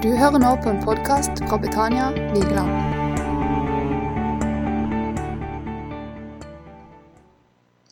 Du 0.00 0.08
hører 0.16 0.40
nå 0.40 0.50
på 0.64 0.70
en 0.72 0.78
podkast 0.80 1.42
fra 1.44 1.58
Betania 1.60 2.06
Vigeland. 2.32 2.70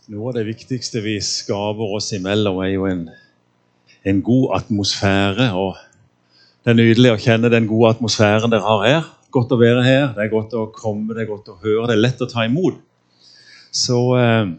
Noe 0.09 0.31
av 0.31 0.39
det 0.39 0.47
viktigste 0.47 1.03
vi 1.05 1.19
skaper 1.21 1.93
oss 1.99 2.09
imellom, 2.17 2.63
er 2.65 2.71
jo 2.73 2.87
en, 2.89 3.03
en 4.09 4.23
god 4.25 4.55
atmosfære. 4.57 5.51
og 5.53 5.77
Det 6.65 6.73
er 6.73 6.79
nydelig 6.79 7.13
å 7.13 7.19
kjenne 7.27 7.51
den 7.53 7.69
gode 7.69 7.91
atmosfæren 7.99 8.57
dere 8.57 8.65
har 8.65 8.87
her. 8.87 9.13
Godt 9.37 9.53
å 9.53 9.61
være 9.61 9.85
her, 9.85 10.07
det 10.17 10.25
er 10.25 10.33
godt 10.33 10.57
å 10.57 10.65
komme, 10.73 11.13
det 11.13 11.27
er 11.27 11.31
godt 11.35 11.53
å 11.53 11.59
høre, 11.61 11.91
det 11.91 11.99
er 11.99 12.05
lett 12.07 12.25
å 12.25 12.31
ta 12.33 12.47
imot. 12.49 12.81
Så 13.69 14.01
eh, 14.17 14.57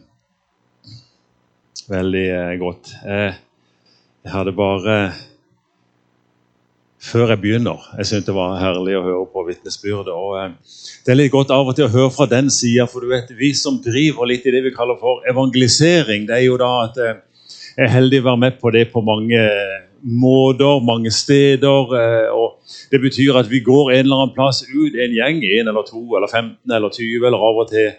Veldig 1.89 2.27
eh, 2.29 2.55
godt. 2.61 2.93
Eh, 3.09 3.41
jeg 4.21 4.35
hadde 4.37 4.53
bare 4.53 4.99
før 6.99 7.31
jeg 7.31 7.39
begynner. 7.41 7.83
Jeg 7.97 8.09
syntes 8.09 8.27
det 8.27 8.35
var 8.35 8.57
herlig 8.59 8.97
å 8.99 9.03
høre 9.05 9.27
på 9.31 9.45
vitnesbyrdet. 9.47 10.11
og 10.11 10.35
eh, 10.39 10.79
Det 11.05 11.13
er 11.13 11.19
litt 11.19 11.31
godt 11.31 11.53
av 11.55 11.71
og 11.71 11.77
til 11.77 11.87
å 11.87 11.93
høre 11.93 12.11
fra 12.11 12.27
den 12.29 12.51
sida, 12.51 12.87
for 12.91 13.03
du 13.03 13.11
vet, 13.13 13.31
vi 13.39 13.53
som 13.55 13.79
driver 13.83 14.27
litt 14.27 14.47
i 14.47 14.53
det 14.53 14.65
vi 14.67 14.75
kaller 14.75 14.99
for 14.99 15.23
evangelisering, 15.29 16.27
det 16.27 16.35
er 16.41 16.45
jo 16.49 16.57
da 16.59 16.71
at 16.83 16.99
eh, 16.99 17.21
jeg 17.77 17.85
er 17.87 17.93
heldig 17.93 18.19
å 18.19 18.27
være 18.27 18.43
med 18.43 18.59
på 18.59 18.73
det 18.75 18.89
på 18.91 19.03
mange 19.05 19.45
måter, 20.03 20.83
mange 20.83 21.11
steder. 21.15 21.95
Eh, 22.01 22.35
og 22.35 22.59
Det 22.91 22.99
betyr 23.01 23.39
at 23.39 23.49
vi 23.49 23.63
går 23.63 23.93
en 23.93 24.03
eller 24.03 24.25
annen 24.25 24.35
plass 24.35 24.63
ut, 24.67 24.93
en 24.95 25.15
gjeng, 25.15 25.39
en 25.39 25.71
eller 25.71 25.87
to 25.87 26.03
eller 26.17 26.27
15 26.27 26.75
eller 26.75 26.91
20, 26.91 27.25
eller 27.29 27.47
av 27.49 27.63
og 27.63 27.71
til 27.71 27.91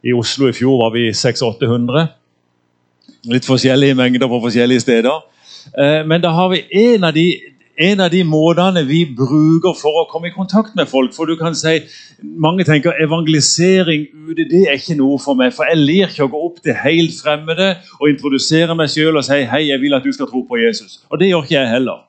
I 0.00 0.16
Oslo 0.16 0.48
i 0.48 0.56
fjor 0.56 0.80
var 0.80 0.94
vi 0.96 1.10
600-800. 1.12 2.08
Litt 3.28 3.44
forskjellige 3.44 3.98
mengder 3.98 4.30
på 4.32 4.40
forskjellige 4.40 4.80
steder. 4.80 5.26
Men 6.08 6.22
da 6.22 6.30
har 6.32 6.48
vi 6.48 6.62
en 6.72 7.04
av 7.04 7.12
de 7.12 7.26
en 7.80 8.00
av 8.04 8.10
de 8.12 8.20
måtene 8.28 8.82
vi 8.84 9.00
bruker 9.16 9.72
for 9.78 10.02
å 10.02 10.06
komme 10.10 10.28
i 10.28 10.34
kontakt 10.34 10.74
med 10.76 10.88
folk. 10.90 11.14
For 11.16 11.28
du 11.28 11.38
kan 11.40 11.56
si, 11.56 11.80
Mange 12.20 12.66
tenker 12.68 12.98
evangelisering 13.00 14.02
ute, 14.12 14.44
det 14.44 14.66
er 14.68 14.76
ikke 14.76 14.98
noe 14.98 15.16
for 15.22 15.38
meg. 15.38 15.54
For 15.56 15.64
jeg 15.70 15.80
lir 15.80 16.10
ikke 16.10 16.26
å 16.26 16.32
gå 16.32 16.40
opp 16.50 16.58
til 16.60 16.76
helt 16.76 17.16
fremmede 17.16 17.70
og 17.96 18.10
introdusere 18.10 18.76
meg 18.76 18.92
sjøl 18.92 19.16
og 19.16 19.24
si 19.24 19.40
hei, 19.48 19.62
jeg 19.70 19.80
vil 19.80 19.96
at 19.96 20.04
du 20.04 20.12
skal 20.12 20.28
tro 20.28 20.42
på 20.44 20.60
Jesus. 20.60 20.98
Og 21.08 21.22
det 21.22 21.30
gjør 21.30 21.46
ikke 21.46 21.56
jeg 21.56 21.72
heller. 21.72 22.02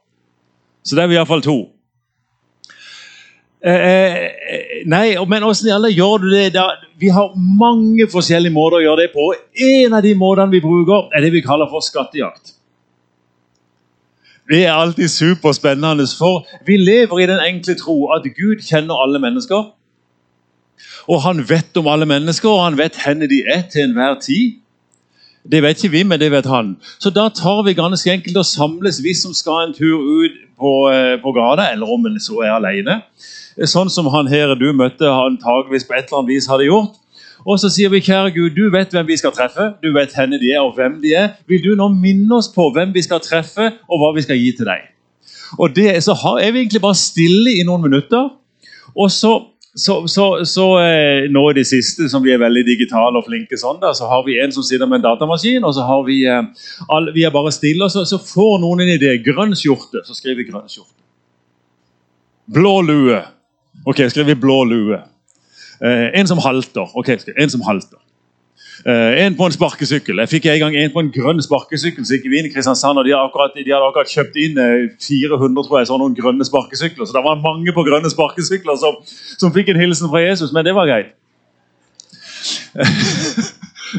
Så 0.83 0.97
det 0.97 1.05
er 1.05 1.13
vi 1.13 1.15
iallfall 1.15 1.45
to. 1.45 1.57
Eh, 3.63 3.87
eh, 3.87 4.79
nei, 4.89 5.13
men 5.29 5.43
åssen 5.45 5.69
i 5.69 5.75
alle 5.75 5.93
gjør 5.93 6.23
du 6.23 6.31
det? 6.33 6.47
da? 6.55 6.67
Vi 6.99 7.11
har 7.13 7.35
mange 7.37 8.07
forskjellige 8.11 8.55
måter 8.55 8.81
å 8.81 8.85
gjøre 8.87 9.05
det 9.05 9.11
på. 9.13 9.31
En 9.71 9.95
av 9.95 10.03
de 10.03 10.15
måtene 10.17 10.51
vi 10.51 10.63
bruker, 10.63 11.11
er 11.13 11.23
det 11.23 11.31
vi 11.35 11.45
kaller 11.45 11.69
for 11.71 11.85
skattejakt. 11.85 12.57
Det 14.49 14.65
er 14.65 14.73
alltid 14.73 15.07
superspennende, 15.07 16.07
for 16.17 16.47
vi 16.65 16.77
lever 16.77 17.19
i 17.19 17.27
den 17.29 17.39
enkle 17.39 17.75
tro 17.75 18.11
at 18.11 18.23
Gud 18.23 18.63
kjenner 18.65 19.03
alle 19.03 19.19
mennesker. 19.19 19.71
Og 21.07 21.21
han 21.21 21.43
vet 21.49 21.77
om 21.77 21.87
alle 21.87 22.05
mennesker, 22.05 22.49
og 22.49 22.63
han 22.63 22.77
vet 22.77 22.97
hvor 23.03 23.13
de 23.13 23.43
er 23.47 23.63
til 23.71 23.83
enhver 23.89 24.19
tid. 24.19 24.57
Det 25.51 25.63
vet 25.63 25.83
ikke 25.83 25.91
vi, 25.91 26.03
men 26.03 26.19
det 26.19 26.31
vet 26.31 26.45
han. 26.45 26.75
Så 26.99 27.09
da 27.09 27.29
tar 27.29 27.63
vi 27.65 27.73
ganske 27.73 28.11
enkelt 28.11 28.37
og 28.37 28.45
samles, 28.45 29.01
vi 29.03 29.13
som 29.17 29.33
skal 29.33 29.67
en 29.67 29.73
tur 29.73 29.97
ut 29.97 30.37
på, 30.59 30.73
eh, 30.93 31.17
på 31.21 31.31
gata, 31.33 31.71
eller 31.73 31.89
om 31.89 32.05
en 32.05 32.19
så 32.19 32.43
er 32.45 32.53
alene. 32.59 33.01
Sånn 33.65 33.89
som 33.89 34.07
han 34.13 34.29
her 34.29 34.53
du 34.55 34.69
møtte, 34.73 35.09
antageligvis 35.09 35.87
på 35.87 35.97
et 35.97 36.05
eller 36.05 36.21
annet 36.21 36.33
vis 36.35 36.49
hadde 36.49 36.69
gjort. 36.69 37.00
Og 37.45 37.59
så 37.59 37.71
sier 37.73 37.89
vi, 37.89 38.01
kjære 38.05 38.33
Gud, 38.35 38.55
du 38.55 38.69
vet 38.73 38.91
hvem 38.93 39.07
vi 39.07 39.17
skal 39.17 39.33
treffe, 39.35 39.71
du 39.81 39.91
vet 39.95 40.13
henne 40.17 40.39
de 40.41 40.51
er, 40.53 40.61
og 40.61 40.75
hvem 40.77 40.99
de 41.01 41.15
er. 41.17 41.29
Vil 41.49 41.63
du 41.63 41.71
nå 41.77 41.87
minne 41.93 42.37
oss 42.37 42.51
på 42.53 42.69
hvem 42.75 42.93
vi 42.93 43.03
skal 43.05 43.21
treffe, 43.23 43.71
og 43.89 44.01
hva 44.01 44.11
vi 44.15 44.25
skal 44.25 44.39
gi 44.39 44.51
til 44.57 44.69
deg? 44.69 44.89
Og 45.59 45.73
det, 45.75 46.03
Så 46.03 46.13
er 46.39 46.51
vi 46.51 46.59
egentlig 46.59 46.81
bare 46.81 46.95
stille 46.95 47.57
i 47.59 47.65
noen 47.67 47.81
minutter. 47.81 48.29
Og 48.95 49.11
så, 49.11 49.33
så, 49.75 50.07
så, 50.07 50.45
så 50.45 50.67
eh, 50.83 51.27
nå 51.31 51.43
i 51.49 51.57
det 51.57 51.65
siste, 51.67 52.09
som 52.09 52.23
vi 52.23 52.31
er 52.31 52.39
veldig 52.39 52.63
digitale 52.67 53.19
og 53.19 53.27
flinke, 53.27 53.57
sånn 53.59 53.81
da, 53.81 53.93
så 53.97 54.07
har 54.11 54.23
vi 54.27 54.39
en 54.39 54.51
som 54.51 54.63
sitter 54.63 54.87
med 54.87 55.01
en 55.01 55.09
datamaskin, 55.09 55.63
og 55.63 55.75
så 55.75 55.85
har 55.87 56.05
vi 56.07 56.21
eh, 56.29 56.71
all, 56.89 57.11
vi 57.15 57.25
er 57.27 57.33
bare 57.35 57.53
stille, 57.55 57.83
og 57.87 57.91
så, 57.93 58.05
så 58.07 58.21
får 58.21 58.59
noen 58.63 58.85
en 58.85 58.95
idé. 58.95 59.17
Grønn 59.25 59.55
skjorte. 59.57 60.05
Så 60.07 60.15
skriver 60.17 60.43
vi 60.43 60.49
grønn 60.51 60.69
skjorte. 60.71 60.99
Blå 62.51 62.81
lue. 62.83 63.21
Ok, 63.87 64.03
skriver 64.11 64.33
vi 64.33 64.41
blå 64.43 64.63
lue. 64.67 64.99
Eh, 65.81 66.19
en 66.19 66.27
som 66.27 66.37
halter. 66.37 66.97
Ok, 66.97 67.09
en 67.37 67.49
som 67.49 67.61
halter. 67.61 67.97
Uh, 68.81 69.25
en 69.25 69.35
på 69.37 69.45
en 69.45 69.53
sparkesykkel. 69.53 70.17
Jeg 70.23 70.29
fikk 70.29 70.45
en 70.49 70.59
gang 70.59 70.75
en 70.75 70.93
på 70.93 71.01
en 71.03 71.11
grønn 71.13 71.41
sparkesykkel. 71.41 72.05
så 72.05 72.15
gikk 72.15 72.23
vi 72.31 72.39
inn 72.39 72.47
i 72.49 72.53
Kristiansand, 72.53 72.97
og 72.97 73.05
De, 73.05 73.13
akkurat, 73.13 73.53
de 73.53 73.69
hadde 73.69 73.85
akkurat 73.85 74.09
kjøpt 74.09 74.39
inn 74.41 74.57
uh, 74.57 74.63
eh, 74.65 74.95
400 74.97 75.67
tror 75.67 75.79
jeg, 75.79 75.89
sånne 75.91 76.15
grønne 76.17 76.45
sparkesykler. 76.47 77.05
Så 77.05 77.13
det 77.13 77.21
var 77.21 77.37
mange 77.43 77.73
på 77.77 77.85
grønne 77.85 78.09
sparkesykler 78.09 78.79
som, 78.81 78.97
som 79.37 79.53
fikk 79.53 79.69
en 79.69 79.81
hilsen 79.83 80.09
fra 80.09 80.23
Jesus, 80.23 80.53
men 80.53 80.65
det 80.65 80.73
var 80.73 80.89
greit. 80.89 81.13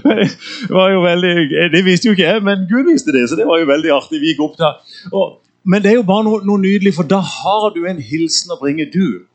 det 0.03 0.75
var 0.75 0.91
jo 0.91 1.03
veldig, 1.05 1.35
det 1.77 1.85
visste 1.87 2.11
jo 2.11 2.17
ikke 2.17 2.27
jeg, 2.27 2.43
men 2.43 2.67
Gud 2.71 2.91
visste 2.91 3.15
det, 3.15 3.29
så 3.31 3.39
det 3.39 3.47
var 3.47 3.63
jo 3.63 3.71
veldig 3.71 3.93
artig. 3.95 4.19
vi 4.19 4.33
gikk 4.33 4.43
opp 4.49 4.59
der. 4.59 4.81
Og, 5.13 5.37
men 5.63 5.83
det 5.83 5.93
er 5.93 6.01
jo 6.01 6.09
bare 6.11 6.27
noe, 6.27 6.43
noe 6.47 6.59
nydelig, 6.59 6.97
for 6.99 7.07
da 7.07 7.23
har 7.23 7.71
du 7.77 7.85
en 7.87 8.03
hilsen 8.03 8.51
å 8.51 8.59
bringe, 8.59 8.91
du. 8.91 9.29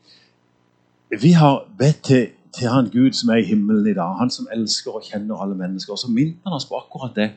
Vi 1.08 1.32
har 1.40 1.62
bedt 1.80 2.04
til 2.10 2.26
til 2.58 2.70
han 2.72 2.90
Gud 2.92 3.14
som 3.16 3.30
er 3.30 3.42
i 3.42 3.46
himmelen 3.46 3.86
i 3.86 3.94
dag, 3.96 4.16
han 4.18 4.30
som 4.30 4.48
elsker 4.54 4.98
og 4.98 5.04
kjenner 5.06 5.42
alle 5.42 5.56
mennesker. 5.58 5.94
Og 5.94 6.00
så 6.02 6.10
minte 6.10 6.42
han 6.46 6.56
oss 6.56 6.66
på 6.68 6.78
akkurat 6.78 7.14
det. 7.16 7.30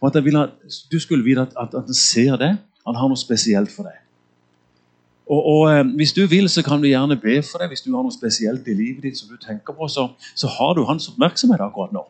Og 0.00 0.08
at 0.08 0.16
at 0.16 0.50
Du 0.92 0.98
skulle 0.98 1.24
vite 1.24 1.40
at, 1.40 1.52
at, 1.56 1.74
han 1.74 1.94
ser 1.94 2.36
det. 2.36 2.56
Han 2.86 2.94
har 2.94 3.08
noe 3.08 3.16
spesielt 3.16 3.70
for 3.70 3.82
deg. 3.82 3.98
Og, 5.26 5.46
og 5.46 5.72
eh, 5.72 5.84
Hvis 5.96 6.12
du 6.12 6.26
vil, 6.26 6.48
så 6.48 6.62
kan 6.62 6.80
du 6.80 6.86
gjerne 6.86 7.16
be 7.16 7.42
for 7.42 7.58
deg. 7.58 7.68
Hvis 7.68 7.80
du 7.80 7.94
har 7.94 8.02
noe 8.02 8.14
spesielt 8.14 8.68
i 8.68 8.74
livet 8.74 9.02
ditt 9.02 9.18
som 9.18 9.28
du 9.28 9.36
tenker 9.36 9.74
på, 9.74 9.88
så, 9.88 10.08
så 10.34 10.46
har 10.46 10.74
du 10.74 10.84
hans 10.84 11.08
oppmerksomhet 11.08 11.60
akkurat 11.60 11.92
nå. 11.92 12.06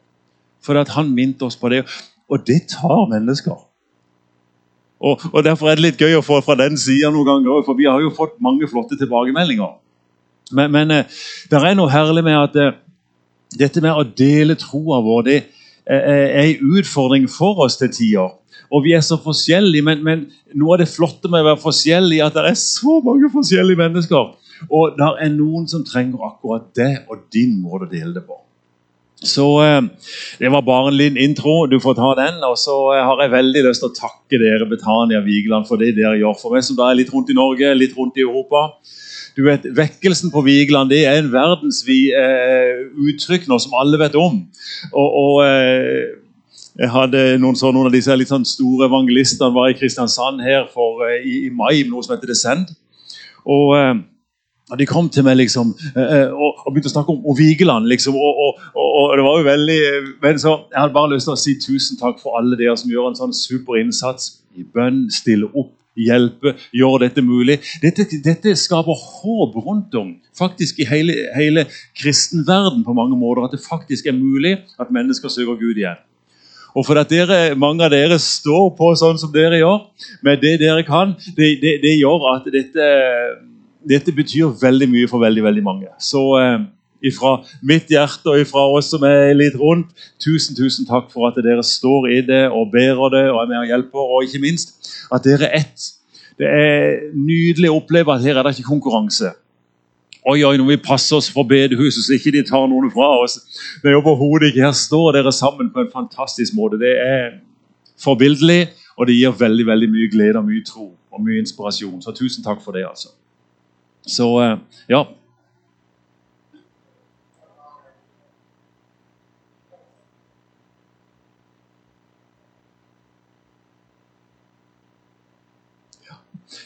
For 0.62 0.76
at 0.76 0.88
han 0.88 1.14
minte 1.14 1.42
oss 1.42 1.56
på 1.56 1.68
det. 1.68 1.84
Og 2.28 2.46
det 2.46 2.62
tar 2.68 3.08
mennesker. 3.10 3.66
Og, 5.00 5.20
og 5.32 5.44
Derfor 5.44 5.70
er 5.70 5.78
det 5.78 5.84
litt 5.84 6.00
gøy 6.00 6.18
å 6.18 6.24
få 6.24 6.40
fra 6.44 6.54
den 6.60 6.76
sida 6.78 7.08
noen 7.10 7.26
ganger, 7.26 7.62
for 7.64 7.78
vi 7.78 7.88
har 7.88 8.02
jo 8.04 8.12
fått 8.12 8.36
mange 8.44 8.68
flotte 8.68 8.98
tilbakemeldinger. 9.00 9.79
Men, 10.56 10.72
men 10.74 10.90
eh, 10.94 11.22
det 11.50 11.60
er 11.60 11.78
noe 11.78 11.92
herlig 11.92 12.24
med 12.26 12.38
at 12.38 12.58
eh, 12.60 12.76
dette 13.60 13.82
med 13.82 13.94
å 13.94 14.06
dele 14.06 14.58
troa 14.58 15.00
vår 15.02 15.24
det 15.26 15.40
er 15.90 16.36
en 16.38 16.76
utfordring 16.78 17.24
for 17.26 17.64
oss 17.64 17.74
til 17.80 17.88
tider. 17.90 18.28
Og 18.70 18.84
vi 18.84 18.92
er 18.94 19.02
så 19.02 19.16
forskjellige, 19.18 19.82
men, 19.82 20.04
men 20.06 20.20
noe 20.54 20.76
av 20.76 20.84
det 20.84 20.90
flotte 20.92 21.26
med 21.32 21.42
å 21.42 21.48
være 21.48 21.62
forskjellig, 21.64 22.20
at 22.22 22.36
det 22.36 22.44
er 22.52 22.60
så 22.60 23.00
mange 23.02 23.30
forskjellige 23.32 23.80
mennesker. 23.80 24.28
Og 24.68 24.94
det 24.94 25.08
er 25.24 25.32
noen 25.34 25.66
som 25.70 25.82
trenger 25.86 26.22
akkurat 26.28 26.68
det 26.78 26.92
og 27.08 27.24
din 27.34 27.56
måte 27.58 27.88
å 27.88 27.90
dele 27.90 28.14
det 28.14 28.22
på. 28.28 28.38
Så 29.20 29.46
eh, 29.64 29.82
Det 30.38 30.48
var 30.48 30.62
bare 30.64 30.88
en 30.88 30.96
liten 30.96 31.18
intro. 31.20 31.66
Du 31.66 31.80
får 31.80 31.98
ta 31.98 32.14
den. 32.16 32.40
Og 32.46 32.56
så 32.58 32.76
har 32.94 33.20
jeg 33.20 33.34
veldig 33.34 33.64
lyst 33.66 33.84
til 33.84 33.90
å 33.90 33.96
takke 33.98 34.40
dere 34.40 34.68
Betania 34.68 35.20
Vigeland 35.24 35.68
for 35.68 35.80
det 35.80 35.92
dere 35.98 36.18
gjør 36.20 36.38
for 36.40 36.56
meg, 36.56 36.64
som 36.64 36.78
da 36.78 36.88
er 36.90 37.00
litt 37.02 37.12
rundt 37.12 37.32
i 37.32 37.36
Norge, 37.36 37.74
litt 37.76 37.96
rundt 37.98 38.16
i 38.20 38.24
Europa. 38.24 38.70
Du 39.40 39.46
vet, 39.46 39.64
Vekkelsen 39.72 40.28
på 40.34 40.42
Vigeland 40.44 40.90
det 40.92 41.06
er 41.08 41.16
en 41.16 41.30
verdensvid 41.32 42.12
eh, 42.12 42.82
uttrykk 43.08 43.46
nå 43.48 43.56
som 43.62 43.72
alle 43.80 43.96
vet 44.02 44.18
om. 44.20 44.42
Og, 44.90 45.06
og 45.22 45.38
eh, 45.46 46.10
jeg 46.76 46.92
hadde 46.92 47.22
noen, 47.40 47.56
så, 47.56 47.70
noen, 47.72 47.88
av 47.88 47.94
disse 47.94 48.12
litt 48.20 48.28
sånn 48.28 48.44
store 48.44 48.90
evangelistene 48.90 49.48
var 49.56 49.72
i 49.72 49.78
Kristiansand 49.78 50.44
her 50.44 50.68
for, 50.74 51.06
eh, 51.08 51.24
i, 51.24 51.38
i, 51.46 51.50
mai, 51.56 51.86
noe 51.88 52.04
som 52.04 52.18
heter 52.18 52.34
Descend. 52.34 52.68
Og, 53.46 53.72
eh, 53.78 54.04
og 54.74 54.78
de 54.82 54.90
kom 54.92 55.08
til 55.08 55.24
meg 55.24 55.40
liksom, 55.40 55.72
eh, 55.94 56.04
eh, 56.04 56.28
og, 56.36 56.60
og, 56.66 56.68
begynte 56.74 56.92
å 56.92 56.96
snakke 56.98 57.16
om, 57.16 57.24
Vigeland. 57.40 57.88
liksom, 57.88 58.20
og, 58.20 58.60
og, 58.76 59.16
det 59.16 59.24
var 59.24 59.40
jo 59.40 59.48
veldig, 59.48 59.80
men 60.20 60.44
så 60.44 60.58
Jeg 60.68 60.82
hadde 60.82 60.98
bare 61.00 61.14
lyst 61.14 61.30
til 61.30 61.38
å 61.38 61.42
si 61.48 61.56
tusen 61.64 61.96
takk 61.96 62.20
for 62.20 62.36
alle 62.36 62.60
dere 62.60 62.76
som 62.76 62.92
gjør 62.92 63.08
en 63.14 63.20
sånn 63.24 63.36
super 63.36 63.80
innsats 63.80 64.34
i 64.52 64.68
bønn, 64.68 65.06
stille 65.08 65.48
opp 65.54 65.72
hjelpe, 66.06 66.54
gjøre 66.76 67.06
dette 67.06 67.24
mulig. 67.24 67.58
Dette, 67.82 68.06
dette 68.24 68.54
skaper 68.58 68.96
håp 68.96 69.56
rundt 69.64 69.94
om 70.00 70.14
faktisk 70.38 70.80
i 70.80 70.88
hele, 70.88 71.16
hele 71.36 71.66
kristenverden 71.98 72.84
på 72.86 72.94
mange 72.96 73.18
måter. 73.18 73.46
At 73.46 73.56
det 73.56 73.64
faktisk 73.64 74.08
er 74.10 74.16
mulig 74.16 74.56
at 74.80 74.94
mennesker 74.94 75.32
søker 75.32 75.58
Gud 75.60 75.80
igjen. 75.80 76.00
Og 76.76 76.86
for 76.86 77.00
at 77.00 77.10
dere, 77.10 77.56
mange 77.58 77.82
av 77.82 77.90
dere 77.92 78.18
står 78.22 78.68
på 78.78 78.92
sånn 78.98 79.18
som 79.18 79.32
dere 79.34 79.58
gjør, 79.58 79.88
med 80.26 80.42
det 80.42 80.56
dere 80.62 80.84
kan, 80.86 81.16
det, 81.36 81.56
det, 81.62 81.78
det 81.82 81.96
gjør 81.96 82.28
at 82.36 82.46
dette, 82.54 82.90
dette, 83.90 84.14
betyr 84.14 84.52
veldig 84.60 84.86
mye 84.92 85.08
for 85.10 85.22
veldig, 85.22 85.42
veldig 85.48 85.64
mange. 85.66 85.90
Så 85.98 86.22
eh, 86.38 86.60
fra 87.16 87.38
mitt 87.64 87.88
hjerte 87.88 88.28
og 88.32 88.46
fra 88.50 88.66
oss 88.76 88.90
som 88.92 89.04
er 89.08 89.32
litt 89.36 89.56
rundt, 89.56 89.88
tusen 90.20 90.56
tusen 90.58 90.88
takk 90.88 91.08
for 91.12 91.30
at 91.30 91.38
dere 91.44 91.64
står 91.64 92.10
i 92.12 92.20
det 92.26 92.42
og 92.50 92.68
bærer 92.74 93.14
det 93.14 93.24
og 93.32 93.40
er 93.42 93.48
med 93.48 93.62
og 93.62 93.70
hjelper. 93.72 94.12
Og 94.16 94.26
ikke 94.28 94.42
minst 94.42 94.92
at 95.12 95.24
dere 95.24 95.48
er 95.48 95.62
ett. 95.62 95.86
Det 96.40 96.48
er 96.48 97.08
nydelig 97.16 97.70
å 97.70 97.78
oppleve 97.80 98.14
at 98.14 98.24
her 98.24 98.38
er 98.38 98.46
det 98.46 98.58
ikke 98.58 98.72
konkurranse. 98.72 99.32
Oi, 100.28 100.42
oi, 100.44 100.56
når 100.60 100.66
vi 100.68 100.76
passer 100.84 101.16
oss 101.16 101.30
for 101.32 101.48
bedehuset, 101.48 102.04
så 102.04 102.12
ikke 102.16 102.34
de 102.34 102.42
tar 102.44 102.66
noen 102.68 102.90
fra 102.92 103.08
oss. 103.22 103.38
Det 103.80 103.88
er 103.88 103.96
overhodet 103.96 104.50
ikke. 104.50 104.66
Her 104.66 104.76
står 104.76 105.14
dere 105.16 105.32
sammen 105.32 105.70
på 105.72 105.80
en 105.80 105.92
fantastisk 105.92 106.56
måte. 106.56 106.76
Det 106.80 106.92
er 107.00 107.38
forbilledlig, 108.00 108.68
og 109.00 109.08
det 109.08 109.16
gir 109.16 109.32
veldig 109.40 109.66
veldig 109.68 109.88
mye 109.92 110.10
glede 110.12 110.40
og 110.40 110.48
mye 110.48 110.64
tro 110.66 110.90
og 110.92 111.24
mye 111.24 111.40
inspirasjon. 111.40 112.02
Så 112.04 112.12
tusen 112.16 112.44
takk 112.44 112.60
for 112.64 112.76
det. 112.76 112.84
altså. 112.88 113.08
Så 114.06 114.28
eh, 114.44 114.58
ja. 114.92 115.04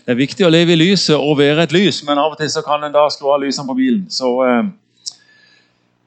Det 0.04 0.12
er 0.12 0.18
viktig 0.20 0.44
å 0.44 0.50
leve 0.52 0.74
i 0.74 0.76
lyset 0.76 1.16
og 1.16 1.38
være 1.38 1.64
et 1.64 1.72
lys, 1.72 2.02
men 2.04 2.18
av 2.20 2.34
og 2.34 2.36
til 2.36 2.50
så 2.52 2.60
kan 2.60 2.82
en 2.84 2.92
da 2.92 3.06
slå 3.08 3.30
av 3.32 3.38
lysene 3.40 3.70
på 3.70 3.76
bilen. 3.78 4.02
Så 4.12 4.32
eh, 4.44 4.66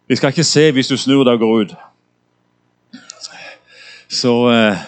vi 0.06 0.18
skal 0.20 0.30
ikke 0.30 0.46
se 0.46 0.68
hvis 0.76 0.92
du 0.92 0.94
snur 1.02 1.24
deg 1.26 1.40
og 1.40 1.42
går 1.42 1.64
ut. 1.64 1.72
Så 4.20 4.34
eh, 4.52 4.84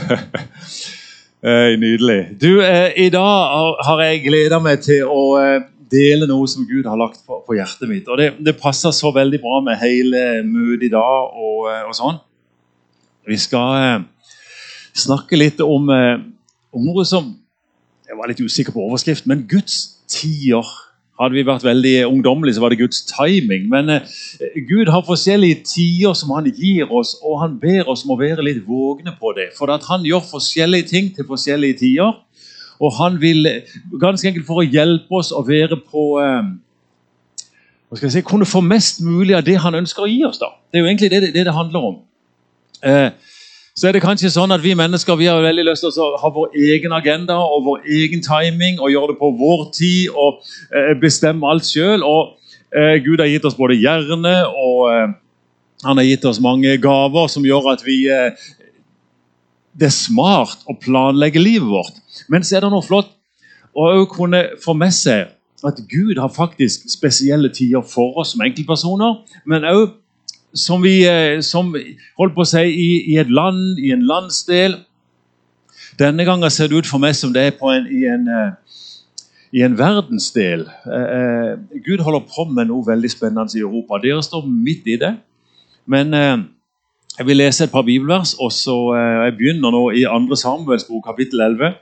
eh, 1.44 1.74
Nydelig. 1.82 2.16
Du, 2.40 2.62
eh, 2.64 2.96
I 3.04 3.10
dag 3.12 3.76
har 3.84 4.00
jeg 4.06 4.22
gleda 4.24 4.62
meg 4.64 4.80
til 4.88 5.04
å 5.04 5.20
eh, 5.42 5.66
dele 5.92 6.24
noe 6.30 6.48
som 6.48 6.64
Gud 6.64 6.88
har 6.88 6.96
lagt 6.96 7.20
på, 7.28 7.42
på 7.44 7.58
hjertet 7.58 7.92
mitt. 7.92 8.08
Og 8.08 8.16
det, 8.22 8.30
det, 8.40 8.56
passer 8.56 8.96
så 8.96 9.12
veldig 9.12 9.42
bra 9.44 9.60
med 9.68 9.76
hele 9.84 10.24
møtet 10.48 10.88
i 10.88 10.92
dag 10.96 11.36
og, 11.36 11.68
eh, 11.74 11.84
og 11.84 11.92
sånn. 12.00 12.16
Vi 13.28 13.36
skal 13.36 14.08
snakke 14.96 15.36
litt 15.36 15.60
om, 15.60 15.92
om 15.92 16.88
noe 16.88 17.04
som 17.04 17.28
jeg 18.10 18.18
var 18.18 18.30
litt 18.30 18.40
usikker 18.42 18.74
på 18.74 18.82
overskrift, 18.88 19.26
men 19.30 19.44
Guds 19.50 19.76
tider. 20.10 20.66
Hadde 21.20 21.36
vi 21.36 21.44
vært 21.44 21.62
veldig 21.66 21.94
ungdommelige, 22.08 22.56
så 22.56 22.62
var 22.64 22.72
det 22.72 22.80
Guds 22.80 23.04
timing. 23.06 23.68
Men 23.70 23.92
eh, 23.92 24.06
Gud 24.66 24.88
har 24.90 25.04
forskjellige 25.06 25.60
tider 25.68 26.16
som 26.16 26.32
han 26.34 26.48
gir 26.48 26.90
oss, 26.90 27.12
og 27.22 27.42
han 27.42 27.58
ber 27.60 27.90
oss 27.92 28.06
om 28.06 28.14
å 28.14 28.18
være 28.18 28.42
litt 28.46 28.64
vågne 28.66 29.12
på 29.20 29.34
det. 29.36 29.50
For 29.58 29.70
at 29.70 29.84
han 29.90 30.06
gjør 30.08 30.24
forskjellige 30.30 30.88
ting 30.90 31.12
til 31.14 31.28
forskjellige 31.28 31.78
tider. 31.84 32.18
Og 32.80 32.96
han 32.96 33.20
vil 33.20 33.46
ganske 34.00 34.30
enkelt 34.30 34.48
for 34.48 34.62
å 34.62 34.66
hjelpe 34.66 35.20
oss 35.20 35.30
å 35.36 35.44
være 35.44 35.76
på 35.84 36.06
eh, 36.24 36.50
hva 37.90 37.98
skal 37.98 38.08
jeg 38.08 38.16
si, 38.16 38.26
Kunne 38.26 38.48
få 38.48 38.64
mest 38.64 39.04
mulig 39.04 39.36
av 39.36 39.44
det 39.46 39.58
han 39.60 39.76
ønsker 39.76 40.06
å 40.06 40.10
gi 40.10 40.22
oss. 40.26 40.40
da. 40.40 40.50
Det 40.72 40.80
er 40.80 40.86
jo 40.86 40.90
egentlig 40.90 41.12
det 41.12 41.20
det, 41.28 41.44
det 41.44 41.54
handler 41.54 41.92
om. 41.92 42.00
Eh, 42.82 43.10
så 43.78 43.88
er 43.88 43.94
det 43.94 44.02
kanskje 44.02 44.32
sånn 44.34 44.52
at 44.54 44.62
vi 44.64 44.74
mennesker 44.78 45.18
vi 45.18 45.28
har 45.30 45.42
veldig 45.44 45.64
lyst 45.68 45.84
til 45.86 46.02
å 46.02 46.18
ha 46.20 46.30
vår 46.34 46.56
egen 46.58 46.92
agenda 46.96 47.38
og 47.38 47.64
vår 47.68 47.86
egen 48.00 48.22
timing 48.24 48.80
og 48.80 48.92
gjøre 48.92 49.12
det 49.12 49.20
på 49.20 49.30
vår 49.38 49.64
tid 49.76 50.10
og 50.10 50.42
eh, 50.74 50.92
bestemme 51.00 51.48
alt 51.48 51.68
sjøl. 51.68 52.02
Eh, 52.02 52.96
Gud 53.04 53.22
har 53.22 53.30
gitt 53.30 53.46
oss 53.46 53.58
både 53.58 53.78
hjerne 53.78 54.34
og 54.50 54.80
eh, 54.90 55.14
han 55.86 55.96
har 55.96 56.04
gitt 56.04 56.26
oss 56.28 56.42
mange 56.42 56.74
gaver 56.82 57.30
som 57.32 57.46
gjør 57.46 57.72
at 57.72 57.84
vi 57.86 58.02
eh, 58.12 58.34
Det 59.70 59.86
er 59.86 59.94
smart 59.94 60.66
å 60.66 60.74
planlegge 60.74 61.40
livet 61.40 61.68
vårt. 61.70 62.00
Men 62.28 62.42
så 62.42 62.56
er 62.58 62.64
det 62.64 62.72
noe 62.72 62.84
flott 62.84 63.12
å 63.70 64.04
kunne 64.10 64.42
få 64.60 64.74
med 64.74 64.92
seg 64.92 65.30
at 65.64 65.78
Gud 65.88 66.18
har 66.18 66.32
faktisk 66.32 66.88
spesielle 66.90 67.52
tider 67.54 67.84
for 67.86 68.18
oss 68.18 68.32
som 68.34 68.42
enkeltpersoner, 68.42 69.20
men 69.46 69.66
òg 69.68 69.99
som 70.54 70.82
vi 70.82 71.04
eh, 71.06 71.40
som, 71.40 71.72
holdt 72.18 72.34
på 72.34 72.44
å 72.44 72.48
si, 72.48 72.62
i, 72.66 72.90
i, 73.12 73.18
et 73.22 73.30
land, 73.30 73.78
i 73.78 73.92
en 73.94 74.04
landsdel. 74.06 74.80
Denne 76.00 76.24
gangen 76.26 76.50
ser 76.50 76.70
det 76.70 76.80
ut 76.80 76.88
for 76.88 77.02
meg 77.02 77.16
som 77.18 77.34
det 77.34 77.46
er 77.46 77.58
en, 77.74 77.88
i, 77.90 78.04
en, 78.10 78.28
eh, 78.28 78.78
i 79.60 79.64
en 79.66 79.76
verdensdel. 79.78 80.66
Eh, 80.86 81.52
Gud 81.84 82.02
holder 82.06 82.26
på 82.26 82.48
med 82.50 82.70
noe 82.70 82.86
veldig 82.86 83.10
spennende 83.12 83.58
i 83.58 83.64
Europa. 83.64 84.00
Dere 84.02 84.22
står 84.24 84.48
midt 84.48 84.88
i 84.90 84.98
det. 85.00 85.14
Men 85.90 86.12
jeg 86.14 87.26
vil 87.26 87.40
lese 87.40 87.64
et 87.64 87.72
par 87.72 87.82
bibelvers, 87.82 88.36
og 88.38 88.52
så 88.54 88.76
jeg 88.94 89.32
begynner 89.38 89.72
nå 89.74 89.80
i 89.96 90.04
2. 90.06 90.36
Samuels 90.38 90.84
bok, 90.86 91.02
kapittel 91.08 91.40
11. 91.40 91.72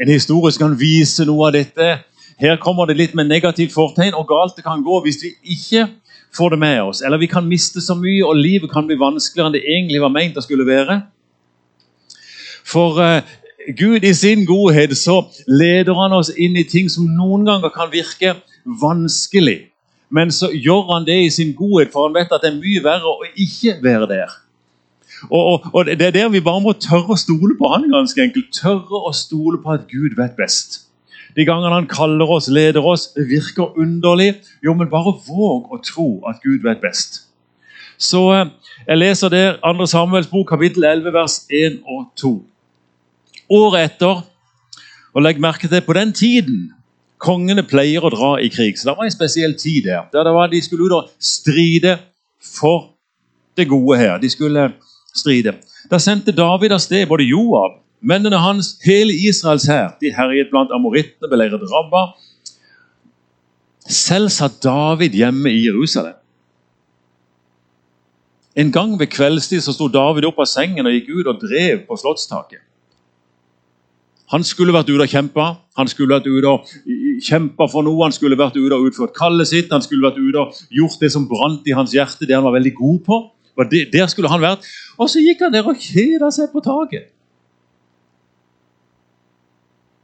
En 0.00 0.08
historie 0.08 0.54
som 0.54 0.62
kan 0.62 0.76
vise 0.80 1.26
noe 1.28 1.50
av 1.50 1.56
dette. 1.58 1.88
Her 2.40 2.56
kommer 2.62 2.88
det 2.88 2.96
litt 2.96 3.16
med 3.18 3.28
negativt 3.28 3.74
fortegn, 3.74 4.16
og 4.16 4.30
galt 4.30 4.56
det 4.56 4.64
kan 4.64 4.80
gå 4.80 5.02
hvis 5.04 5.20
vi 5.26 5.34
ikke 5.52 5.84
får 6.36 6.54
det 6.54 6.58
med 6.58 6.82
oss. 6.82 7.02
Eller 7.02 7.18
vi 7.18 7.28
kan 7.30 7.48
miste 7.48 7.80
så 7.80 7.96
mye, 7.98 8.24
og 8.24 8.36
livet 8.36 8.72
kan 8.72 8.86
bli 8.88 8.98
vanskeligere 9.00 9.50
enn 9.50 9.56
det 9.56 9.64
egentlig 9.66 10.00
var 10.02 10.14
meint 10.14 10.36
det 10.36 10.44
skulle 10.46 10.66
være. 10.68 11.02
For 12.64 13.00
uh, 13.00 13.20
Gud 13.78 14.04
i 14.04 14.14
sin 14.14 14.46
godhet 14.46 14.94
så 14.98 15.22
leder 15.48 15.94
han 15.98 16.14
oss 16.16 16.32
inn 16.36 16.56
i 16.56 16.66
ting 16.68 16.90
som 16.90 17.10
noen 17.10 17.44
ganger 17.46 17.74
kan 17.74 17.92
virke 17.92 18.36
vanskelig. 18.64 19.58
Men 20.12 20.32
så 20.34 20.50
gjør 20.52 20.94
han 20.94 21.06
det 21.08 21.18
i 21.24 21.30
sin 21.32 21.54
godhet, 21.56 21.92
for 21.92 22.08
han 22.08 22.16
vet 22.16 22.32
at 22.32 22.42
det 22.44 22.52
er 22.52 22.60
mye 22.60 22.84
verre 22.84 23.12
å 23.12 23.28
ikke 23.32 23.78
være 23.84 24.08
der. 24.10 24.38
Og, 25.30 25.40
og, 25.40 25.66
og 25.72 25.86
Det 25.86 26.02
er 26.02 26.16
der 26.16 26.28
vi 26.28 26.42
bare 26.44 26.60
må 26.60 26.74
tørre 26.76 27.14
å 27.14 27.20
stole 27.20 27.54
på 27.58 27.70
han 27.72 27.86
ganske 27.92 28.20
enkelt. 28.22 28.50
Tørre 28.56 29.04
å 29.08 29.12
stole 29.16 29.60
på 29.62 29.72
at 29.72 29.86
Gud 29.90 30.18
vet 30.18 30.36
best. 30.36 30.82
De 31.36 31.46
gangene 31.48 31.74
han 31.74 31.88
kaller 31.88 32.28
oss, 32.30 32.48
leder 32.52 32.84
oss, 32.84 33.08
det 33.16 33.28
virker 33.30 33.78
underlig. 33.80 34.34
Jo, 34.64 34.74
men 34.76 34.90
bare 34.92 35.14
våg 35.26 35.72
å 35.72 35.80
tro 35.84 36.08
at 36.28 36.42
Gud 36.44 36.64
vet 36.66 36.82
best. 36.82 37.22
Så 38.02 38.26
eh, 38.34 38.50
jeg 38.88 38.98
leser 38.98 39.32
der 39.32 39.58
2. 39.62 39.86
Samuels 39.86 40.28
bok, 40.30 40.48
kapittel 40.50 40.84
11, 40.84 41.12
vers 41.14 41.38
1 41.48 41.80
og 41.86 42.06
2. 42.20 42.32
Året 43.52 43.90
etter, 43.92 44.22
og 45.12 45.24
legg 45.24 45.40
merke 45.42 45.68
til 45.68 45.84
på 45.84 45.96
den 45.96 46.14
tiden 46.16 46.70
Kongene 47.22 47.62
pleier 47.62 48.02
å 48.02 48.10
dra 48.10 48.32
i 48.42 48.48
krig. 48.50 48.74
Så 48.74 48.88
det 48.88 48.96
var 48.98 49.06
en 49.06 49.14
spesiell 49.14 49.52
tid 49.54 49.84
der. 49.86 50.08
der 50.10 50.26
det 50.26 50.32
var, 50.34 50.48
de 50.50 50.58
skulle 50.64 50.88
ut 50.88 50.94
og 50.96 51.10
stride 51.22 51.92
for 52.42 52.96
det 53.54 53.68
gode 53.70 53.98
her. 54.00 54.16
De 54.18 54.30
skulle 54.32 54.64
stride. 55.14 55.54
Da 55.90 56.00
sendte 56.02 56.34
David 56.34 56.74
av 56.74 56.82
sted 56.82 57.06
både 57.06 57.28
Joab 57.28 57.78
Mennene 58.02 58.38
hans, 58.42 58.74
hele 58.82 59.14
Israels 59.14 59.68
hær, 59.70 59.94
de 60.02 60.10
herjet 60.14 60.50
blant 60.50 60.72
amorittene, 60.74 61.30
beleiret 61.30 61.62
Rabba. 61.70 62.16
Selv 63.86 64.32
satt 64.34 64.58
David 64.64 65.14
hjemme 65.14 65.50
i 65.50 65.62
Jerusalem. 65.66 66.18
En 68.58 68.72
gang 68.72 68.98
ved 69.00 69.06
kveldstid 69.06 69.62
så 69.64 69.72
sto 69.72 69.88
David 69.88 70.26
opp 70.28 70.42
av 70.42 70.50
sengen 70.50 70.86
og 70.86 70.92
gikk 70.92 71.08
ut 71.14 71.30
og 71.30 71.40
drev 71.40 71.86
på 71.86 71.96
slottstaket. 72.02 72.60
Han 74.32 74.44
skulle 74.48 74.72
vært 74.72 74.88
ute 74.88 75.04
og 75.04 75.12
kjempa. 75.12 75.46
Han 75.76 75.88
skulle 75.92 76.16
vært 76.16 76.26
ute 76.26 76.48
og 76.48 76.68
kjempa 77.22 77.68
for 77.68 77.84
noe. 77.84 78.00
Han 78.06 78.14
skulle 78.16 78.38
vært 78.40 78.56
ute 78.56 78.76
og 78.76 78.88
utført 78.88 79.14
kallet 79.16 79.50
sitt. 79.50 79.72
Han 79.72 79.84
skulle 79.84 80.04
vært 80.06 80.20
ute 80.20 80.40
og 80.40 80.60
gjort 80.72 81.00
det 81.04 81.12
som 81.12 81.26
brant 81.28 81.68
i 81.68 81.74
hans 81.76 81.92
hjerte, 81.92 82.24
det 82.26 82.36
han 82.36 82.44
var 82.44 82.56
veldig 82.56 82.74
god 82.78 83.00
på. 83.08 83.18
Der 83.92 84.08
skulle 84.08 84.32
han 84.32 84.40
vært. 84.40 84.64
Og 84.96 85.10
så 85.12 85.20
gikk 85.20 85.44
han 85.44 85.52
der 85.52 85.68
og 85.68 85.80
kjeda 85.80 86.32
seg 86.32 86.48
på 86.52 86.64
taket. 86.64 87.11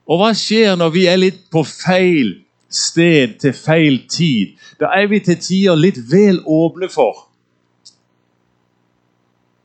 Og 0.08 0.20
hva 0.20 0.32
skjer 0.36 0.76
når 0.80 0.92
vi 0.94 1.06
er 1.10 1.20
litt 1.20 1.40
på 1.52 1.62
feil 1.68 2.38
sted 2.72 3.38
til 3.42 3.52
feil 3.56 4.02
tid? 4.08 4.56
Da 4.80 4.92
er 4.96 5.08
vi 5.10 5.20
til 5.24 5.36
tider 5.40 5.76
litt 5.76 6.00
vel 6.10 6.40
åpne 6.44 6.88
for 6.92 7.28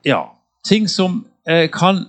ja, 0.04 0.36
ting 0.68 0.90
som 0.90 1.24
eh, 1.48 1.70
kan 1.72 2.06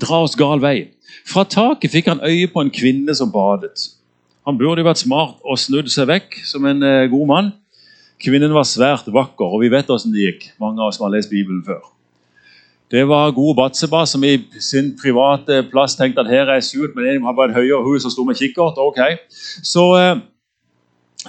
dra 0.00 0.24
oss 0.26 0.36
gal 0.38 0.62
vei. 0.62 0.90
Fra 1.28 1.44
taket 1.46 1.92
fikk 1.94 2.10
han 2.10 2.22
øye 2.26 2.48
på 2.50 2.64
en 2.64 2.72
kvinne 2.74 3.14
som 3.14 3.32
badet. 3.32 3.92
Han 4.44 4.58
burde 4.58 4.82
jo 4.82 4.88
vært 4.88 5.04
smart 5.04 5.38
og 5.44 5.60
snudd 5.60 5.88
seg 5.92 6.10
vekk 6.10 6.40
som 6.46 6.66
en 6.68 6.82
eh, 6.82 7.06
god 7.12 7.30
mann. 7.30 7.52
Kvinnen 8.24 8.54
var 8.54 8.66
svært 8.68 9.08
vakker, 9.12 9.46
og 9.46 9.62
vi 9.62 9.70
vet 9.72 9.90
åssen 9.90 10.14
det 10.14 10.26
gikk. 10.26 10.48
Mange 10.62 10.82
av 10.82 10.90
oss 10.90 11.00
har 11.02 11.12
lest 11.12 11.32
Bibelen 11.32 11.64
før. 11.66 11.93
Det 12.90 13.08
var 13.08 13.32
gode 13.32 13.56
Batseba 13.56 14.04
som 14.06 14.24
i 14.24 14.36
sin 14.60 14.92
private 15.02 15.62
plass 15.70 15.96
tenkte 15.96 16.20
at 16.20 16.30
her 16.30 16.44
er 16.44 16.58
jeg 16.60 16.68
skjult, 16.68 16.94
men 16.96 17.08
en 17.08 17.24
har 17.24 17.36
bare 17.36 17.50
et 17.50 17.56
høyere 17.56 17.82
hus 17.82 18.04
og 18.04 18.12
sto 18.12 18.24
med 18.24 18.36
kikkert. 18.38 18.78
ok. 18.78 19.00
Så 19.64 19.84
eh, 19.98 20.20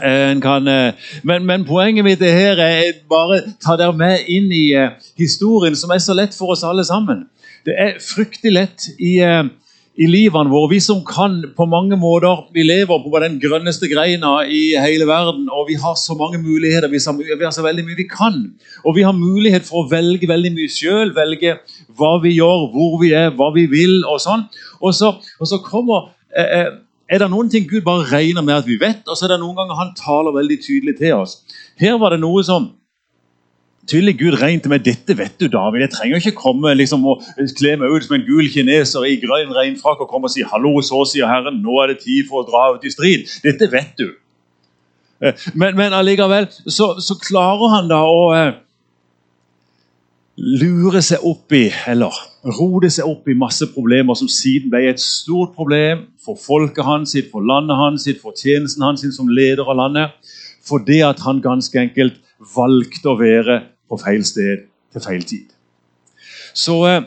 en 0.03 0.41
kan, 0.41 0.67
eh, 0.67 0.93
men, 1.23 1.45
men, 1.45 1.65
poenget 1.65 2.03
mitt 2.03 2.21
er 2.21 2.35
her 2.35 2.59
er 2.59 2.99
bare 3.09 3.41
ta 3.63 3.77
dere 3.79 3.95
med 3.95 4.27
inn 4.27 4.51
i 4.51 4.73
eh, 4.75 4.91
historien, 5.17 5.75
som 5.75 5.93
er 5.95 6.03
så 6.03 6.13
lett 6.13 6.35
for 6.35 6.51
oss 6.51 6.63
alle 6.67 6.83
sammen. 6.83 7.25
Det 7.65 7.73
er 7.79 8.01
fryktelig 8.03 8.53
lett 8.53 8.89
i 8.99 9.15
eh, 9.23 9.45
i 9.95 10.07
livene 10.09 10.51
våre. 10.51 10.69
Vi 10.73 10.79
som 10.83 11.01
kan 11.07 11.37
på 11.55 11.65
mange 11.71 11.95
måter 11.99 12.45
Vi 12.53 12.63
lever 12.63 12.99
på 13.03 13.19
den 13.23 13.39
grønneste 13.39 13.87
greina 13.87 14.43
i 14.43 14.75
hele 14.75 15.07
verden, 15.07 15.49
og 15.49 15.67
vi 15.69 15.75
har 15.79 15.95
så 15.95 16.15
mange 16.19 16.37
muligheter. 16.37 16.87
Vi 16.89 16.99
har 17.43 17.51
så 17.51 17.63
veldig 17.63 17.85
mye 17.85 17.95
vi 17.95 18.07
kan. 18.07 18.53
Og 18.83 18.95
vi 18.95 19.03
har 19.03 19.13
mulighet 19.13 19.63
for 19.63 19.83
å 19.83 19.89
velge 19.89 20.27
veldig 20.27 20.51
mye 20.55 20.71
sjøl. 20.71 21.15
Velge 21.15 21.59
hva 21.95 22.17
vi 22.23 22.35
gjør, 22.35 22.67
hvor 22.73 22.99
vi 23.01 23.13
er, 23.13 23.31
hva 23.31 23.51
vi 23.55 23.67
vil 23.71 24.03
og 24.03 24.19
sånn. 24.19 24.47
Og 24.81 24.93
så, 24.93 25.15
og 25.39 25.47
så 25.47 25.61
kommer 25.63 26.11
eh, 26.35 26.59
eh 26.59 26.73
er 27.05 27.21
det 27.21 27.29
noen 27.29 27.49
ting 27.53 27.67
Gud 27.69 27.83
bare 27.85 28.07
regner 28.09 28.41
med 28.41 28.55
at 28.55 28.65
vi 28.65 28.79
vet, 28.81 29.03
og 29.05 29.13
så 29.13 29.27
er 29.27 29.35
det 29.35 29.43
noen 29.43 29.53
ganger 29.59 29.77
han 29.77 29.91
taler 29.93 30.33
veldig 30.33 30.57
tydelig 30.57 30.95
til 30.97 31.19
oss. 31.19 31.35
Her 31.77 31.99
var 32.01 32.15
det 32.15 32.23
noe 32.23 32.41
som 32.41 32.71
Tydelig 33.85 34.15
Gud 34.17 34.35
regnet 34.41 34.65
med 34.65 34.81
dette 34.85 35.13
vet 35.17 35.35
du, 35.39 35.45
David. 35.51 35.83
Jeg 35.85 35.93
trenger 35.93 36.17
ikke 36.17 36.39
komme 36.39 36.73
liksom, 36.73 37.05
og 37.05 37.21
kle 37.57 37.75
meg 37.77 37.93
ut 37.93 38.05
som 38.07 38.15
en 38.17 38.25
gul 38.25 38.47
kineser 38.49 39.05
i 39.05 39.19
grønn 39.21 39.53
regnfrakk 39.53 40.01
og 40.01 40.09
komme 40.09 40.25
og 40.25 40.33
si 40.33 40.41
'Hallo, 40.41 40.79
så 40.81 41.03
sier 41.05 41.29
Herren, 41.29 41.61
nå 41.61 41.81
er 41.83 41.93
det 41.93 41.99
tid 42.01 42.25
for 42.29 42.41
å 42.41 42.47
dra 42.49 42.63
ut 42.73 42.85
i 42.85 42.93
strid'. 42.93 43.29
Dette 43.45 43.69
vet 43.71 43.93
du. 43.99 44.07
Eh, 45.21 45.33
men, 45.53 45.75
men 45.77 45.93
allikevel 45.93 46.47
så, 46.49 46.95
så, 46.99 47.15
klarer 47.21 47.75
han 47.75 47.87
da 47.87 48.01
å 48.03 48.23
eh, 48.35 48.57
lure 50.35 50.99
seg 51.05 51.23
opp 51.23 51.53
i 51.55 51.69
Eller 51.87 52.11
rode 52.57 52.89
seg 52.91 53.07
opp 53.07 53.29
i 53.29 53.37
masse 53.37 53.69
problemer 53.71 54.17
som 54.17 54.27
siden 54.27 54.73
ble 54.73 54.81
et 54.89 54.99
stort 54.99 55.53
problem 55.55 56.07
for 56.25 56.35
folket 56.41 56.83
hans, 56.85 57.15
for 57.31 57.45
landet 57.45 57.77
hans, 57.77 58.09
for 58.21 58.33
tjenesten 58.33 58.83
hans 58.83 59.05
som 59.15 59.29
leder 59.29 59.63
av 59.63 59.77
landet. 59.77 60.35
Fordi 60.65 60.99
at 61.05 61.21
han 61.21 61.41
ganske 61.41 61.79
enkelt 61.79 62.17
valgte 62.55 63.13
å 63.13 63.19
være 63.21 63.61
på 63.89 63.99
feil 64.01 64.25
sted 64.25 64.65
til 64.93 65.03
feil 65.03 65.23
tid. 65.23 65.53
Så 66.55 66.79
eh, 66.87 67.01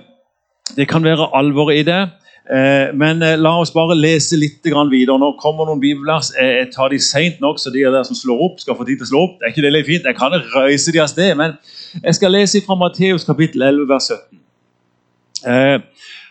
det 0.76 0.88
kan 0.88 1.04
være 1.04 1.30
alvor 1.36 1.70
i 1.70 1.82
det. 1.82 2.02
Eh, 2.48 2.94
men 2.96 3.22
eh, 3.22 3.36
la 3.36 3.52
oss 3.60 3.72
bare 3.74 3.96
lese 3.96 4.38
litt 4.40 4.64
videre. 4.64 5.18
Nå 5.20 5.34
kommer 5.40 5.68
noen 5.68 5.80
bibelvers. 5.80 6.30
Jeg 6.36 6.70
tar 6.72 6.92
de 6.92 7.00
seint 7.00 7.40
nok, 7.44 7.60
så 7.60 7.72
de 7.72 7.84
der 7.84 8.06
som 8.08 8.16
slår 8.16 8.44
opp, 8.46 8.60
skal 8.60 8.76
få 8.76 8.86
tid 8.88 9.00
til 9.00 9.08
å 9.08 9.10
slå 9.12 9.24
opp. 9.26 9.34
Det 9.38 9.48
er 9.48 9.54
ikke 9.54 9.66
det 9.66 9.74
litt 9.74 9.88
fint? 9.88 10.08
Jeg 10.08 10.16
kan 10.16 10.36
røyse 10.54 10.94
de 10.94 11.02
av 11.02 11.10
sted, 11.12 11.34
men 11.36 11.58
jeg 12.02 12.16
skal 12.16 12.32
lese 12.32 12.64
fra 12.64 12.78
Matteus 12.78 13.28
kapittel 13.28 13.66
11, 13.68 13.88
vers 13.90 14.08
17. 14.14 14.40
Eh, 15.48 15.76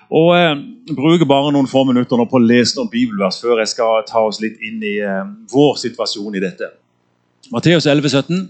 og 0.08 0.32
bruker 0.96 1.28
bare 1.28 1.52
noen 1.52 1.68
få 1.68 1.84
minutter 1.84 2.22
på 2.32 2.40
å 2.40 2.44
lese 2.44 2.78
noen 2.78 2.90
bibelvers 2.90 3.42
før 3.44 3.60
jeg 3.60 3.74
skal 3.74 4.06
ta 4.08 4.22
oss 4.24 4.40
litt 4.40 4.62
inn 4.64 4.80
i 4.80 4.96
vår 5.52 5.74
situasjon 5.82 6.38
i 6.40 6.44
dette. 6.46 6.70
Matteus 7.52 7.86
11, 7.86 8.10
17 8.10 8.50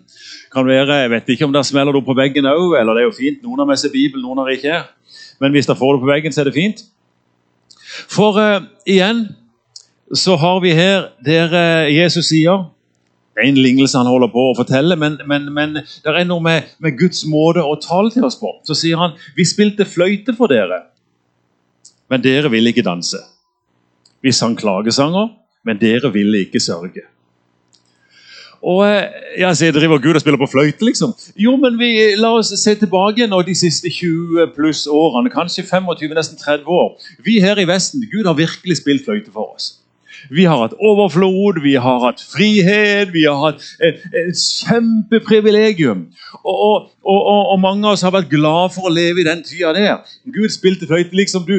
kan 0.53 0.65
være, 0.65 0.93
Jeg 0.93 1.09
vet 1.09 1.29
ikke 1.29 1.45
om 1.45 1.53
det 1.53 1.65
smeller 1.65 1.95
opp 1.95 2.05
på 2.07 2.15
veggen 2.17 2.47
òg, 2.49 2.79
eller 2.79 2.95
det 2.95 3.03
er 3.03 3.09
jo 3.09 3.17
fint. 3.17 3.43
Noen 3.43 3.61
har 3.61 3.67
med 3.69 3.79
seg 3.79 3.91
Bibelen, 3.93 4.23
noen 4.25 4.41
har 4.41 4.53
ikke. 4.53 4.79
Men 5.41 5.53
hvis 5.53 5.67
dere 5.69 5.77
får 5.77 5.97
det 5.97 6.01
på 6.01 6.09
veggen, 6.09 6.33
så 6.33 6.41
er 6.41 6.49
det 6.49 6.55
fint. 6.55 6.81
For 8.09 8.39
uh, 8.39 8.65
igjen 8.89 9.27
så 10.15 10.37
har 10.39 10.61
vi 10.63 10.73
her 10.77 11.11
der 11.25 11.53
uh, 11.53 11.93
Jesus 11.93 12.31
sier 12.31 12.65
Det 13.35 13.43
er 13.43 13.51
en 13.51 13.59
lignelse 13.61 13.97
han 13.99 14.09
holder 14.09 14.31
på 14.33 14.43
å 14.49 14.55
fortelle, 14.57 14.95
men, 14.97 15.19
men, 15.29 15.51
men 15.53 15.75
det 15.77 16.09
er 16.09 16.25
noe 16.25 16.41
med, 16.41 16.71
med, 16.81 16.95
Guds 16.97 17.21
måte 17.29 17.61
å 17.61 17.75
tale 17.77 18.09
til 18.09 18.25
oss 18.25 18.39
på. 18.39 18.49
Så 18.65 18.73
sier 18.73 18.97
han 18.97 19.13
vi 19.37 19.45
spilte 19.45 19.85
fløyte 19.85 20.33
for 20.33 20.49
dere, 20.49 20.87
men 22.09 22.23
dere 22.23 22.49
ville 22.49 22.73
ikke 22.73 22.87
danse. 22.87 23.21
Vi 24.25 24.33
sang 24.33 24.57
klagesanger, 24.57 25.29
men 25.61 25.77
dere 25.77 26.09
ville 26.09 26.47
ikke 26.47 26.63
sørge. 26.63 27.05
Og 28.61 28.83
eh, 28.87 29.05
jeg 29.37 29.59
sier, 29.59 29.73
driver 29.75 30.01
Gud 30.01 30.17
og 30.17 30.21
spiller 30.23 30.39
på 30.41 30.49
fløyte, 30.51 30.85
liksom? 30.85 31.13
Jo, 31.39 31.55
men 31.61 31.77
vi, 31.79 31.91
la 32.17 32.33
oss 32.39 32.53
se 32.61 32.75
tilbake 32.79 33.27
nå 33.29 33.41
de 33.45 33.55
siste 33.57 33.91
20 33.93 34.53
pluss 34.55 34.85
årene, 34.89 35.31
kanskje 35.33 35.65
25, 35.67 36.15
nesten 36.17 36.41
30 36.41 36.71
år. 36.79 36.95
Vi 37.25 37.39
her 37.43 37.59
i 37.61 37.67
Vesten, 37.69 38.05
Gud 38.11 38.25
har 38.25 38.37
virkelig 38.37 38.81
spilt 38.81 39.05
fløyte 39.05 39.33
for 39.33 39.53
oss. 39.55 39.75
Vi 40.29 40.45
har 40.49 40.61
hatt 40.61 40.75
overflod, 40.79 41.61
vi 41.63 41.75
har 41.79 41.99
hatt 42.03 42.21
frihet, 42.21 43.13
vi 43.13 43.23
har 43.27 43.37
hatt 43.41 43.63
et, 43.83 44.03
et 44.11 44.37
kjempeprivilegium. 44.37 46.07
Og, 46.43 46.57
og, 46.57 46.89
og, 47.05 47.41
og, 47.53 47.59
mange 47.63 47.87
av 47.87 47.95
oss 47.95 48.05
har 48.05 48.13
vært 48.15 48.29
glad 48.31 48.75
for 48.75 48.89
å 48.89 48.93
leve 48.93 49.23
i 49.23 49.27
den 49.27 49.43
tida 49.45 49.73
der. 49.77 50.03
Gud 50.35 50.53
spilte 50.53 50.89
fløyte 50.89 51.17
liksom 51.17 51.47
du 51.47 51.57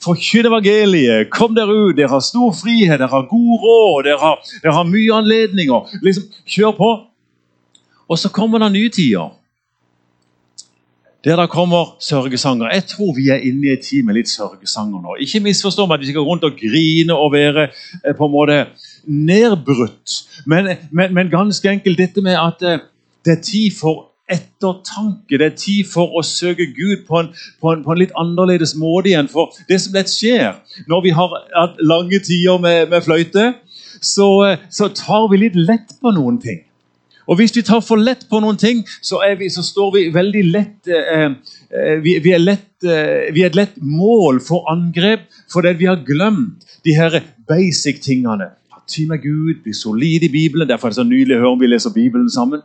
Forkynn 0.00 0.48
evangeliet, 0.48 1.28
kom 1.32 1.52
dere 1.56 1.74
ut, 1.74 1.96
dere 1.98 2.12
har 2.12 2.22
stor 2.24 2.54
frihet, 2.56 2.98
dere 2.98 3.10
har 3.12 3.28
god 3.28 3.66
råd, 3.66 3.98
dere 4.08 4.20
har, 4.22 4.54
dere 4.62 4.76
har 4.78 4.88
mye 4.88 5.18
anledninger. 5.20 5.98
Liksom, 6.04 6.30
Kjør 6.48 6.76
på. 6.78 6.94
Og 8.10 8.18
så 8.18 8.30
kommer 8.34 8.62
det 8.62 8.72
nye 8.74 8.90
tider 8.90 9.28
der 11.24 11.36
det 11.36 11.50
kommer 11.52 11.96
sørgesanger. 12.00 12.70
Jeg 12.72 12.84
tror 12.84 13.14
vi 13.16 13.28
er 13.28 13.42
inne 13.44 13.66
i 13.66 13.72
en 13.74 13.82
tid 13.82 14.02
med 14.02 14.16
litt 14.16 14.28
sørgesanger 14.28 15.02
nå. 15.04 15.16
Ikke 15.20 15.42
misforstå 15.44 15.86
meg 15.86 15.98
at 15.98 16.04
vi 16.04 16.12
skal 16.12 16.22
gå 16.22 16.28
rundt 16.28 16.46
og 16.48 16.56
grine 16.56 17.16
og 17.16 17.32
være 17.32 17.66
eh, 17.68 18.14
på 18.16 18.28
en 18.28 18.32
måte 18.32 18.60
nedbrutt. 19.04 20.20
Men, 20.46 20.76
men, 20.92 21.14
men 21.14 21.32
ganske 21.32 21.68
enkelt 21.70 22.00
dette 22.00 22.24
med 22.24 22.38
at 22.40 22.64
eh, 22.64 22.86
det 23.24 23.36
er 23.36 23.42
tid 23.44 23.76
for 23.76 24.06
ettertanke. 24.30 25.36
Det 25.36 25.46
er 25.46 25.58
tid 25.58 25.90
for 25.90 26.16
å 26.16 26.22
søke 26.24 26.70
Gud 26.72 27.04
på 27.08 27.20
en, 27.20 27.28
på 27.60 27.74
en, 27.74 27.84
på 27.84 27.92
en 27.92 28.00
litt 28.00 28.16
annerledes 28.20 28.76
måte 28.78 29.12
igjen. 29.12 29.28
For 29.28 29.52
det 29.68 29.80
som 29.82 29.96
lett 29.96 30.12
skjer 30.12 30.56
når 30.88 31.04
vi 31.04 31.14
har 31.18 31.36
hatt 31.52 31.80
lange 31.84 32.22
tider 32.24 32.62
med, 32.62 32.88
med 32.94 33.04
fløyte, 33.04 33.52
så, 34.00 34.30
eh, 34.48 34.66
så 34.72 34.88
tar 34.96 35.28
vi 35.32 35.44
litt 35.44 35.58
lett 35.58 35.98
på 36.00 36.16
noen 36.16 36.40
ting. 36.40 36.64
Og 37.30 37.38
Hvis 37.38 37.54
vi 37.54 37.62
tar 37.62 37.78
for 37.86 38.00
lett 38.00 38.24
på 38.26 38.40
noen 38.42 38.58
ting, 38.58 38.80
så, 39.02 39.20
vi, 39.38 39.46
så 39.54 39.62
står 39.62 39.92
vi 39.94 40.00
veldig 40.14 40.40
lett 40.50 40.88
eh, 40.90 41.28
eh, 41.70 42.00
vi, 42.02 42.16
vi, 42.24 42.32
er 42.34 42.42
lett, 42.42 42.72
eh, 42.82 43.30
vi, 43.30 43.44
er 43.44 43.52
et 43.52 43.58
lett 43.58 43.76
mål 43.78 44.40
for 44.42 44.66
angrep 44.72 45.28
fordi 45.52 45.76
vi 45.78 45.86
har 45.86 46.02
glemt 46.06 46.66
de 46.86 46.96
her 46.96 47.20
basic 47.46 48.02
tingene. 48.02 48.50
Tid 48.90 49.06
med 49.12 49.22
Gud, 49.22 49.60
bli 49.62 49.72
solid 49.76 50.24
i 50.26 50.32
Bibelen. 50.32 50.66
Derfor 50.66 50.88
er 50.88 50.96
det 50.96 50.98
så 50.98 51.06
nydelig 51.06 51.36
å 51.36 51.42
høre 51.44 51.52
om 51.54 51.60
vi 51.60 51.70
leser 51.70 51.94
Bibelen 51.94 52.26
sammen. 52.32 52.64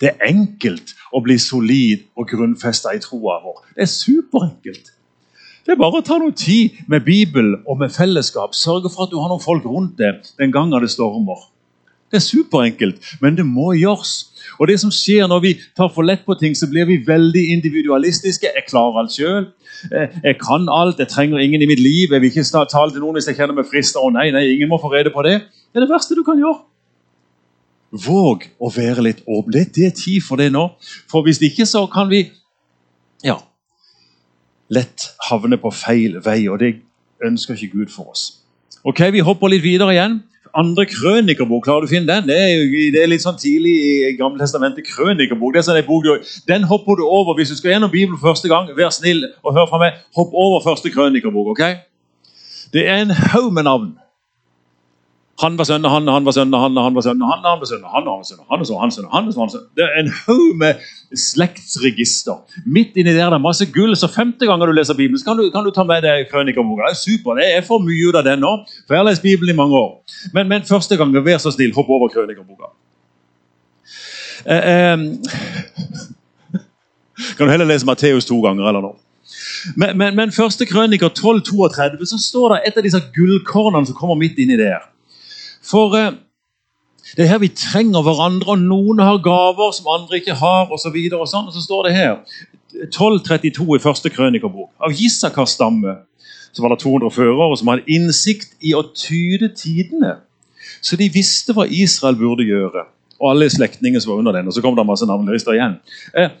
Det 0.00 0.10
er 0.10 0.26
enkelt 0.28 0.92
å 1.16 1.22
bli 1.24 1.38
solid 1.40 2.04
og 2.20 2.28
grunnfesta 2.28 2.92
i 2.92 3.00
troa 3.00 3.38
vår. 3.40 3.62
Det 3.72 3.86
er 3.86 3.92
superenkelt. 3.94 4.92
Det 5.64 5.72
er 5.72 5.80
bare 5.80 6.02
å 6.02 6.04
ta 6.04 6.18
noe 6.20 6.36
tid 6.36 6.84
med 6.92 7.06
Bibel 7.06 7.54
og 7.64 7.80
med 7.80 7.96
fellesskap. 7.96 8.52
Sørge 8.52 8.92
for 8.92 9.06
at 9.06 9.14
du 9.14 9.16
har 9.22 9.32
noen 9.32 9.40
folk 9.40 9.64
rundt 9.64 9.96
deg 9.96 10.20
den 10.36 10.52
gangen 10.52 10.84
det 10.84 10.92
stormer. 10.92 11.46
Det 12.14 12.20
er 12.20 12.30
superenkelt, 12.30 13.06
men 13.18 13.34
det 13.34 13.42
må 13.42 13.72
gjøres. 13.74 14.10
Og 14.62 14.68
det 14.70 14.76
som 14.78 14.90
skjer 14.94 15.26
Når 15.26 15.40
vi 15.42 15.54
tar 15.74 15.88
for 15.90 16.06
lett 16.06 16.22
på 16.22 16.34
ting, 16.38 16.52
så 16.54 16.68
blir 16.70 16.86
vi 16.86 17.00
veldig 17.06 17.42
individualistiske. 17.56 18.52
Jeg 18.54 18.66
klarer 18.68 19.00
alt 19.00 19.14
sjøl. 19.16 19.48
Eh, 19.90 20.12
jeg 20.22 20.36
kan 20.38 20.68
alt. 20.70 21.00
Jeg 21.02 21.08
trenger 21.10 21.42
ingen 21.42 21.62
i 21.62 21.66
mitt 21.66 21.80
liv. 21.82 22.12
Jeg 22.12 22.20
vil 22.22 22.30
ikke 22.30 22.44
tale 22.70 22.92
til 22.92 23.02
noen 23.02 23.18
hvis 23.18 23.26
jeg 23.26 23.34
kjenner 23.34 23.56
meg 23.56 23.66
frista. 23.66 23.98
Å 23.98 24.12
nei, 24.14 24.28
nei, 24.30 24.44
ingen 24.52 24.70
må 24.70 24.78
få 24.78 24.92
rede 24.92 25.10
på 25.10 25.24
det. 25.26 25.40
Det 25.72 25.80
er 25.80 25.86
det 25.86 25.90
verste 25.90 26.14
du 26.14 26.22
kan 26.22 26.38
gjøre. 26.38 26.60
Våg 28.04 28.46
å 28.62 28.70
være 28.70 29.02
litt 29.08 29.24
åpen. 29.26 29.50
Det 29.56 29.86
er 29.88 29.96
tid 29.98 30.22
for 30.22 30.38
det 30.38 30.52
nå. 30.54 30.68
For 31.10 31.26
hvis 31.26 31.42
ikke, 31.42 31.66
så 31.66 31.82
kan 31.90 32.06
vi 32.12 32.28
ja, 33.26 33.40
lett 34.70 35.08
havne 35.30 35.58
på 35.58 35.74
feil 35.74 36.20
vei, 36.22 36.44
og 36.46 36.62
det 36.62 36.76
ønsker 37.26 37.58
ikke 37.58 37.80
Gud 37.80 37.90
for 37.90 38.14
oss. 38.14 38.44
Ok, 38.86 39.02
Vi 39.10 39.26
hopper 39.26 39.50
litt 39.50 39.66
videre 39.66 39.96
igjen 39.96 40.20
andre 40.58 40.86
krønikerbok. 40.86 41.64
Klarer 41.64 41.84
du 41.84 41.88
å 41.88 41.92
finne 41.92 42.08
den? 42.10 42.28
Det 42.28 42.36
er, 42.36 42.62
det 42.94 43.00
er, 43.02 43.10
litt 43.10 43.24
sånn 43.24 43.38
tidlig 43.40 43.74
i 43.74 44.12
Gamle 44.18 44.40
testamentet. 44.42 44.86
krønikerbok. 44.86 45.54
Det 45.54 45.62
er 45.62 45.66
sånn 45.68 45.80
en 45.80 46.28
Den 46.48 46.68
hopper 46.70 47.00
du 47.00 47.04
over 47.04 47.34
hvis 47.38 47.50
du 47.52 47.56
skal 47.56 47.74
gjennom 47.74 47.90
Bibelen 47.90 48.20
første 48.20 48.48
gang. 48.48 48.70
Vær 48.76 48.94
snill 48.94 49.26
og 49.42 49.54
hør 49.54 49.68
fra 49.70 49.82
meg. 49.82 49.98
Hopp 50.16 50.32
over 50.32 50.62
første 50.64 50.90
krønikerbok. 50.90 51.54
ok? 51.54 51.64
Det 52.72 52.88
er 52.88 53.02
en 53.02 53.10
haug 53.10 53.52
med 53.52 53.64
navn. 53.64 53.92
Han 55.42 55.56
var 55.58 55.66
sønn, 55.66 55.82
han, 55.90 56.06
han 56.06 56.26
var 56.26 56.34
sønn, 56.36 56.52
han, 56.54 56.76
han 56.78 56.94
var 56.94 57.02
sønn, 57.02 57.22
han, 57.26 57.40
han 57.42 57.58
var 57.58 57.66
sønn, 57.66 57.82
han 57.90 58.04
var 58.06 58.22
sønn, 58.22 58.44
han 58.46 58.62
var 58.62 58.92
sønn, 58.94 59.08
han 59.10 59.24
var 59.26 59.34
så 59.34 59.40
han 59.42 59.50
sønn. 59.50 59.64
Det 59.74 59.82
er 59.82 59.96
en 59.98 60.10
haug 60.26 60.52
med 60.60 60.84
slektsregister. 61.18 62.60
Midt 62.70 62.94
inni 62.94 63.10
der 63.16 63.32
det 63.32 63.40
er 63.40 63.42
masse 63.42 63.66
gull. 63.74 63.96
Så 63.98 64.06
femte 64.14 64.46
ganger 64.46 64.70
du 64.70 64.76
leser 64.78 64.94
Bibelen, 64.94 65.18
så 65.18 65.32
kan 65.32 65.40
du, 65.42 65.48
kan 65.50 65.66
du 65.66 65.72
ta 65.74 65.82
med 65.88 66.06
deg 66.06 66.28
krønikerboka. 66.30 66.86
Det 66.86 66.94
er 66.94 67.00
super. 67.00 67.40
Det 67.40 67.48
er 67.56 67.66
for 67.66 67.82
mye 67.82 68.12
ut 68.12 68.20
av 68.20 68.28
den 68.28 68.44
nå. 68.46 68.52
For 68.86 68.94
jeg 68.94 69.02
har 69.02 69.08
lest 69.10 69.26
Bibelen 69.26 69.56
i 69.56 69.58
mange 69.58 69.74
år. 69.80 69.90
Men, 70.36 70.48
men 70.54 70.68
første 70.70 71.00
gang, 71.00 71.18
vær 71.26 71.42
så 71.42 71.50
snill, 71.54 71.74
hopp 71.74 71.90
over 71.90 72.14
krønikerboka. 72.14 72.70
Eh, 74.46 74.70
eh, 74.70 74.98
kan 77.36 77.46
du 77.46 77.50
heller 77.50 77.66
lese 77.66 77.90
Matteus 77.90 78.30
to 78.30 78.38
ganger 78.44 78.70
eller 78.70 78.86
noe. 78.86 79.00
Men, 79.74 79.98
men, 79.98 80.14
men 80.14 80.32
første 80.34 80.66
krøniker 80.68 81.10
1232 81.10 82.06
så 82.14 82.22
står 82.22 82.54
det 82.54 82.64
et 82.68 82.78
av 82.78 82.86
disse 82.86 83.02
gullkornene 83.16 83.88
som 83.90 83.98
kommer 83.98 84.20
midt 84.20 84.38
inni 84.38 84.62
der. 84.62 84.84
For 85.64 85.96
eh, 85.98 86.12
det 87.16 87.24
er 87.24 87.34
her 87.34 87.42
vi 87.42 87.52
trenger 87.52 88.04
hverandre, 88.04 88.56
og 88.56 88.64
noen 88.64 89.02
har 89.04 89.20
gaver 89.24 89.72
som 89.76 89.90
andre 89.92 90.20
ikke 90.20 90.36
har. 90.40 90.70
Og 90.72 90.80
så, 90.80 90.92
videre, 90.94 91.20
og 91.20 91.30
sånn, 91.30 91.48
og 91.48 91.54
så 91.56 91.62
står 91.64 91.88
det 91.88 91.96
her 91.96 92.14
1232 92.88 93.76
i 93.76 93.82
første 93.82 94.10
krønikerbok. 94.10 94.72
Av 94.82 94.92
Issakars 94.92 95.54
stamme 95.58 95.98
så 96.54 96.62
var 96.62 96.74
det 96.74 96.82
200 96.84 97.10
førere 97.10 97.58
som 97.58 97.70
hadde 97.72 97.90
innsikt 97.90 98.54
i 98.62 98.74
å 98.78 98.84
tyde 98.94 99.50
tidene. 99.58 100.18
Så 100.84 100.96
de 101.00 101.10
visste 101.12 101.54
hva 101.54 101.66
Israel 101.66 102.16
burde 102.18 102.46
gjøre. 102.46 102.86
Og 103.20 103.30
alle 103.30 103.48
slektningene 103.50 104.02
som 104.02 104.12
var 104.12 104.22
under 104.22 104.36
den. 104.38 104.48
Og 104.48 104.56
så 104.56 104.62
kom 104.62 104.76
det 104.76 104.86
masse 104.86 105.06
navnelister 105.08 105.56
igjen. 105.56 105.78
Eh, 106.16 106.32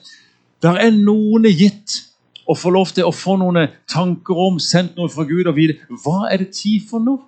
der 0.62 0.80
er 0.80 0.94
noen 0.94 1.46
gitt 1.50 2.00
å 2.48 2.56
få 2.56 2.72
lov 2.74 2.92
til 2.94 3.06
å 3.08 3.14
få 3.14 3.36
noen 3.40 3.70
tanker 3.90 4.38
om, 4.46 4.58
sendt 4.60 4.98
noe 4.98 5.12
fra 5.12 5.24
Gud 5.28 5.48
og 5.48 5.56
vite 5.56 5.78
hva 6.04 6.28
er 6.30 6.44
det 6.44 6.52
tid 6.56 6.84
for 6.88 7.02
noe. 7.04 7.22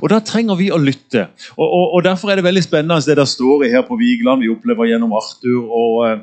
Og 0.00 0.10
Da 0.12 0.20
trenger 0.24 0.58
vi 0.58 0.70
å 0.72 0.80
lytte. 0.80 1.28
Og, 1.56 1.66
og, 1.66 1.86
og 1.96 2.04
Derfor 2.06 2.32
er 2.32 2.40
det 2.40 2.46
veldig 2.46 2.64
spennende 2.64 3.00
det 3.06 3.18
der 3.18 3.28
står 3.28 3.66
her 3.72 3.86
på 3.86 3.98
Vigeland. 4.00 4.44
Vi 4.44 4.52
opplever 4.52 4.90
gjennom 4.90 5.14
Arthur 5.18 5.66
og 5.66 5.96
eh, 6.08 6.20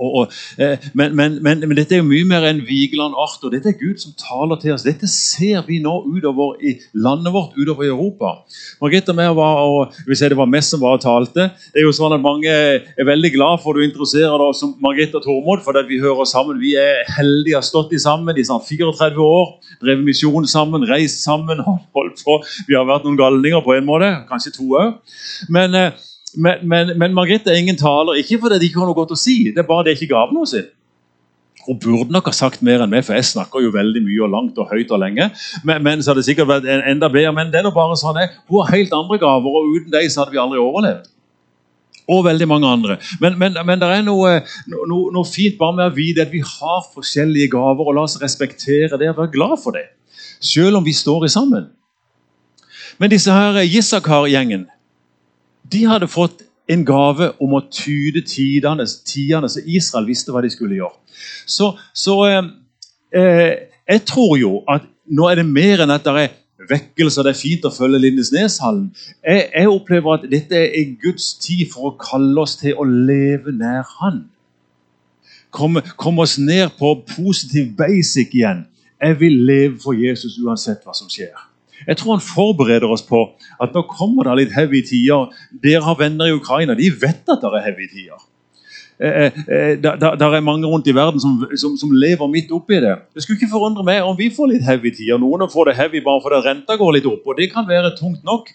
og, 0.00 0.14
og, 0.20 0.36
eh, 0.58 0.88
men, 0.96 1.14
men, 1.16 1.36
men, 1.44 1.62
men, 1.66 1.76
dette 1.76 1.96
er 1.96 2.00
jo 2.00 2.08
mye 2.08 2.26
mer 2.28 2.46
enn 2.48 2.62
Vigeland 2.66 3.16
art, 3.20 3.42
og 3.44 3.52
dette 3.54 3.72
er 3.72 3.78
Gud 3.80 4.00
som 4.02 4.14
taler 4.18 4.60
til 4.62 4.74
oss. 4.74 4.86
Dette 4.86 5.08
ser 5.10 5.64
vi 5.66 5.80
nå 5.84 5.92
utover 6.08 6.56
i 6.64 6.76
landet 6.96 7.34
vårt, 7.34 7.56
utover 7.58 7.86
i 7.86 7.92
Europa. 7.92 8.32
Margrethe 8.80 9.12
og 9.14 9.22
jeg 9.24 9.36
var 9.38 9.62
og, 9.66 10.00
vi 10.06 10.18
jeg 10.18 10.32
det 10.32 10.40
var 10.40 10.50
meg 10.50 10.64
som 10.64 10.82
var 10.82 10.98
og 10.98 11.04
talte. 11.04 11.50
Det 11.72 11.82
er 11.82 11.86
jo 11.86 11.94
sånn 11.96 12.16
at 12.16 12.24
Mange 12.30 12.50
er 12.52 13.06
veldig 13.08 13.32
glad 13.34 13.62
for 13.62 13.74
at 13.74 13.80
du 13.80 13.86
interesserer 13.88 14.36
deg 14.40 14.56
som 14.58 14.74
Margrethe 14.84 15.18
og 15.18 15.24
Tormod, 15.24 15.64
for 15.64 15.78
at 15.80 15.88
vi 15.88 16.00
hører 16.02 16.28
sammen. 16.28 16.60
Vi 16.62 16.74
er 16.78 17.02
heldige, 17.16 17.58
har 17.58 17.66
stått 17.66 17.94
i 17.96 18.02
sammen 18.02 18.38
i 18.38 18.46
sånn 18.46 18.62
34 18.64 19.24
år. 19.24 19.48
Drevet 19.80 20.06
misjon 20.06 20.46
sammen, 20.50 20.86
reist 20.88 21.24
sammen. 21.24 21.62
holdt 21.96 22.22
på. 22.24 22.38
Vi 22.68 22.76
har 22.76 22.86
vært 22.88 23.08
noen 23.08 23.18
galninger 23.18 23.64
på 23.64 23.74
en 23.76 23.88
måte, 23.88 24.12
kanskje 24.30 24.54
to 24.58 24.68
òg. 24.78 25.00
Men 25.52 25.76
eh, 25.76 25.96
men, 26.36 26.60
men, 26.68 26.92
men 26.98 27.14
Margrethe 27.16 27.54
ingen 27.58 27.76
taler, 27.80 28.18
ikke 28.20 28.38
fordi 28.42 28.58
de 28.62 28.68
ikke 28.70 28.78
har 28.82 28.86
noe 28.90 28.98
godt 28.98 29.14
å 29.16 29.18
si. 29.18 29.38
Det 29.50 29.62
er 29.64 29.66
bare 29.68 29.88
det 29.88 29.96
ikke 29.98 30.12
gaven 30.14 30.36
hennes. 30.38 30.68
Hun 31.66 31.76
burde 31.82 32.12
nok 32.14 32.28
ha 32.30 32.32
sagt 32.32 32.62
mer 32.64 32.80
enn 32.80 32.90
meg, 32.92 33.02
for 33.04 33.12
jeg 33.18 33.26
snakker 33.28 33.60
jo 33.60 33.72
veldig 33.74 34.00
mye 34.06 34.22
og 34.24 34.30
langt 34.32 34.58
og 34.62 34.70
høyt 34.72 34.92
og 34.96 35.02
lenge. 35.02 35.26
Men, 35.66 35.82
men 35.84 36.00
så 36.02 36.10
hadde 36.12 36.22
det 36.22 36.28
sikkert 36.30 36.48
vært 36.48 36.68
en- 36.70 36.84
enda 36.94 37.10
bedre. 37.12 37.32
Men 37.36 37.50
det 37.52 37.60
er 37.60 37.66
nå 37.66 37.72
bare 37.74 37.98
sånn 38.00 38.16
er. 38.22 38.30
Hun 38.48 38.62
har 38.64 38.72
helt 38.78 38.94
andre 38.96 39.18
gaver, 39.20 39.58
og 39.60 39.74
uten 39.76 39.92
dem 39.92 40.08
så 40.08 40.22
hadde 40.22 40.32
vi 40.36 40.40
aldri 40.40 40.62
overlevd. 40.62 41.10
Og 42.10 42.24
veldig 42.26 42.48
mange 42.48 42.66
andre. 42.66 42.96
Men, 43.20 43.36
men, 43.38 43.58
men 43.66 43.78
det 43.82 43.90
er 43.92 44.00
noe, 44.06 44.32
noe, 44.72 45.12
noe 45.14 45.28
fint 45.28 45.58
bare 45.60 45.76
med 45.76 45.90
å 45.92 45.94
vite 45.94 46.24
at 46.24 46.32
vi 46.32 46.40
har 46.42 46.80
forskjellige 46.94 47.52
gaver, 47.52 47.86
og 47.92 47.94
la 47.98 48.06
oss 48.08 48.16
respektere 48.22 48.96
det 48.98 49.12
og 49.12 49.20
være 49.20 49.34
glad 49.36 49.58
for 49.62 49.76
det. 49.76 49.84
Selv 50.40 50.80
om 50.80 50.86
vi 50.86 50.96
står 50.96 51.28
i 51.28 51.30
sammen. 51.36 51.68
Men 52.98 53.12
disse 53.12 53.30
her 53.32 53.60
Issakar-gjengen 53.62 54.64
de 55.72 55.84
hadde 55.86 56.08
fått 56.10 56.44
en 56.70 56.84
gave 56.86 57.32
om 57.42 57.56
å 57.58 57.64
tyde 57.72 58.22
tidene, 58.26 58.86
tidene, 59.06 59.50
så 59.50 59.62
Israel 59.66 60.06
visste 60.08 60.34
hva 60.34 60.42
de 60.44 60.50
skulle 60.52 60.78
gjøre. 60.78 60.94
Så, 61.46 61.72
så 61.96 62.16
eh, 62.28 62.50
eh, 63.16 63.54
jeg 63.90 64.04
tror 64.08 64.36
jo 64.38 64.52
at 64.70 64.86
nå 65.10 65.26
er 65.26 65.40
det 65.40 65.48
mer 65.48 65.82
enn 65.82 65.90
at 65.90 66.06
det 66.06 66.14
er 66.14 66.36
vekkelse, 66.70 67.20
og 67.20 67.26
det 67.26 67.32
er 67.32 67.40
fint 67.40 67.66
å 67.66 67.72
følge 67.74 67.98
Lindesneshallen. 68.04 68.90
Jeg, 69.24 69.48
jeg 69.50 69.72
opplever 69.72 70.18
at 70.18 70.26
dette 70.30 70.60
er 70.68 70.94
Guds 71.02 71.32
tid 71.42 71.66
for 71.72 71.90
å 71.90 71.96
kalle 72.00 72.44
oss 72.44 72.58
til 72.60 72.78
å 72.78 72.86
leve 72.86 73.54
nær 73.56 73.88
Han. 73.98 74.24
Komme, 75.50 75.82
kom 75.98 76.20
oss 76.22 76.36
ned 76.38 76.76
på 76.78 76.92
positiv 77.08 77.72
basic 77.78 78.36
igjen. 78.38 78.68
Jeg 79.00 79.16
vil 79.18 79.40
leve 79.48 79.80
for 79.82 79.98
Jesus 79.98 80.36
uansett 80.38 80.84
hva 80.86 80.94
som 80.94 81.10
skjer. 81.10 81.34
Jeg 81.86 81.96
tror 81.96 82.16
han 82.16 82.24
forbereder 82.24 82.90
oss 82.92 83.02
på 83.06 83.22
at 83.62 83.74
nå 83.74 83.84
kommer 83.88 84.28
det 84.28 84.36
litt 84.40 84.56
heavy 84.56 84.82
tider. 84.86 85.30
Dere 85.62 85.84
har 85.86 85.98
venner 86.00 86.28
i 86.28 86.36
Ukraina, 86.36 86.76
de 86.76 86.90
vet 86.92 87.32
at 87.32 87.40
det 87.40 87.50
er 87.50 87.66
heavy 87.68 87.88
tider. 87.92 88.20
Eh, 89.00 89.32
eh, 89.48 89.82
der, 89.82 89.96
der 89.96 90.34
er 90.36 90.40
mange 90.44 90.68
rundt 90.68 90.86
i 90.86 90.94
verden 90.94 91.20
som, 91.20 91.38
som, 91.56 91.76
som 91.80 91.92
lever 91.92 92.28
midt 92.28 92.50
oppi 92.52 92.82
det. 92.84 92.98
Det 93.14 93.22
skulle 93.22 93.38
ikke 93.40 93.54
forundre 93.54 93.84
meg 93.86 94.04
om 94.04 94.18
vi 94.18 94.28
får 94.36 94.50
litt 94.52 94.66
heavy 94.66 94.92
tider. 94.92 95.20
Noen 95.22 95.48
får 95.48 95.70
det 95.70 95.76
heavy 95.78 96.02
bare 96.04 96.20
fordi 96.20 96.40
renta 96.44 96.76
går 96.76 96.98
litt 96.98 97.08
opp, 97.08 97.24
og 97.24 97.38
det 97.40 97.48
kan 97.54 97.68
være 97.68 97.94
tungt 97.96 98.26
nok. 98.28 98.52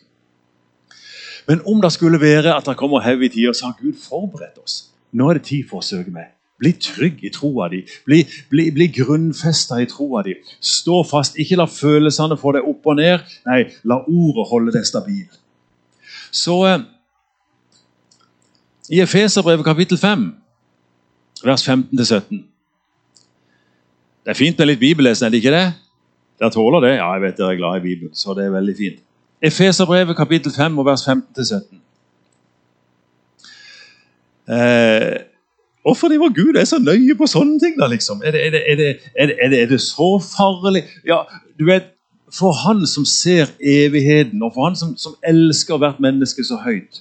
Men 1.50 1.66
om 1.66 1.82
det 1.82 1.92
skulle 1.94 2.22
være 2.22 2.54
at 2.54 2.70
det 2.70 2.78
kommer 2.78 3.02
heavy 3.02 3.30
tider, 3.34 3.58
så 3.58 3.72
har 3.72 3.80
Gud 3.82 3.98
forberedt 4.02 4.62
oss. 4.62 4.92
Nå 5.14 5.30
er 5.30 5.40
det 5.40 5.48
tid 5.50 5.66
for 5.70 5.82
å 5.82 5.86
søke 5.86 6.14
meg. 6.14 6.30
Bli 6.60 6.72
trygg 6.80 7.24
i 7.28 7.32
troa 7.36 7.68
di. 7.72 7.82
Bli, 8.08 8.22
bli, 8.50 8.70
bli 8.72 8.88
grunnfesta 8.96 9.82
i 9.84 9.88
troa 9.92 10.24
di. 10.24 10.38
Stå 10.60 11.02
fast. 11.08 11.40
Ikke 11.42 11.60
la 11.60 11.68
følelsene 11.68 12.38
få 12.40 12.56
deg 12.56 12.68
opp 12.70 12.88
og 12.92 13.00
ned. 13.00 13.26
Nei, 13.48 13.66
la 13.84 14.00
ordet 14.06 14.48
holde 14.52 14.76
deg 14.76 14.88
stabil. 14.88 15.26
Så 16.36 16.56
eh, 16.70 16.84
i 18.90 19.02
Efeserbrevet 19.02 19.66
kapittel 19.66 19.98
5, 19.98 20.26
vers 21.44 21.64
15-17 21.70 22.44
Det 24.26 24.34
er 24.34 24.38
fint 24.38 24.60
med 24.60 24.70
litt 24.70 24.82
bibellesning, 24.82 25.28
er 25.28 25.34
det 25.34 25.42
ikke 25.42 25.54
det? 25.56 25.66
Dere 26.40 26.52
tåler 26.54 26.84
det? 26.84 26.92
Ja, 26.98 27.08
jeg 27.16 27.24
vet 27.24 27.40
dere 27.40 27.54
er 27.56 27.60
glad 27.60 27.80
i 27.80 27.84
Bibelen, 27.84 28.14
så 28.16 28.34
det 28.38 28.46
er 28.46 28.54
veldig 28.54 28.76
fint. 28.78 29.00
Efeserbrevet 29.42 30.18
kapittel 30.18 30.54
5, 30.54 30.80
og 30.80 30.86
vers 30.86 31.08
15-17. 31.08 31.82
Eh, 34.56 35.35
Hvorfor 35.86 36.10
det 36.10 36.20
var 36.20 36.34
Gud 36.34 36.58
er 36.58 36.66
så 36.66 36.80
nøye 36.82 37.14
på 37.18 37.28
sånne 37.30 37.60
ting? 37.62 37.76
da 37.78 37.88
liksom? 37.92 38.24
Det, 38.24 38.34
det, 38.34 38.46
er 38.48 38.52
det, 38.56 38.62
er 38.66 38.78
det, 39.30 39.36
er 39.42 39.50
det, 39.52 39.60
er 39.62 39.68
det 39.70 39.82
så 39.84 40.16
farlig? 40.24 40.82
Ja, 41.06 41.24
du 41.60 41.68
vet, 41.70 41.92
For 42.34 42.52
han 42.58 42.82
som 42.90 43.06
ser 43.06 43.52
evigheten, 43.62 44.42
og 44.44 44.56
for 44.56 44.66
han 44.66 44.76
som, 44.76 44.96
som 44.98 45.14
elsker 45.24 45.78
hvert 45.78 46.00
menneske 46.02 46.44
så 46.44 46.58
høyt, 46.58 46.98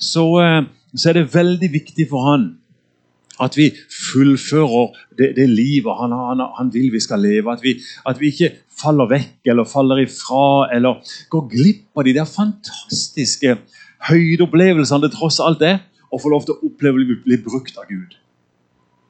så, 0.00 0.24
eh, 0.40 0.62
så 0.96 1.10
er 1.10 1.18
det 1.18 1.34
veldig 1.34 1.68
viktig 1.72 2.06
for 2.10 2.24
han 2.30 2.46
at 3.44 3.56
vi 3.58 3.68
fullfører 3.90 4.96
det, 5.18 5.34
det 5.36 5.46
livet 5.50 5.94
han, 6.00 6.12
han, 6.16 6.42
han 6.58 6.70
vil 6.74 6.92
vi 6.92 7.00
skal 7.02 7.22
leve. 7.22 7.52
At 7.52 7.62
vi, 7.62 7.76
at 8.06 8.20
vi 8.20 8.30
ikke 8.32 8.52
faller 8.80 9.10
vekk 9.10 9.52
eller 9.52 9.68
faller 9.68 10.02
ifra 10.04 10.68
eller 10.74 11.02
går 11.30 11.48
glipp 11.52 11.98
av 11.98 12.08
de 12.08 12.14
der 12.16 12.28
fantastiske 12.30 13.58
høydeopplevelsene 14.08 15.06
det 15.06 15.14
tross 15.16 15.40
alt 15.42 15.62
er 15.62 15.82
å 16.14 16.20
få 16.22 16.32
lov 16.32 16.46
til 16.46 16.54
å 16.56 16.68
oppleve 16.68 17.02
å 17.02 17.18
bli, 17.24 17.38
brukt 17.42 17.78
av 17.80 17.88
Gud. 17.90 18.16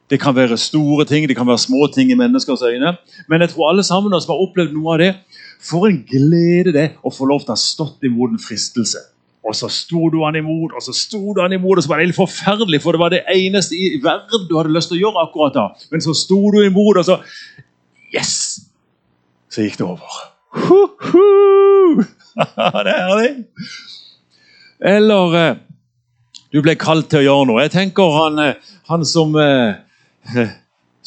Det 0.09 0.19
kan 0.21 0.35
være 0.37 0.57
store 0.61 1.05
ting, 1.09 1.25
det 1.25 1.37
kan 1.37 1.47
være 1.47 1.63
små 1.63 1.87
ting 1.93 2.11
i 2.13 2.17
menneskers 2.19 2.61
øyne. 2.67 2.93
Men 3.29 3.41
jeg 3.41 3.53
tror 3.53 3.71
alle 3.71 3.85
sammen 3.85 4.13
som 4.21 4.35
har 4.35 4.43
opplevd 4.43 4.75
noe 4.75 4.93
av 4.93 5.01
det, 5.01 5.11
for 5.65 5.87
en 5.89 6.03
glede 6.05 6.75
det 6.75 6.87
å 7.01 7.13
få 7.13 7.25
lov 7.29 7.41
til 7.45 7.53
å 7.53 7.57
ha 7.57 7.61
stått 7.61 8.05
imot 8.05 8.35
en 8.35 8.41
fristelse. 8.41 9.01
Og 9.45 9.53
så 9.57 9.69
sto 9.69 10.07
du 10.09 10.19
han 10.23 10.37
imot, 10.37 10.73
og 10.73 10.81
så 10.81 10.93
sto 10.93 11.21
du 11.33 11.41
han 11.41 11.53
imot, 11.53 11.77
og 11.77 11.85
så 11.85 11.91
var 11.91 12.01
det 12.01 12.07
helt 12.07 12.17
forferdelig, 12.17 12.81
for 12.81 12.97
det 12.97 13.01
var 13.01 13.13
det 13.13 13.23
eneste 13.33 13.77
i 13.77 13.99
verden 14.01 14.47
du 14.49 14.55
hadde 14.57 14.73
lyst 14.73 14.89
til 14.89 14.97
å 14.97 15.03
gjøre 15.03 15.25
akkurat 15.27 15.57
da. 15.57 15.65
Men 15.93 16.01
så 16.05 16.15
sto 16.17 16.39
du 16.53 16.61
imot, 16.65 17.01
og 17.01 17.05
så 17.05 17.19
Yes! 18.15 18.61
Så 19.51 19.65
gikk 19.65 19.77
det 19.79 19.85
over. 19.85 20.21
Ho-ho! 20.65 22.05
det 22.85 22.93
er 22.93 23.05
herlig. 23.09 23.29
Eller 24.85 25.37
eh, 25.39 25.57
du 26.53 26.61
ble 26.63 26.75
kalt 26.79 27.09
til 27.11 27.23
å 27.23 27.25
gjøre 27.25 27.47
noe. 27.49 27.63
Jeg 27.65 27.73
tenker 27.73 28.13
han, 28.15 28.39
eh, 28.39 28.75
han 28.89 29.05
som 29.07 29.33
eh, 29.39 29.81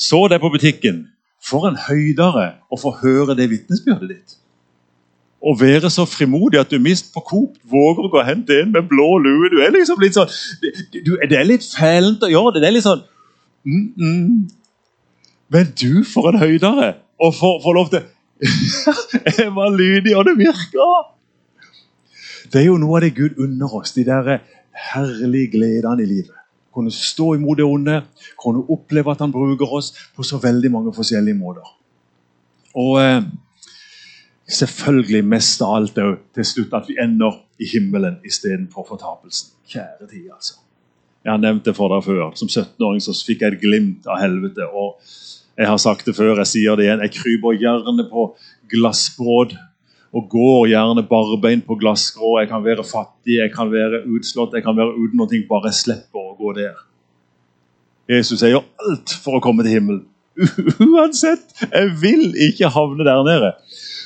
så 0.08 0.26
deg 0.30 0.42
på 0.42 0.52
butikken. 0.54 1.06
For 1.48 1.68
en 1.68 1.78
høydere 1.80 2.50
å 2.68 2.76
få 2.80 2.92
høre 3.00 3.36
det 3.38 3.48
vitnesbyrdet 3.52 4.10
ditt. 4.10 4.36
Å 5.38 5.54
være 5.54 5.86
så 5.94 6.02
frimodig 6.08 6.58
at 6.58 6.72
du 6.72 6.80
mist 6.82 7.12
på 7.14 7.22
Coop 7.22 7.58
våger 7.70 8.08
å 8.08 8.10
gå 8.10 8.18
og 8.18 8.26
hente 8.26 8.56
en 8.58 8.72
med 8.74 8.88
blå 8.90 9.06
lue. 9.22 9.50
Du 9.52 9.60
er 9.62 9.70
liksom 9.70 10.02
litt 10.02 10.18
sånn, 10.18 10.30
du, 10.92 11.14
Det 11.14 11.38
er 11.38 11.46
litt 11.46 11.62
fælt 11.62 12.26
å 12.26 12.30
gjøre 12.32 12.56
det. 12.56 12.64
Det 12.64 12.70
er 12.70 12.74
litt 12.74 12.86
sånn 12.88 13.04
mm, 13.62 13.84
mm. 14.02 14.40
Men 15.54 15.70
du, 15.78 16.02
for 16.04 16.32
en 16.32 16.40
høydere! 16.42 16.96
Å 17.18 17.30
få 17.34 17.72
lov 17.74 17.88
til 17.90 18.04
Jeg 19.38 19.48
var 19.54 19.72
lydig, 19.74 20.12
og 20.18 20.26
det 20.26 20.36
virka! 20.38 20.90
Det 22.52 22.60
er 22.60 22.68
jo 22.68 22.76
noe 22.80 22.98
av 22.98 23.06
det 23.06 23.14
Gud 23.16 23.38
unner 23.42 23.72
oss. 23.78 23.94
De 23.96 24.04
der 24.06 24.38
herlige 24.92 25.82
han 25.86 26.00
i 26.00 26.06
livet. 26.06 26.34
Kunne 26.74 26.92
stå 26.94 27.34
imot 27.34 27.58
det 27.58 27.64
onde, 27.66 28.02
kunne 28.38 28.64
oppleve 28.70 29.10
at 29.10 29.20
han 29.24 29.32
bruker 29.32 29.72
oss 29.74 29.92
på 30.16 30.22
så 30.22 30.38
veldig 30.38 30.70
mange 30.70 30.94
forskjellige 30.94 31.34
måter. 31.38 31.66
Og 32.78 33.00
eh, 33.02 33.22
selvfølgelig 34.48 35.24
mest 35.26 35.62
av 35.64 35.74
alt 35.80 35.98
òg 35.98 36.16
til 36.36 36.46
slutt 36.46 36.76
at 36.78 36.88
vi 36.88 36.98
ender 37.02 37.40
i 37.58 37.68
himmelen 37.72 38.20
istedenfor 38.24 38.86
fortapelsen. 38.88 39.54
Kjære 39.68 40.06
tid, 40.08 40.30
altså. 40.32 40.60
Jeg 41.24 41.32
har 41.32 41.40
nevnt 41.42 41.66
det 41.66 41.74
for 41.76 41.92
deg 41.92 42.04
før. 42.06 42.30
Som 42.38 42.48
17-åring 42.48 43.02
så 43.04 43.12
fikk 43.12 43.42
jeg 43.42 43.56
et 43.56 43.62
glimt 43.62 44.06
av 44.08 44.20
helvete. 44.22 44.64
og 44.64 45.02
Jeg 45.58 45.68
har 45.68 45.80
sagt 45.82 46.06
det 46.06 46.14
før, 46.16 46.38
jeg 46.38 46.52
sier 46.52 46.78
det 46.78 46.86
igjen. 46.86 47.02
Jeg 47.04 47.16
kryper 47.18 47.58
gjerne 47.58 48.06
på 48.08 48.30
glassbråd 48.72 49.56
og 50.16 50.28
går 50.32 50.68
gjerne 50.72 51.04
barbeint 51.08 51.66
på 51.68 51.76
glassgrå. 51.80 52.38
Jeg 52.40 52.48
kan 52.50 52.64
være 52.64 52.84
fattig, 52.86 53.38
jeg 53.38 53.52
kan 53.54 53.72
være 53.72 54.04
utslått, 54.08 54.56
jeg 54.56 54.64
kan 54.64 54.76
være 54.78 54.94
uten 54.96 55.20
noe, 55.20 55.42
bare 55.50 55.72
jeg 55.72 55.80
slipper 55.82 56.22
å 56.22 56.36
gå 56.38 56.54
der. 56.60 56.78
Jesus 58.08 58.40
gjør 58.40 58.64
alt 58.86 59.12
for 59.20 59.36
å 59.36 59.42
komme 59.44 59.66
til 59.66 59.76
himmelen. 59.76 60.06
Uansett! 60.94 61.50
Jeg 61.66 61.92
vil 62.00 62.30
ikke 62.48 62.70
havne 62.72 63.04
der 63.04 63.20
nede. 63.26 63.52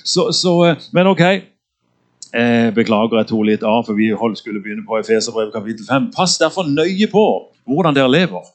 Så, 0.03 0.31
så, 0.35 0.75
men 0.97 1.11
ok. 1.13 1.23
Jeg 2.33 2.73
beklager 2.75 3.21
jeg 3.21 3.29
tok 3.29 3.45
litt 3.47 3.65
av, 3.69 3.85
for 3.87 3.95
vi 3.95 4.09
skulle 4.41 4.63
begynne 4.65 4.87
på 4.89 4.99
Efeserbrevet 4.99 5.53
kapittel 5.55 5.87
5. 5.87 6.11
Pass 6.17 6.39
derfor 6.41 6.67
nøye 6.67 7.07
på 7.13 7.25
hvordan 7.69 7.95
dere 7.95 8.11
lever. 8.11 8.49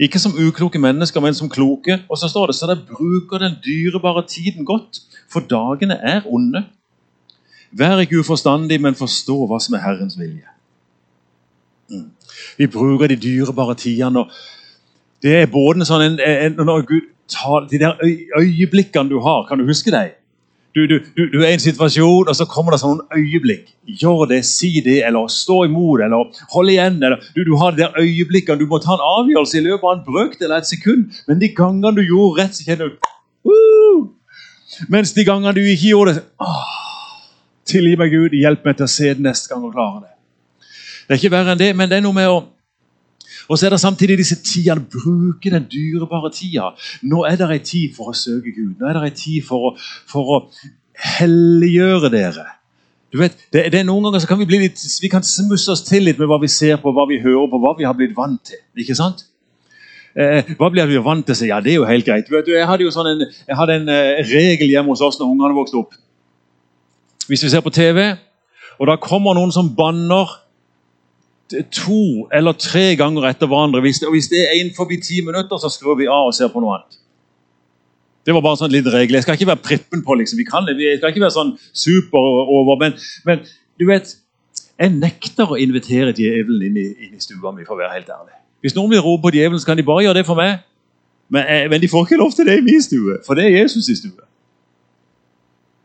Ikke 0.00 0.18
som 0.18 0.32
ukloke 0.32 0.80
mennesker, 0.80 1.20
men 1.20 1.34
som 1.36 1.50
kloke. 1.52 1.98
Og 2.08 2.18
så 2.18 2.28
står 2.28 2.50
det 2.50 2.56
så 2.56 2.68
dere 2.70 2.86
bruker 2.88 3.42
den 3.42 3.58
dyrebare 3.64 4.24
tiden 4.28 4.64
godt, 4.64 5.02
for 5.28 5.44
dagene 5.44 5.98
er 6.00 6.22
onde. 6.26 6.64
Vær 7.72 8.00
ikke 8.00 8.22
uforstandig, 8.22 8.80
men 8.80 8.96
forstå 8.98 9.36
hva 9.46 9.60
som 9.60 9.76
er 9.76 9.84
Herrens 9.84 10.16
vilje. 10.18 10.48
Mm. 11.90 12.08
Vi 12.58 12.66
bruker 12.66 13.12
de 13.12 13.18
dyrebare 13.20 13.74
tidene. 13.74 14.24
Det 15.22 15.36
er 15.42 15.52
både 15.52 15.84
sånn 15.84 16.06
en, 16.06 16.16
en, 16.24 16.56
når 16.64 16.86
Gud 16.88 17.10
tar, 17.30 17.68
De 17.70 17.78
der 17.78 18.00
øyeblikkene 18.40 19.10
du 19.10 19.20
har, 19.20 19.44
kan 19.48 19.60
du 19.60 19.68
huske 19.68 19.92
deg? 19.92 20.16
Du, 20.74 20.86
du, 20.86 21.00
du, 21.16 21.24
du, 21.32 21.40
er 21.42 21.50
i 21.50 21.56
en 21.56 21.62
situasjon, 21.62 22.28
og 22.30 22.36
så 22.36 22.46
kommer 22.46 22.76
det 22.76 22.78
sånn 22.84 23.00
øyeblikk. 23.16 23.72
Gjør 24.00 24.28
det, 24.30 24.44
si 24.46 24.76
det, 24.84 25.00
eller 25.06 25.26
stå 25.32 25.64
imot, 25.66 26.04
eller 26.04 26.44
hold 26.54 26.70
igjen. 26.70 27.00
eller 27.02 27.18
Du, 27.34 27.56
har 27.58 27.74
de 27.74 27.82
der 27.82 27.98
øyeblikkene, 27.98 28.60
du 28.60 28.70
må 28.70 28.78
ta 28.78 28.94
en 28.94 29.02
avgjørelse 29.02 29.58
i 29.58 29.64
løpet 29.64 29.88
av 29.88 29.96
en 29.96 30.04
brøkdel 30.06 30.46
eller 30.46 30.62
et 30.62 30.70
sekund. 30.70 31.18
Men 31.26 31.42
de 31.42 31.50
gangene 31.56 31.96
du 31.96 32.04
gjorde 32.06 32.44
rett, 32.44 32.54
så 32.54 32.68
kjenner 32.68 32.92
du 32.92 33.50
uh! 33.50 34.06
Mens 34.94 35.12
de 35.16 35.26
gangene 35.26 35.56
du 35.58 35.60
ikke 35.64 35.90
gjorde 35.90 36.14
det 36.20 36.24
åh, 36.38 36.62
Tilgi 37.66 37.98
meg, 37.98 38.14
Gud. 38.14 38.38
Hjelp 38.38 38.64
meg 38.66 38.78
til 38.78 38.86
å 38.86 38.94
se 38.94 39.10
det 39.10 39.26
neste 39.26 39.50
gang 39.50 39.66
og 39.66 39.74
klare 39.74 40.04
det. 40.04 40.14
Det 41.06 41.16
er 41.16 41.18
ikke 41.18 41.34
verre 41.34 41.54
enn 41.56 41.58
det, 41.58 41.72
men 41.74 41.90
det 41.90 41.98
er 41.98 42.06
noe 42.06 42.14
med 42.14 42.30
å 42.30 42.40
og 43.50 43.58
så 43.58 43.66
er 43.66 43.74
det 43.74 43.80
samtidig 43.82 44.18
disse 44.20 44.36
tidene. 44.46 44.84
Bruke 44.92 45.50
den 45.50 45.66
dyrebare 45.72 46.30
tida. 46.30 46.70
Nå 47.02 47.24
er 47.26 47.38
det 47.40 47.48
ei 47.50 47.58
tid 47.66 47.96
for 47.96 48.12
å 48.12 48.14
søke 48.14 48.52
Gud. 48.54 48.76
Nå 48.78 48.86
er 48.86 48.98
det 49.00 49.08
ei 49.08 49.16
tid 49.18 49.46
for 49.48 49.72
å, 49.72 49.72
for 50.08 50.34
å 50.36 50.38
helliggjøre 51.18 52.12
dere. 52.14 52.46
Du 53.10 53.18
vet, 53.18 53.34
det, 53.50 53.64
det, 53.74 53.80
er 53.80 53.88
Noen 53.88 54.06
ganger 54.06 54.22
så 54.22 54.30
kan 54.30 54.38
vi 54.38 54.46
bli 54.46 54.60
litt, 54.62 54.78
vi 55.02 55.10
kan 55.10 55.26
smusse 55.26 55.72
oss 55.74 55.82
til 55.82 56.06
litt 56.06 56.20
med 56.20 56.30
hva 56.30 56.38
vi 56.38 56.50
ser 56.52 56.78
på, 56.78 56.92
hva 56.94 57.08
vi 57.10 57.18
hører 57.18 57.50
på, 57.50 57.58
hva 57.58 57.74
vi 57.78 57.88
har 57.88 57.96
blitt 57.98 58.14
vant 58.14 58.38
til. 58.46 58.60
ikke 58.78 58.94
sant? 58.94 59.24
Eh, 60.14 60.46
hva 60.58 60.70
blir 60.70 60.86
vi 60.86 61.02
vant 61.02 61.26
til? 61.26 61.48
Ja, 61.50 61.58
det 61.64 61.74
er 61.74 61.80
jo 61.80 61.88
helt 61.88 62.06
greit. 62.06 62.30
Du, 62.30 62.52
jeg 62.54 62.68
hadde 62.70 62.86
jo 62.86 62.92
sånn 62.94 63.10
en, 63.16 63.24
jeg 63.26 63.58
hadde 63.58 63.80
en 63.80 63.90
eh, 63.90 64.22
regel 64.30 64.70
hjemme 64.70 64.94
hos 64.94 65.02
oss 65.02 65.18
når 65.18 65.32
ungene 65.34 65.58
vokste 65.58 65.80
opp. 65.82 65.98
Hvis 67.26 67.42
vi 67.42 67.50
ser 67.50 67.66
på 67.66 67.74
TV, 67.74 68.12
og 68.78 68.86
da 68.90 68.96
kommer 69.02 69.34
noen 69.34 69.50
som 69.54 69.74
banner 69.74 70.38
to 71.74 72.28
eller 72.34 72.56
tre 72.58 72.94
ganger 72.98 73.26
etter 73.30 73.50
hverandre 73.50 73.82
hvis 73.84 74.00
det, 74.00 74.08
Og 74.08 74.16
hvis 74.16 74.30
det 74.30 74.42
er 74.46 74.56
innenfor 74.58 74.88
ti 75.02 75.20
minutter, 75.26 75.58
så 75.58 75.70
skrur 75.72 75.98
vi 75.98 76.06
av 76.06 76.30
og 76.30 76.34
ser 76.34 76.48
på 76.52 76.62
noe 76.62 76.78
annet. 76.78 76.98
Det 78.26 78.34
var 78.36 78.44
bare 78.44 78.60
sånn 78.60 78.72
liten 78.72 78.92
regel. 78.92 79.16
Jeg 79.16 79.24
skal 79.24 79.38
ikke 79.38 79.48
være 79.48 79.64
prippen 79.64 80.02
på. 80.04 80.14
liksom. 80.20 80.38
Vi 80.38 80.44
kan, 80.44 80.68
vi 80.76 80.96
skal 80.98 81.10
ikke 81.10 81.24
være 81.24 81.36
sånn 81.36 81.54
super 81.72 82.20
over, 82.20 82.76
men, 82.80 82.98
men 83.26 83.46
du 83.80 83.86
vet 83.88 84.16
Jeg 84.80 84.94
nekter 84.96 85.50
å 85.52 85.58
invitere 85.60 86.14
djevelen 86.16 86.62
inn 86.64 86.76
i, 86.80 86.86
inn 87.04 87.16
i 87.18 87.20
stua 87.20 87.50
mi, 87.52 87.66
for 87.68 87.76
å 87.76 87.80
være 87.82 87.98
helt 87.98 88.08
ærlig. 88.08 88.32
Hvis 88.64 88.72
noen 88.72 88.88
vil 88.94 89.02
rope 89.04 89.26
på 89.26 89.32
djevelen, 89.34 89.60
så 89.60 89.68
kan 89.68 89.76
de 89.76 89.84
bare 89.84 90.06
gjøre 90.06 90.16
det 90.16 90.22
for 90.24 90.40
meg. 90.40 90.62
Men, 91.28 91.44
eh, 91.44 91.66
men 91.68 91.82
de 91.82 91.90
får 91.92 92.06
ikke 92.06 92.16
lov 92.16 92.32
til 92.32 92.48
det 92.48 92.54
i 92.56 92.64
min 92.64 92.80
stue, 92.80 93.18
for 93.26 93.36
det 93.36 93.44
er 93.44 93.58
Jesus 93.58 93.90
i 93.92 93.98
stue. 93.98 94.24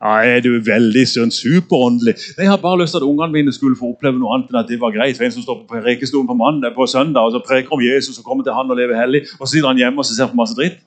Nei, 0.06 0.40
du 0.44 0.52
er 0.54 0.66
veldig 0.66 1.04
sånn 1.10 1.32
superåndelig. 1.34 2.14
Jeg 2.38 2.50
har 2.50 2.60
bare 2.62 2.84
lyst 2.84 2.94
til 2.94 3.02
at 3.02 3.08
ungene 3.08 3.34
mine 3.34 3.54
skulle 3.56 3.78
få 3.80 3.94
oppleve 3.96 4.20
noe 4.20 4.36
annet 4.36 4.52
enn 4.52 4.60
at 4.60 4.70
det 4.70 4.78
var 4.82 4.94
greit. 4.94 5.18
For 5.18 5.26
en 5.26 5.34
som 5.34 5.46
står 5.46 5.64
på 5.64 5.80
prekestolen 5.82 6.28
på 6.30 6.36
mandag, 6.38 6.76
på 6.76 6.86
søndag 6.90 7.26
og 7.26 7.34
så 7.34 7.42
preker 7.46 7.74
om 7.74 7.82
Jesus 7.82 8.20
og 8.20 8.28
kommer 8.28 8.46
til 8.46 8.54
han 8.54 8.70
og 8.70 8.78
lever 8.78 9.00
hellig, 9.00 9.24
og 9.40 9.48
så 9.48 9.56
sitter 9.56 9.72
han 9.72 9.82
hjemme 9.82 10.04
og 10.04 10.06
ser 10.10 10.30
på 10.30 10.38
masse 10.38 10.58
dritt. 10.58 10.78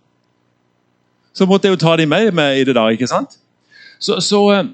Så 1.35 1.47
måtte 1.51 1.67
jeg 1.69 1.75
jo 1.75 1.83
ta 1.83 1.97
de 1.99 2.07
med, 2.07 2.31
med 2.35 2.61
i 2.61 2.67
det 2.67 2.77
da, 2.79 2.87
ikke 2.95 3.11
sant? 3.11 3.39
Så, 3.99 4.21
så 4.23 4.41
eh, 4.55 4.71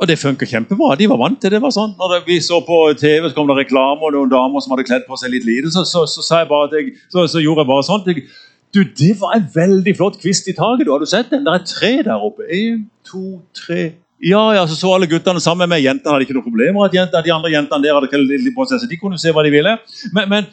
Og 0.00 0.08
det 0.10 0.18
funker 0.18 0.48
kjempebra. 0.48 0.96
De 0.98 1.06
var 1.08 1.20
vant 1.20 1.38
til 1.40 1.52
det. 1.54 1.60
var 1.62 1.72
sånn. 1.72 1.94
Når 1.96 2.10
det, 2.12 2.22
vi 2.26 2.40
så 2.42 2.58
på 2.66 2.78
TV, 3.00 3.28
så 3.28 3.36
kom 3.36 3.48
det 3.48 3.56
reklame 3.62 4.04
og 4.04 4.12
noen 4.12 4.32
damer 4.32 4.60
som 4.60 4.74
hadde 4.74 4.84
kledd 4.88 5.06
på 5.08 5.16
seg 5.16 5.32
litt 5.32 5.46
lite. 5.48 5.70
Så, 5.72 5.84
så, 5.88 6.02
så, 6.10 6.24
sa 6.24 6.42
jeg 6.42 6.50
bare 6.50 6.68
at 6.68 6.74
jeg, 6.76 6.96
så, 7.12 7.24
så 7.30 7.40
gjorde 7.40 7.62
jeg 7.62 7.70
bare 7.70 7.86
sånn. 7.86 8.24
Du, 8.74 8.82
Det 8.82 9.12
var 9.20 9.36
en 9.36 9.44
veldig 9.54 9.94
flott 9.96 10.16
kvist 10.22 10.48
i 10.50 10.54
taket. 10.56 10.86
du, 10.86 10.92
Har 10.92 10.98
du 10.98 11.06
sett 11.06 11.30
den? 11.30 11.44
Det 11.46 11.54
er 11.54 11.66
tre 11.68 11.92
der 12.02 12.24
oppe. 12.28 12.46
En, 12.50 12.90
to, 13.06 13.42
tre 13.54 13.92
Ja, 14.24 14.52
ja, 14.56 14.66
så 14.66 14.76
så 14.76 14.94
alle 14.94 15.06
guttene 15.06 15.40
sammen 15.40 15.68
med 15.68 15.82
jentene. 15.82 16.12
Hadde 16.14 16.26
ikke 16.26 16.34
noen 16.34 16.48
problemer 16.48 16.86
at 16.86 16.94
jentene, 16.96 17.22
de 17.24 17.32
andre 17.32 17.50
jentene 17.52 17.84
der 17.84 17.94
hadde 17.94 18.08
ikke 18.08 18.54
på 18.56 18.66
de 18.90 19.00
kunne 19.00 19.18
se 19.18 19.32
hva 19.34 19.44
de 19.44 19.50
ville. 19.52 19.78
Men, 20.12 20.28
men, 20.28 20.46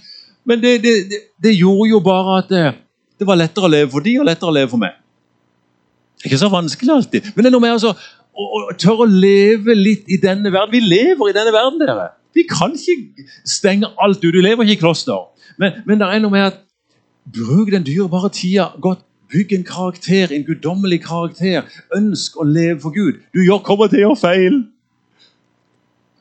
men 0.46 0.62
det, 0.62 0.84
det, 0.84 0.96
det, 1.10 1.20
det 1.44 1.54
gjorde 1.56 1.90
jo 1.90 2.00
bare 2.00 2.38
at 2.42 2.50
det, 2.50 2.66
det 3.20 3.28
var 3.28 3.40
lettere 3.40 3.70
å 3.70 3.72
leve 3.72 3.92
for 3.94 4.06
de 4.06 4.18
og 4.20 4.28
lettere 4.28 4.50
å 4.50 4.58
leve 4.58 4.70
for 4.70 4.82
meg. 4.82 4.98
Ikke 6.26 6.38
så 6.38 6.50
vanskelig 6.52 6.94
alltid. 6.94 7.32
Men 7.36 7.46
det 7.46 7.50
er 7.50 7.56
noe 7.56 7.64
med 7.64 7.78
altså, 7.78 7.94
å, 8.34 8.48
å 8.60 8.74
tørre 8.78 9.08
å 9.08 9.14
leve 9.14 9.76
litt 9.78 10.10
i 10.12 10.20
denne 10.22 10.52
verden. 10.52 10.74
Vi 10.76 10.82
lever 10.84 11.32
i 11.32 11.38
denne 11.38 11.54
verden, 11.56 11.80
dere. 11.82 12.12
Vi 12.36 12.46
kan 12.50 12.76
ikke 12.76 13.26
stenge 13.48 13.90
alt 14.02 14.22
ut. 14.22 14.34
Du 14.34 14.42
lever 14.42 14.68
ikke 14.68 14.78
i 14.78 14.84
kloster. 14.84 15.32
Men, 15.62 15.82
men 15.88 16.02
det 16.02 16.08
er 16.08 16.22
noe 16.24 16.34
med 16.34 16.50
at 16.52 16.60
bruk 17.26 17.72
den 17.72 17.86
dyrebare 17.86 18.30
tida 18.30 18.72
godt. 18.82 19.00
Bygg 19.32 19.54
en 19.54 19.64
karakter, 19.64 20.28
en 20.32 20.44
guddommelig 20.44 21.04
karakter. 21.04 21.64
Ønsk 21.96 22.36
å 22.36 22.44
leve 22.44 22.80
for 22.84 22.92
Gud. 22.92 23.22
Du 23.32 23.40
kommer 23.64 23.88
til 23.88 24.02
å 24.02 24.08
gjøre 24.08 24.20
feil. 24.20 24.58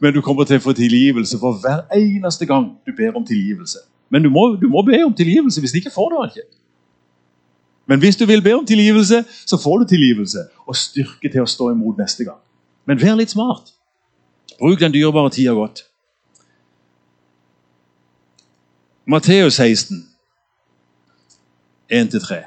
Men 0.01 0.15
du 0.15 0.21
kommer 0.23 0.47
til 0.47 0.61
å 0.61 0.65
få 0.65 0.73
tilgivelse 0.73 1.39
for 1.39 1.59
hver 1.59 1.83
eneste 1.97 2.47
gang 2.47 2.71
du 2.87 2.93
ber 2.97 3.19
om 3.19 3.27
tilgivelse. 3.27 3.83
Men 4.11 4.23
du 4.23 4.31
må, 4.31 4.57
du 4.63 4.69
må 4.69 4.83
be 4.87 5.03
om 5.05 5.15
tilgivelse. 5.15 5.61
Hvis 5.61 5.75
ikke 5.75 5.91
får 5.91 6.09
du 6.11 6.17
den 6.17 6.31
ikke. 6.31 6.47
Men 7.91 7.99
hvis 7.99 8.17
du 8.17 8.27
vil 8.27 8.43
be 8.43 8.55
om 8.55 8.67
tilgivelse, 8.67 9.25
så 9.47 9.59
får 9.59 9.79
du 9.79 9.85
tilgivelse 9.91 10.47
og 10.67 10.77
styrke 10.77 11.29
til 11.29 11.43
å 11.43 11.51
stå 11.51 11.73
imot 11.75 11.99
neste 11.99 12.25
gang. 12.25 12.39
Men 12.87 13.01
vær 13.03 13.19
litt 13.19 13.35
smart. 13.35 13.75
Bruk 14.61 14.79
den 14.81 14.95
dyrebare 14.95 15.31
tida 15.35 15.57
godt. 15.59 15.83
Matteus 19.11 19.59
16, 19.59 20.05
1-3. 21.91 22.41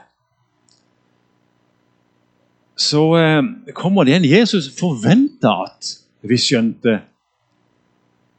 Så 2.80 3.04
eh, 3.20 3.42
kommer 3.76 4.04
det 4.04 4.14
igjen. 4.16 4.30
Jesus 4.40 4.72
forventa 4.80 5.56
at 5.68 5.96
vi 6.24 6.40
skjønte 6.40 7.02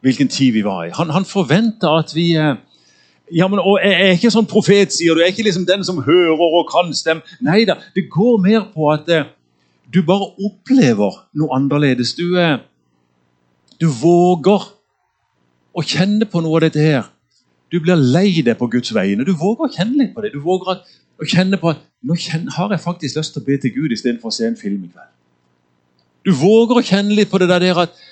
hvilken 0.05 0.29
tid 0.29 0.51
vi 0.53 0.63
var 0.65 0.85
i. 0.85 0.93
Han, 0.93 1.09
han 1.09 1.25
forventa 1.25 1.95
at 1.97 2.11
vi 2.15 2.33
eh, 2.37 2.55
ja, 3.33 3.47
men 3.47 3.59
og 3.59 3.79
Jeg 3.81 3.93
er 3.93 4.13
ikke 4.13 4.29
sånn 4.33 4.45
profet, 4.49 4.93
sier 4.93 5.15
du. 5.15 5.21
Jeg 5.23 5.31
er 5.31 5.33
ikke 5.33 5.47
liksom 5.47 5.65
den 5.65 5.85
som 5.85 6.03
hører 6.05 6.41
og 6.45 6.67
kan 6.69 6.93
stemme. 6.93 7.25
Nei 7.41 7.63
da, 7.65 7.79
det 7.95 8.05
går 8.13 8.37
mer 8.43 8.67
på 8.73 8.91
at 8.93 9.09
eh, 9.09 9.25
du 9.93 10.03
bare 10.05 10.29
opplever 10.45 11.23
noe 11.37 11.57
annerledes. 11.57 12.13
Du, 12.17 12.37
eh, 12.37 12.59
du 13.81 13.87
våger 13.89 14.69
å 15.75 15.83
kjenne 15.83 16.29
på 16.29 16.43
noe 16.45 16.59
av 16.59 16.67
dette 16.67 16.85
her. 16.85 17.09
Du 17.71 17.79
blir 17.81 17.97
lei 17.97 18.41
deg 18.45 18.57
på 18.59 18.69
Guds 18.71 18.93
vegne. 18.95 19.25
Du 19.25 19.33
våger 19.33 19.67
å 19.67 19.73
kjenne 19.73 19.97
litt 20.03 20.13
på 20.15 20.23
det. 20.23 20.33
Du 20.33 20.41
våger 20.43 20.81
å 21.21 21.27
kjenne 21.27 21.59
på 21.61 21.73
at 21.73 21.83
nå 22.05 22.17
har 22.57 22.73
jeg 22.73 22.83
faktisk 22.83 23.17
lyst 23.17 23.33
til 23.33 23.41
å 23.41 23.45
be 23.45 23.57
til 23.61 23.73
Gud 23.73 23.95
istedenfor 23.95 24.31
å 24.31 24.35
se 24.35 24.47
en 24.47 24.59
film 24.59 24.83
i 24.83 24.91
kveld. 24.91 25.13
Du 26.25 26.33
våger 26.33 26.79
å 26.79 26.85
kjenne 26.85 27.15
litt 27.17 27.31
på 27.31 27.41
det 27.41 27.49
der 27.49 27.81
at 27.85 28.03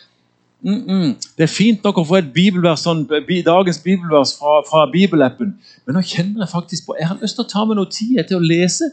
Mm 0.66 0.82
-mm. 0.88 1.16
Det 1.38 1.44
er 1.44 1.48
fint 1.48 1.84
nok 1.84 1.98
å 1.98 2.06
få 2.06 2.16
et 2.16 2.34
bibelvers, 2.34 2.80
sånn, 2.80 3.08
dagens 3.46 3.80
bibelvers 3.84 4.38
fra, 4.40 4.62
fra 4.70 4.92
bibelappen, 4.92 5.60
men 5.86 5.96
nå 5.96 6.02
kjenner 6.02 6.40
jeg 6.40 6.50
faktisk 6.50 6.86
på 6.86 6.96
Jeg 7.00 7.08
har 7.08 7.18
lyst 7.22 7.36
til 7.36 7.44
å 7.44 7.50
ta 7.50 7.66
meg 7.66 7.76
noe 7.76 7.90
tid 7.92 8.28
til 8.28 8.38
å 8.38 8.40
lese 8.40 8.86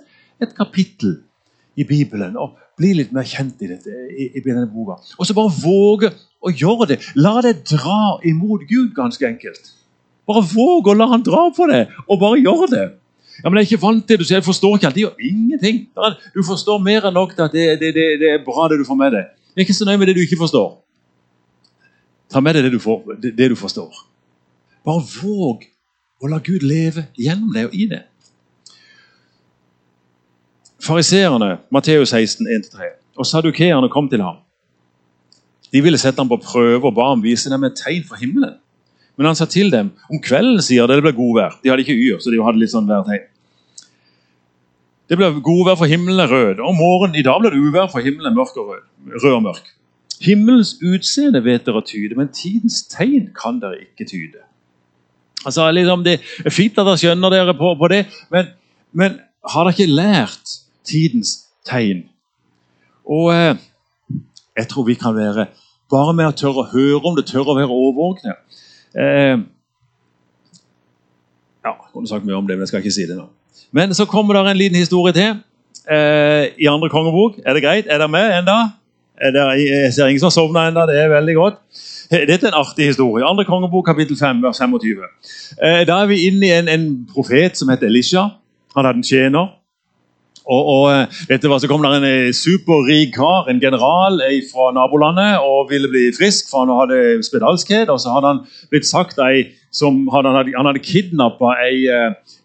et 0.42 0.54
kapittel 0.54 1.22
i 1.76 1.84
Bibelen 1.84 2.36
og 2.36 2.56
bli 2.76 2.92
litt 2.92 3.12
mer 3.12 3.22
kjent 3.22 3.62
i, 3.62 3.66
dette, 3.66 3.90
i, 4.18 4.24
i 4.38 4.40
denne 4.40 4.66
boka. 4.66 4.98
Og 5.18 5.26
så 5.26 5.34
bare 5.34 5.52
våge 5.62 6.10
å 6.42 6.50
gjøre 6.50 6.88
det. 6.88 6.98
La 7.14 7.40
deg 7.40 7.62
dra 7.64 8.18
imot 8.24 8.60
Gud, 8.68 8.94
ganske 8.96 9.26
enkelt. 9.26 9.72
Bare 10.30 10.46
våg 10.46 10.90
å 10.92 10.94
la 10.94 11.08
han 11.10 11.24
dra 11.26 11.48
på 11.54 11.66
det, 11.70 11.84
og 12.06 12.20
bare 12.20 12.38
gjør 12.38 12.66
det. 12.70 12.86
Ja, 13.40 13.48
men 13.48 13.58
Jeg 13.58 13.64
er 13.64 13.68
ikke 13.70 13.86
vant 13.86 14.06
til 14.06 14.20
det, 14.20 14.26
sier 14.28 14.38
jeg 14.38 14.46
forstår 14.46 14.76
ikke 14.76 14.90
alt. 14.90 14.98
Det 14.98 15.04
gjør 15.06 15.24
ingenting. 15.30 15.80
Du 16.34 16.42
forstår 16.46 16.78
mer 16.84 17.08
enn 17.08 17.16
nok 17.16 17.32
til 17.34 17.46
at 17.46 17.56
det, 17.56 17.66
det, 17.80 17.94
det, 17.96 18.06
det 18.20 18.30
er 18.34 18.44
bra, 18.44 18.68
det 18.68 18.78
du 18.82 18.84
får 18.86 18.98
med 19.00 19.16
deg. 19.16 19.32
Jeg 19.54 19.62
er 19.62 19.66
ikke 19.66 19.78
så 19.80 19.88
nøye 19.88 20.00
med 20.00 20.10
det 20.10 20.16
du 20.18 20.22
ikke 20.22 20.38
forstår. 20.42 20.68
Ta 22.30 22.42
med 22.44 22.54
deg 22.54 22.68
det 22.68 22.74
du, 22.76 22.78
får, 22.82 23.16
det 23.24 23.48
du 23.50 23.56
forstår. 23.58 24.04
Bare 24.86 25.02
våg 25.02 25.66
å 26.20 26.30
la 26.30 26.38
Gud 26.44 26.62
leve 26.62 27.08
gjennom 27.18 27.50
deg 27.56 27.70
og 27.70 27.74
i 27.74 27.88
det. 27.90 28.04
Fariseerne, 30.80 31.58
Matteus 31.72 32.12
16, 32.14 32.46
1-3, 32.46 32.92
og 33.18 33.26
sadukeerne 33.28 33.90
kom 33.92 34.08
til 34.08 34.22
ham. 34.24 34.40
De 35.72 35.82
ville 35.84 35.98
sette 36.00 36.20
ham 36.20 36.28
på 36.28 36.38
prøve 36.44 36.86
og 36.86 36.94
ba 36.96 37.10
ham 37.10 37.22
vise 37.24 37.50
dem 37.52 37.64
et 37.66 37.76
tegn 37.78 38.04
fra 38.08 38.18
himmelen. 38.20 38.56
Men 39.20 39.28
han 39.28 39.36
sa 39.36 39.44
til 39.52 39.68
dem 39.68 39.90
om 40.08 40.20
kvelden 40.24 40.62
sier 40.64 40.88
det, 40.88 40.96
det 40.96 41.04
ble 41.04 41.12
godvær. 41.12 41.58
De 41.60 41.68
hadde 41.68 41.84
ikke 41.84 41.92
yr, 41.92 42.22
så 42.24 42.32
de 42.32 42.38
hadde 42.40 42.62
litt 42.62 42.72
sånn 42.72 42.88
værtegn. 42.88 43.26
Det 45.12 45.18
ble 45.20 45.28
godvær 45.44 45.76
for 45.76 45.90
himmelen 45.90 46.22
er 46.24 46.30
rød. 46.32 46.62
Om 46.64 46.78
morgenen 46.80 47.18
i 47.20 47.24
dag 47.26 47.42
ble 47.42 47.50
det 47.52 47.60
uvær 47.60 47.90
for 47.92 48.00
himmelen 48.00 48.32
mørk 48.32 48.56
og 48.56 48.70
rød. 48.72 48.86
rød 49.20 49.34
og 49.34 49.42
mørk. 49.44 49.66
Himmelens 50.24 50.70
utseende 50.80 51.42
vet 51.44 51.66
dere 51.68 51.82
tyde, 51.84 52.16
men 52.16 52.30
tidens 52.32 52.80
tegn 52.88 53.28
kan 53.36 53.58
dere 53.60 53.82
ikke 53.84 54.08
tyde. 54.08 54.40
Altså, 55.44 55.68
liksom, 55.72 56.04
Det 56.04 56.20
er 56.44 56.56
fint 56.56 56.78
at 56.78 56.88
dere 56.88 57.02
skjønner 57.02 57.36
dere 57.36 57.56
på, 57.58 57.74
på 57.76 57.88
det, 57.92 58.06
men, 58.32 58.48
men 58.92 59.18
har 59.44 59.68
dere 59.68 59.76
ikke 59.76 59.98
lært 60.00 60.56
tidens 60.88 61.34
tegn? 61.68 62.06
Og 63.04 63.34
eh, 63.34 63.60
jeg 64.56 64.68
tror 64.72 64.88
vi 64.88 64.96
kan 64.96 65.12
være 65.16 65.50
bare 65.90 66.16
med 66.16 66.30
å 66.30 66.36
tørre 66.36 66.64
å 66.64 66.70
høre 66.72 67.04
om 67.04 67.16
det, 67.18 67.26
tørre 67.28 67.52
å 67.52 67.58
være 67.58 67.68
overvåkne. 67.68 68.38
Eh, 68.96 69.38
ja, 71.64 71.74
kunne 71.92 72.08
sagt 72.08 72.24
mye 72.26 72.38
om 72.38 72.46
det, 72.46 72.56
men 72.56 72.66
jeg 72.66 72.72
skal 72.72 72.82
ikke 72.82 72.94
si 72.94 73.06
det 73.06 73.18
nå. 73.18 73.28
Men 73.76 73.94
så 73.94 74.06
kommer 74.10 74.34
det 74.34 74.50
en 74.50 74.58
liten 74.58 74.78
historie 74.78 75.14
til. 75.14 75.38
Eh, 75.90 76.50
I 76.58 76.66
andre 76.70 76.90
kongebok. 76.90 77.38
Er 77.46 77.54
det 77.54 77.62
greit? 77.62 77.86
Er 77.86 77.98
dere 77.98 78.08
med 78.08 78.38
enda? 78.38 78.58
Jeg 79.20 79.92
ser 79.92 80.06
ingen 80.06 80.20
som 80.20 80.30
har 80.30 80.36
sovna 80.36 80.68
ennå. 80.68 80.86
Det 80.88 80.96
er 80.96 81.08
veldig 81.12 81.34
godt. 81.34 81.54
Dette 82.10 82.46
er 82.46 82.50
en 82.50 82.60
artig 82.62 82.86
historie. 82.86 83.24
Andre 83.26 83.44
kongebok, 83.44 83.84
kapittel 83.86 84.16
5, 84.18 84.42
vers 84.42 84.58
25. 84.58 85.04
Eh, 85.62 85.86
da 85.86 86.00
er 86.02 86.06
vi 86.06 86.26
inne 86.26 86.46
i 86.46 86.54
en, 86.56 86.68
en 86.68 86.86
profet 87.14 87.58
som 87.58 87.68
heter 87.68 87.86
Elisha. 87.86 88.26
Han 88.76 88.84
hadde 88.84 89.02
en 89.02 89.04
tjener. 89.04 89.52
Og, 90.50 90.70
og 90.74 90.84
eh, 90.90 91.18
vet 91.30 91.42
du 91.42 91.48
hva, 91.50 91.60
Så 91.62 91.70
kom 91.70 91.84
der 91.84 91.96
en 92.00 92.06
eh, 92.08 92.34
superrik 92.34 93.14
kar, 93.14 93.48
en 93.50 93.62
general 93.62 94.20
eh, 94.26 94.40
fra 94.50 94.70
nabolandet, 94.74 95.38
og 95.46 95.70
ville 95.70 95.90
bli 95.90 96.08
frisk, 96.16 96.50
for 96.50 96.64
han 96.64 96.74
hadde 96.74 97.20
spedalskhet. 97.26 97.90
Og 97.92 98.00
så 98.02 98.14
hadde 98.14 98.34
han 98.34 98.44
blitt 98.72 98.88
sagt 98.88 99.20
ei 99.22 99.50
som 99.74 100.02
hadde, 100.10 100.32
han 100.50 100.66
hadde, 100.66 100.82
kidnappa 100.82 101.52
ei, 101.62 101.84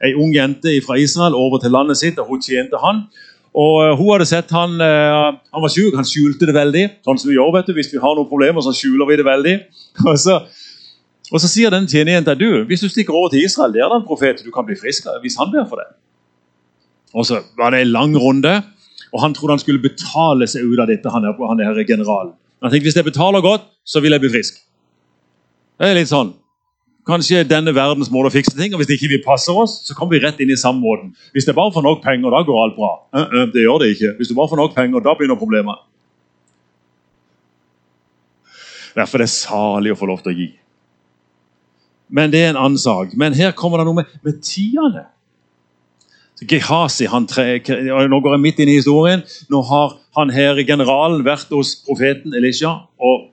ei 0.05 0.11
ung 0.13 0.35
jente 0.35 0.75
fra 0.85 0.99
Israel 1.01 1.33
over 1.33 1.57
til 1.57 1.73
landet 1.73 1.97
sitt, 1.97 2.19
og 2.21 2.29
hun 2.29 2.43
tjente 2.45 2.77
han. 2.83 3.07
Og 3.55 3.95
Hun 3.97 4.11
hadde 4.11 4.27
sett 4.27 4.51
han 4.51 4.75
han 4.77 5.63
var 5.63 5.71
sjuk, 5.71 5.95
han 5.95 6.05
skjulte 6.05 6.45
det 6.45 6.53
veldig. 6.53 6.83
Sånn 7.07 7.17
som 7.17 7.31
vi 7.31 7.37
gjør, 7.39 7.53
vet 7.55 7.71
du, 7.71 7.73
Hvis 7.73 7.89
vi 7.93 8.01
har 8.03 8.13
noen 8.13 8.29
problemer, 8.29 8.61
så 8.61 8.75
skjuler 8.75 9.09
vi 9.09 9.17
det 9.17 9.25
veldig. 9.25 9.55
Og 10.11 10.19
så, 10.21 10.41
og 11.33 11.41
så 11.41 11.49
sier 11.49 11.73
den 11.73 11.87
tjenerjenta 11.89 12.35
du, 12.37 12.49
hvis 12.69 12.83
du 12.85 12.89
stikker 12.91 13.15
over 13.17 13.31
til 13.33 13.47
Israel, 13.47 13.73
der 13.73 13.87
er 13.87 13.89
det 13.89 14.03
en 14.03 14.05
profet, 14.05 14.43
du 14.45 14.51
kan 14.53 14.67
bli 14.67 14.75
frisk 14.77 15.07
hvis 15.23 15.39
han 15.39 15.49
ber 15.49 15.65
for 15.65 15.81
det. 15.81 15.87
Og 17.15 17.27
så 17.27 17.41
var 17.57 17.71
det 17.71 17.81
en 17.81 17.93
lang 17.95 18.15
runde, 18.19 18.57
og 19.13 19.21
han 19.23 19.33
trodde 19.33 19.55
han 19.55 19.63
skulle 19.63 19.83
betale 19.83 20.47
seg 20.51 20.67
ut 20.67 20.81
av 20.83 20.89
dette. 20.91 21.11
han 21.11 21.23
er, 21.23 21.35
han 21.39 21.61
her 21.63 21.83
generalen. 21.87 22.33
Han 22.61 22.71
tenkte 22.71 22.89
hvis 22.89 22.97
jeg 22.99 23.07
betaler 23.07 23.43
godt, 23.43 23.69
så 23.87 24.01
vil 24.03 24.15
jeg 24.15 24.23
bli 24.23 24.33
frisk. 24.33 24.59
Det 25.79 25.91
er 25.91 25.97
litt 25.99 26.11
sånn. 26.11 26.33
kanskje 27.05 27.43
denne 27.45 27.69
verdens 27.75 28.09
måte 28.09 28.31
å 28.31 28.33
fikse 28.33 28.55
ting. 28.57 28.73
og 28.73 28.81
Hvis 28.81 28.95
ikke 28.95 29.11
vi 29.11 29.21
passer 29.23 29.53
oss, 29.53 29.77
så 29.85 29.93
kommer 29.93 30.17
vi 30.17 30.23
rett 30.23 30.39
inn 30.41 30.49
i 30.49 30.57
samme 30.57 30.81
måten. 30.81 31.11
Hvis 31.35 31.45
det 31.45 31.55
bare 31.55 31.71
får 31.71 31.85
nok 31.85 32.01
penger, 32.03 32.33
da 32.33 32.41
går 32.47 32.61
alt 32.63 32.77
bra. 32.79 32.91
Uh, 33.13 33.21
uh, 33.21 33.43
det 33.53 33.61
gjør 33.61 33.83
det 33.83 33.91
ikke. 33.93 34.13
Hvis 34.17 34.31
du 34.31 34.35
bare 34.35 34.49
får 34.49 34.61
nok 34.63 34.73
penger, 34.75 35.03
da 35.05 35.13
begynner 35.13 35.37
problemet. 35.37 35.83
Derfor 38.95 39.19
er 39.19 39.27
det 39.27 39.35
salig 39.35 39.93
å 39.93 39.99
få 39.99 40.09
lov 40.09 40.23
til 40.23 40.33
å 40.33 40.37
gi. 40.39 40.49
Men 42.09 42.33
det 42.33 42.41
er 42.41 42.53
en 42.53 42.61
annen 42.63 42.81
sak. 42.81 43.13
Men 43.13 43.37
her 43.37 43.53
kommer 43.57 43.81
det 43.81 43.85
noe 43.87 43.99
med, 44.01 44.17
med 44.25 44.41
tidene. 44.41 45.05
Gehazi, 46.43 47.05
han 47.07 47.27
tre, 47.27 47.61
Nå 47.63 48.19
går 48.19 48.35
jeg 48.35 48.43
midt 48.43 48.59
inn 48.59 48.71
i 48.73 48.79
historien. 48.79 49.23
Nå 49.49 49.61
har 49.69 49.95
han 50.17 50.33
her 50.35 50.59
generalen 50.67 51.23
vært 51.23 51.53
hos 51.55 51.75
profeten 51.85 52.35
Elisha. 52.35 52.73
Og, 52.99 53.29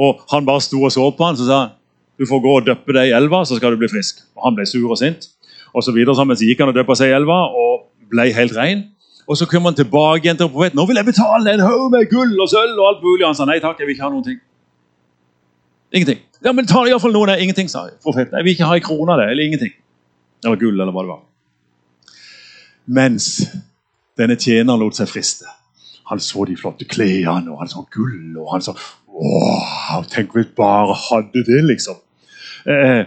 og 0.00 0.24
han 0.32 0.48
bare 0.48 0.64
sto 0.64 0.80
og 0.80 0.92
så 0.94 1.10
på 1.12 1.26
han, 1.26 1.36
så 1.36 1.48
sa 1.48 1.58
han, 1.64 1.76
du 2.20 2.26
får 2.28 2.40
gå 2.44 2.54
og 2.60 2.66
døppe 2.66 2.92
deg 2.96 3.10
i 3.10 3.16
elva, 3.16 3.42
så 3.48 3.56
skal 3.56 3.72
du 3.72 3.80
bli 3.80 3.88
frisk. 3.88 4.24
Og 4.36 4.44
Han 4.44 4.56
ble 4.56 4.66
sur 4.68 4.90
og 4.90 4.98
sint. 5.00 5.28
Og 5.72 5.84
så 5.84 5.92
videre, 5.96 6.12
så 6.14 6.44
gikk 6.44 6.60
han 6.60 6.72
og 6.72 6.76
døpte 6.76 6.96
seg 7.00 7.12
i 7.12 7.16
elva 7.16 7.38
og 7.48 7.86
ble 8.12 8.26
helt 8.36 8.56
ren. 8.56 8.82
Og 9.30 9.38
Så 9.38 9.46
kom 9.46 9.64
han 9.64 9.74
tilbake 9.74 10.26
igjen 10.26 10.36
til 10.36 10.48
profeten. 10.48 10.76
'Nå 10.76 10.86
vil 10.86 10.96
jeg 10.96 11.06
betale 11.06 11.54
en 11.54 11.60
haug 11.60 11.90
med 11.90 12.10
gull 12.10 12.40
og 12.40 12.48
sølv.' 12.48 12.80
og 12.80 12.88
alt 12.88 13.02
mulig. 13.02 13.26
Han 13.26 13.34
sa 13.34 13.44
nei 13.44 13.60
takk, 13.60 13.78
jeg 13.78 13.86
vil 13.86 13.94
ikke 13.94 14.04
ha 14.04 14.10
noen 14.10 14.24
ting. 14.24 14.40
Ingenting. 15.92 16.18
Ja, 16.44 16.52
Men 16.52 16.66
ta 16.66 16.84
iallfall 16.84 17.12
noen. 17.12 17.30
Ingenting, 17.38 17.70
sa 17.70 17.88
profeten. 18.02 18.36
Jeg 18.36 18.44
vil 18.44 18.52
ikke 18.52 18.68
ha 18.68 18.74
en 18.74 18.82
krone 18.82 19.12
av 19.12 19.18
det, 19.18 19.30
eller 19.30 19.44
ingenting. 19.44 19.72
Eller 20.44 20.56
gull, 20.56 20.80
eller 20.80 20.92
hva 20.92 21.02
det 21.02 21.12
var. 21.14 21.22
Mens 22.90 23.38
denne 24.18 24.36
tjeneren 24.40 24.80
lot 24.82 24.98
seg 24.98 25.08
friste. 25.10 25.46
Han 26.10 26.20
så 26.22 26.44
de 26.48 26.56
flotte 26.58 26.88
klærne, 26.90 27.52
og 27.52 27.60
han 27.62 27.70
så 27.70 27.84
gull, 27.94 28.34
og 28.40 28.54
han 28.54 28.64
så 28.64 28.76
Wow, 29.10 30.04
tenk 30.08 30.30
om 30.32 30.38
vi 30.38 30.46
bare 30.56 30.94
hadde 30.94 31.42
det, 31.44 31.58
liksom. 31.66 31.96
Eh, 32.64 33.04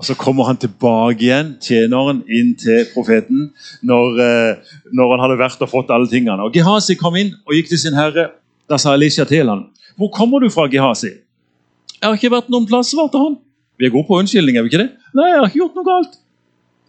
og 0.00 0.06
Så 0.08 0.16
kommer 0.16 0.48
han 0.48 0.56
tilbake 0.56 1.20
igjen, 1.20 1.52
tjeneren, 1.60 2.22
inn 2.24 2.54
til 2.58 2.86
profeten 2.94 3.50
når, 3.84 4.20
eh, 4.24 4.70
når 4.96 5.12
han 5.12 5.22
hadde 5.26 5.36
vært 5.42 5.60
og 5.60 5.68
fått 5.68 5.92
alle 5.92 6.08
tingene. 6.08 6.40
Og 6.40 6.56
Gehazi 6.56 6.96
kom 6.96 7.18
inn 7.20 7.34
og 7.44 7.52
gikk 7.54 7.68
til 7.68 7.82
sin 7.84 7.98
herre. 7.98 8.30
Da 8.68 8.78
sa 8.80 8.94
Elisha 8.94 9.24
til 9.24 9.48
han, 9.48 9.66
'Hvor 9.98 10.08
kommer 10.08 10.40
du 10.40 10.48
fra, 10.48 10.66
Gehazi?' 10.66 11.20
'Jeg 12.00 12.08
har 12.08 12.14
ikke 12.16 12.32
vært 12.32 12.48
noen 12.48 12.66
plass', 12.66 12.90
svarte 12.96 13.18
han. 13.18 13.36
Vi 13.78 13.86
er 13.86 13.90
gode 13.90 14.06
på 14.08 14.18
unnskyldning, 14.18 14.56
er 14.56 14.62
vi 14.62 14.68
ikke 14.72 14.82
det? 14.84 14.90
'Nei, 15.14 15.28
jeg 15.28 15.38
har 15.38 15.46
ikke 15.46 15.60
gjort 15.60 15.76
noe 15.76 15.84
galt.' 15.84 16.29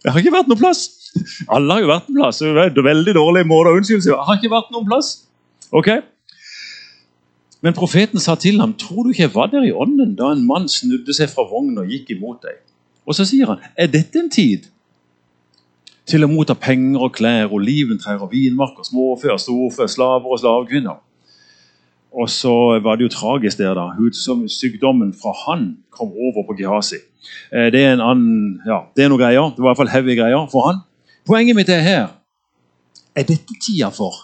'Jeg 0.02 0.12
har 0.12 0.18
ikke 0.18 0.34
vært 0.34 0.48
noen 0.50 0.58
plass.' 0.58 0.88
Alle 1.48 1.72
har 1.72 1.80
jo 1.82 1.90
vært 1.90 2.08
noen 2.08 2.22
plass. 2.22 2.38
Det 2.38 2.48
er 2.48 2.70
en 2.70 2.84
veldig 2.84 3.14
dårlig 3.14 3.44
måte 3.46 3.70
å 3.70 3.76
unnskylde 3.78 4.02
seg 4.02 4.14
'Jeg 4.14 4.26
har 4.26 4.40
ikke 4.40 4.54
vært 4.54 4.72
noen 4.74 4.88
plass.' 4.88 5.12
Ok? 5.72 5.88
Men 7.62 7.76
profeten 7.78 8.18
sa 8.18 8.34
til 8.34 8.60
ham, 8.60 8.74
'Tror 8.74 9.04
du 9.04 9.10
ikke 9.10 9.28
jeg 9.28 9.34
var 9.34 9.46
der 9.46 9.62
i 9.62 9.72
ånden 9.72 10.16
da 10.16 10.32
en 10.32 10.46
mann 10.46 10.68
snudde 10.68 11.14
seg 11.14 11.30
fra 11.30 11.46
vognen 11.46 11.78
og 11.78 11.86
gikk 11.86 12.10
imot 12.16 12.42
deg?' 12.42 12.58
Og 13.06 13.14
så 13.14 13.24
sier 13.24 13.46
han, 13.46 13.58
'Er 13.78 13.86
dette 13.86 14.18
en 14.18 14.30
tid 14.30 14.66
til 16.06 16.24
å 16.24 16.28
motta 16.28 16.54
penger 16.54 17.00
og 17.00 17.12
klær, 17.12 17.52
oliventrær 17.52 18.20
og 18.20 18.32
vinmarker, 18.32 18.82
småfe 18.82 19.30
og 19.30 19.40
storfe, 19.40 19.88
slaver 19.88 20.26
og 20.26 20.40
slavekvinner?' 20.40 20.98
Og 22.12 22.28
så 22.28 22.78
var 22.82 22.96
det 22.96 23.06
jo 23.06 23.14
tragisk 23.14 23.58
der, 23.58 23.74
da. 23.74 23.88
Sykdommen 24.48 25.14
fra 25.14 25.32
han 25.46 25.78
kom 25.90 26.12
over 26.12 26.44
på 26.46 26.56
Gehazi. 26.58 27.00
Eh, 27.52 27.68
det 27.72 27.80
er 27.82 27.94
en 27.94 28.04
annen, 28.04 28.42
ja, 28.66 28.82
det 28.96 29.04
er 29.04 29.12
noe 29.12 29.20
greier. 29.20 29.52
Det 29.54 29.62
var 29.62 29.70
i 29.70 29.70
hvert 29.70 29.80
fall 29.82 29.94
heavy 29.94 30.16
greier 30.18 30.50
for 30.52 30.68
han. 30.68 30.82
Poenget 31.28 31.56
mitt 31.58 31.70
er 31.70 31.84
her 31.84 32.10
Er 33.14 33.26
dette 33.28 33.54
tida 33.60 33.90
for 33.92 34.14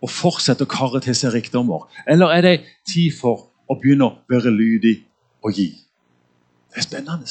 å 0.00 0.08
fortsette 0.08 0.64
å 0.64 0.70
karre 0.70 1.02
til 1.04 1.16
seg 1.16 1.34
rikdommer? 1.34 1.84
Eller 2.08 2.32
er 2.32 2.46
det 2.46 2.54
tid 2.88 3.12
for 3.12 3.50
å 3.68 3.76
begynne 3.76 4.08
å 4.08 4.14
være 4.30 4.52
lydig 4.54 4.94
og 5.44 5.52
gi? 5.52 5.66
Det 6.72 6.80
er 6.80 6.86
spennende. 6.86 7.28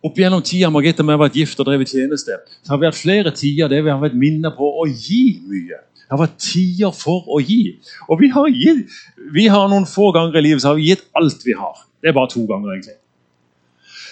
Opp 0.00 0.16
gjennom 0.16 0.40
tida 0.40 0.70
Margitte, 0.72 1.04
og 1.04 1.12
jeg 1.12 1.18
har 1.18 1.20
vært 1.26 1.36
gift 1.36 1.60
og 1.60 1.68
drevet 1.68 1.92
tjeneste, 1.92 2.38
så 2.64 2.72
har 2.72 2.80
vi 2.80 2.88
hatt 2.88 2.96
flere 2.96 3.34
tider 3.36 3.68
der 3.68 3.84
vi 3.84 3.92
har 3.92 4.00
vært 4.00 4.16
minnet 4.16 4.56
på 4.56 4.64
å 4.80 4.86
gi 4.88 5.42
mye. 5.44 5.82
Det 6.10 6.16
har 6.16 6.22
vært 6.24 6.40
tider 6.42 6.94
for 6.96 7.28
å 7.30 7.36
gi. 7.44 7.76
Og 8.08 8.18
vi 8.18 8.30
har, 8.32 8.48
gitt, 8.48 8.96
vi 9.36 9.44
har 9.52 9.68
noen 9.70 9.84
få 9.86 10.08
ganger 10.16 10.40
i 10.40 10.46
livet 10.48 10.64
så 10.64 10.72
har 10.72 10.80
vi 10.80 10.88
gitt 10.88 11.04
alt 11.20 11.44
vi 11.44 11.54
har. 11.54 11.84
Det 12.00 12.10
er 12.10 12.16
bare 12.16 12.32
to 12.32 12.46
ganger, 12.48 12.72
egentlig. 12.72 12.96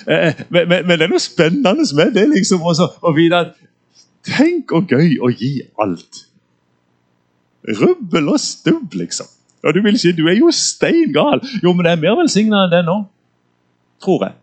Eh, 0.07 0.45
men, 0.51 0.69
men, 0.69 0.87
men, 0.87 0.95
det 0.99 1.07
er 1.07 1.13
noe 1.13 1.23
spennende 1.23 1.87
med 1.97 2.15
det. 2.15 2.29
liksom, 2.35 2.63
også, 2.63 2.91
å 3.03 3.15
vite 3.17 3.43
at 3.47 3.57
Tenk 4.29 4.73
og 4.77 4.91
gøy 4.93 5.15
å 5.25 5.31
gi 5.33 5.53
alt. 5.81 6.25
Rubbel 7.79 8.29
og 8.29 8.41
stubb, 8.43 8.93
liksom. 8.99 9.29
Og 9.65 9.75
du 9.75 9.81
vil 9.83 9.97
si 9.99 10.13
du 10.13 10.27
er 10.29 10.37
jo 10.39 10.51
stein 10.55 11.15
gal. 11.15 11.41
Jo, 11.63 11.73
men 11.73 11.87
det 11.87 11.95
er 11.95 12.03
mer 12.03 12.19
velsigna 12.19 12.67
enn 12.67 12.75
det 12.75 12.83
nå. 12.87 12.99
Tror 14.05 14.27
jeg. 14.27 14.37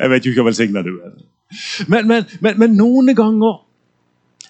Jeg 0.00 0.12
vet 0.12 0.26
jo 0.26 0.32
ikke 0.32 0.42
hvor 0.42 0.50
velsigna 0.52 0.82
du 0.84 0.94
er. 0.94 1.16
Men, 1.88 2.06
men, 2.08 2.24
men, 2.40 2.58
men, 2.58 2.72
noen 2.74 3.12
ganger 3.14 3.60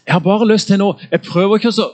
Jeg 0.07 0.14
har 0.14 0.22
bare 0.24 0.46
lyst 0.48 0.70
til 0.70 0.79
nå 0.81 0.87
Jeg 1.11 1.20
prøver 1.27 1.59
ikke 1.59 1.72
å 1.74 1.88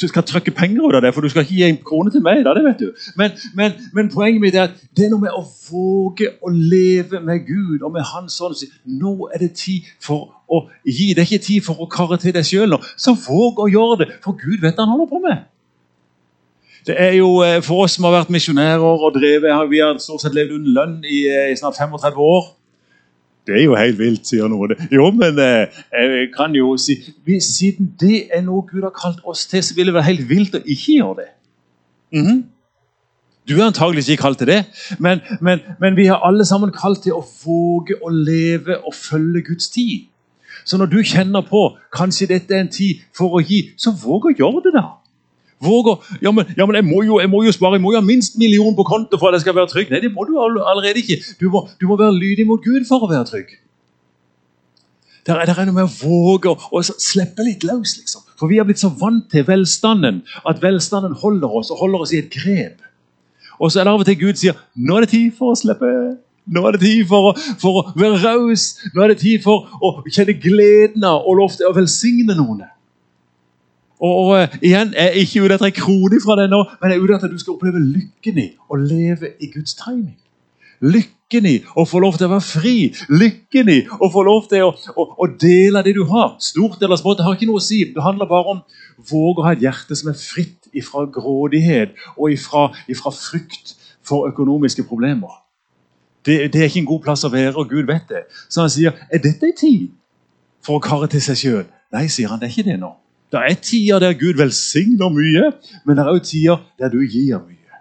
du 0.00 0.06
skal 0.08 0.24
trykke 0.24 0.50
penger 0.56 0.88
ut 0.88 0.96
av 0.96 1.02
det, 1.04 1.12
for 1.14 1.20
du 1.20 1.28
skal 1.28 1.44
ikke 1.44 1.54
gi 1.54 1.64
en 1.66 1.78
krone 1.84 2.10
til 2.10 2.22
meg. 2.24 2.42
Da, 2.46 2.54
det 2.56 2.64
vet 2.64 2.80
du. 2.80 3.04
Men, 3.16 3.34
men, 3.54 3.74
men, 3.92 4.08
poenget 4.12 4.40
mitt 4.40 4.56
er 4.56 4.70
at 4.70 4.78
det 4.96 5.06
er 5.06 5.12
noe 5.12 5.24
med 5.26 5.36
å 5.36 5.42
våge 5.44 6.30
å 6.40 6.52
leve 6.52 7.20
med 7.20 7.44
Gud 7.46 7.84
og 7.84 7.92
med 7.94 8.06
Hans 8.08 8.40
ånd. 8.40 8.56
Nå 8.88 9.28
er 9.34 9.44
det 9.44 9.52
tid 9.60 9.88
for 10.02 10.32
å 10.48 10.64
gi. 10.88 11.12
Det 11.12 11.22
er 11.22 11.28
ikke 11.28 11.44
tid 11.44 11.66
for 11.66 11.84
å 11.84 11.88
karre 11.92 12.18
til 12.22 12.34
deg 12.36 12.46
sjøl 12.48 12.72
nå. 12.72 12.80
Så 12.96 13.14
våg 13.26 13.60
å 13.62 13.68
gjøre 13.70 14.04
det, 14.04 14.10
for 14.24 14.38
Gud 14.38 14.62
vet 14.64 14.78
hva 14.78 14.86
han 14.86 14.94
holder 14.96 15.12
på 15.12 15.22
med. 15.26 15.44
Det 16.86 16.96
er 16.98 17.12
jo 17.14 17.28
eh, 17.46 17.60
For 17.62 17.84
oss 17.84 17.94
som 17.94 18.08
har 18.08 18.16
vært 18.16 18.32
misjonærer 18.34 18.82
og 18.82 19.12
drevet, 19.14 19.52
vi 19.70 19.84
har 19.84 20.00
stort 20.02 20.24
sett 20.24 20.34
levd 20.34 20.56
under 20.56 20.74
lønn 20.80 20.96
i, 21.04 21.20
eh, 21.30 21.52
i 21.52 21.58
snart 21.58 21.78
35 21.78 22.18
år. 22.18 22.48
Det 23.46 23.56
er 23.58 23.64
jo 23.64 23.74
helt 23.74 23.98
vilt, 23.98 24.26
sier 24.26 24.46
noen. 24.50 24.76
Jo, 24.92 25.08
men 25.10 25.38
eh, 25.42 25.80
jeg 25.90 26.28
kan 26.36 26.54
jo 26.54 26.76
si 26.78 26.94
Siden 27.42 27.90
det 28.00 28.28
er 28.30 28.44
noe 28.46 28.62
Gud 28.68 28.84
har 28.86 28.94
kalt 28.94 29.18
oss 29.26 29.46
til, 29.50 29.62
så 29.62 29.74
vil 29.74 29.90
det 29.90 29.94
være 29.96 30.10
helt 30.12 30.28
vilt 30.28 30.54
å 30.54 30.62
ikke 30.62 30.98
gjøre 31.00 31.16
det. 31.22 31.30
Mm 32.12 32.26
-hmm. 32.26 32.42
Du 33.48 33.58
er 33.58 33.66
antagelig 33.66 34.08
ikke 34.08 34.22
kalt 34.22 34.38
til 34.38 34.46
det, 34.46 34.64
men, 34.98 35.20
men, 35.40 35.60
men, 35.80 35.96
vi 35.96 36.04
har 36.06 36.16
alle 36.22 36.44
sammen 36.44 36.70
kalt 36.70 37.02
til 37.02 37.12
å 37.12 37.24
våge 37.44 37.94
å 38.02 38.08
leve 38.08 38.78
og 38.86 38.94
følge 38.94 39.42
Guds 39.42 39.68
tid. 39.68 40.06
Så 40.64 40.78
når 40.78 40.86
du 40.86 41.02
kjenner 41.02 41.40
på 41.40 41.76
kanskje 41.96 42.26
dette 42.26 42.54
er 42.54 42.60
en 42.60 42.68
tid 42.68 43.00
for 43.16 43.34
å 43.34 43.40
gi, 43.42 43.70
så 43.76 43.90
våg 44.04 44.24
å 44.24 44.34
gjøre 44.38 44.62
det, 44.62 44.72
da. 44.74 45.01
Våger, 45.62 45.98
ja, 46.24 46.32
men, 46.34 46.48
ja, 46.56 46.66
men 46.66 46.78
jeg, 46.80 46.86
må 46.88 47.02
jo, 47.06 47.20
jeg, 47.22 47.30
må 47.30 47.42
jo, 47.46 47.52
spare, 47.54 47.78
jeg 47.78 47.84
må 47.84 47.92
jo 47.94 48.00
ha 48.00 48.04
minst 48.04 48.38
million 48.40 48.74
på 48.76 48.86
konto 48.88 49.18
for 49.20 49.30
at 49.30 49.38
jeg 49.38 49.46
skal 49.46 49.56
være 49.60 49.70
trygg. 49.70 49.92
Nei, 49.92 50.00
det 50.02 50.12
må 50.14 50.26
du 50.26 50.34
allerede 50.42 51.02
ikke. 51.02 51.20
Du 51.40 51.48
må, 51.52 51.66
du 51.80 51.86
må 51.90 51.98
være 52.00 52.16
lydig 52.18 52.48
mot 52.48 52.62
Gud 52.64 52.88
for 52.88 53.04
å 53.06 53.10
være 53.10 53.28
trygg. 53.30 53.52
Der 55.26 55.38
er, 55.38 55.46
det 55.46 55.68
noe 55.68 55.76
med 55.76 55.86
å 55.86 55.92
våge 56.02 56.50
å 56.50 56.80
slippe 56.82 57.44
litt 57.46 57.62
løs. 57.62 57.94
liksom. 58.00 58.24
For 58.38 58.50
vi 58.50 58.58
har 58.58 58.66
blitt 58.66 58.82
så 58.82 58.90
vant 58.90 59.28
til 59.30 59.46
velstanden 59.46 60.24
at 60.48 60.62
velstanden 60.62 61.14
holder 61.22 61.54
oss 61.60 61.70
og 61.70 61.84
holder 61.84 62.02
oss 62.02 62.14
i 62.14 62.18
et 62.24 62.32
grep. 62.32 62.82
Og 63.62 63.70
så 63.70 63.80
er 63.80 63.86
det 63.86 63.92
av 63.92 64.02
og 64.02 64.08
til 64.08 64.18
Gud 64.18 64.40
sier 64.40 64.58
nå 64.74 64.98
er 64.98 65.06
det 65.06 65.12
tid 65.14 65.30
for 65.38 65.54
å 65.54 65.58
slippe. 65.58 65.92
Nå 66.50 66.64
er 66.66 66.74
det 66.74 66.82
tid 66.82 67.06
for 67.06 67.30
å, 67.30 67.32
for 67.62 67.78
å 67.78 67.82
være 67.94 68.18
raus. 68.24 68.64
Nå 68.96 69.04
er 69.04 69.12
det 69.12 69.20
tid 69.22 69.44
for 69.44 69.70
å 69.78 69.94
kjenne 70.08 70.34
gleden 70.42 71.06
av 71.06 71.22
og 71.22 71.38
lov 71.38 71.54
til 71.54 71.70
å 71.70 71.76
velsigne 71.76 72.34
noen. 72.34 72.64
Og, 74.02 74.16
og 74.18 74.30
uh, 74.34 74.56
igjen, 74.62 74.94
Jeg 74.96 75.06
er 75.06 75.20
ikke 75.22 75.44
ute 75.44 75.54
etter 75.54 75.68
en 75.70 75.76
krone 75.76 76.18
fra 76.24 76.36
det 76.40 76.48
nå, 76.50 76.64
men 76.80 76.90
jeg 76.90 76.98
er 76.98 77.04
ute 77.04 77.14
etter 77.16 77.30
at 77.30 77.36
du 77.36 77.42
skal 77.42 77.54
oppleve 77.54 77.82
lykken 77.82 78.40
i 78.42 78.48
å 78.66 78.78
leve 78.80 79.36
i 79.38 79.50
Guds 79.52 79.76
timing. 79.78 80.18
Lykken 80.82 81.46
i 81.46 81.52
å 81.78 81.84
få 81.86 82.00
lov 82.02 82.16
til 82.18 82.26
å 82.26 82.32
være 82.32 82.44
fri. 82.44 82.74
Lykken 83.12 83.70
i 83.70 83.76
å 84.02 84.08
få 84.10 84.24
lov 84.26 84.48
til 84.50 84.66
å, 84.66 84.72
å, 84.98 85.04
å 85.22 85.28
dele 85.38 85.84
det 85.86 85.94
du 85.94 86.02
har. 86.10 86.34
Stort 86.42 86.82
eller 86.82 86.98
smått, 86.98 87.20
det 87.20 87.28
har 87.28 87.38
ikke 87.38 87.46
noe 87.52 87.62
å 87.62 87.64
si. 87.64 87.84
Det 87.94 88.02
handler 88.02 88.30
bare 88.30 88.56
om 88.56 88.64
våge 89.12 89.44
å 89.44 89.46
ha 89.46 89.54
et 89.54 89.62
hjerte 89.62 89.96
som 89.98 90.10
er 90.10 90.18
fritt 90.18 90.66
ifra 90.74 91.06
grådighet 91.14 91.94
og 92.16 92.34
ifra, 92.34 92.66
ifra 92.90 93.14
frykt 93.14 93.76
for 94.02 94.26
økonomiske 94.32 94.82
problemer. 94.88 95.38
Det, 96.26 96.52
det, 96.52 96.60
er 96.60 96.70
ikke 96.70 96.82
en 96.82 96.90
god 96.90 97.06
plass 97.06 97.24
å 97.26 97.30
være, 97.30 97.54
og 97.58 97.70
Gud 97.70 97.86
vet 97.86 98.10
det. 98.10 98.26
Så 98.50 98.62
han 98.62 98.70
sier, 98.70 98.98
er 99.10 99.22
dette 99.22 99.46
en 99.46 99.56
tid 99.58 99.88
for 100.62 100.78
å 100.78 100.82
karre 100.82 101.08
til 101.10 101.22
seg 101.22 101.38
sjøl? 101.38 101.64
Nei, 101.94 102.06
sier 102.10 102.30
han, 102.30 102.42
det 102.42 102.48
er 102.50 102.54
ikke 102.54 102.70
det 102.70 102.78
nå. 102.82 102.92
Det 103.32 103.40
er 103.40 103.54
tider 103.54 103.98
der 103.98 104.12
Gud 104.12 104.36
velsigner 104.36 105.08
mye, 105.08 105.52
men 105.86 105.96
det 105.96 106.02
er 106.02 106.10
også 106.10 106.30
tider 106.30 106.56
der 106.78 106.88
du 106.92 106.98
gir 107.00 107.38
mye. 107.40 107.78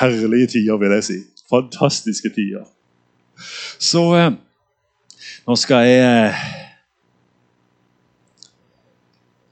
Herlige 0.00 0.46
tider, 0.46 0.76
vil 0.76 0.92
jeg 0.92 1.04
si. 1.04 1.18
Fantastiske 1.50 2.28
tider. 2.34 2.66
Så 3.80 4.02
eh, 4.18 4.32
nå 5.48 5.56
skal 5.56 5.86
jeg 5.88 6.28
eh, 6.28 6.44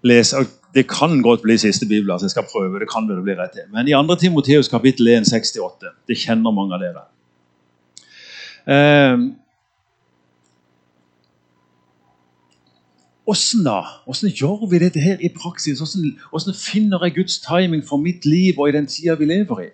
lese 0.05 0.45
Det 0.75 0.85
kan 0.91 1.23
godt 1.23 1.41
bli 1.43 1.57
siste 1.57 1.87
bibel, 1.89 2.11
altså 2.11 2.27
jeg 2.27 2.31
skal 2.31 2.45
prøve. 2.53 2.79
det 2.79 2.89
kan 2.91 3.09
det 3.09 3.23
bli 3.25 3.33
rett 3.33 3.57
til. 3.57 3.65
Men 3.73 3.89
i 3.89 3.97
2. 3.97 4.15
Timoteus 4.21 4.69
kapittel 4.69 5.09
1, 5.09 5.27
68, 5.27 5.89
det 6.09 6.19
kjenner 6.21 6.53
mange 6.53 6.77
av 6.77 6.83
dere. 6.85 7.05
Eh, 8.69 9.17
Åssen 13.27 13.65
da? 13.67 13.81
Åssen 14.07 14.31
gjør 14.31 14.69
vi 14.71 14.79
dette 14.79 15.03
her 15.03 15.19
i 15.21 15.33
praksis? 15.35 15.81
Hvordan 15.81 16.55
finner 16.55 17.03
jeg 17.05 17.17
Guds 17.17 17.41
timing 17.43 17.83
for 17.87 17.99
mitt 17.99 18.27
liv 18.27 18.59
og 18.59 18.69
i 18.69 18.77
den 18.77 18.87
tida 18.87 19.17
vi 19.19 19.27
lever 19.27 19.65
i? 19.65 19.71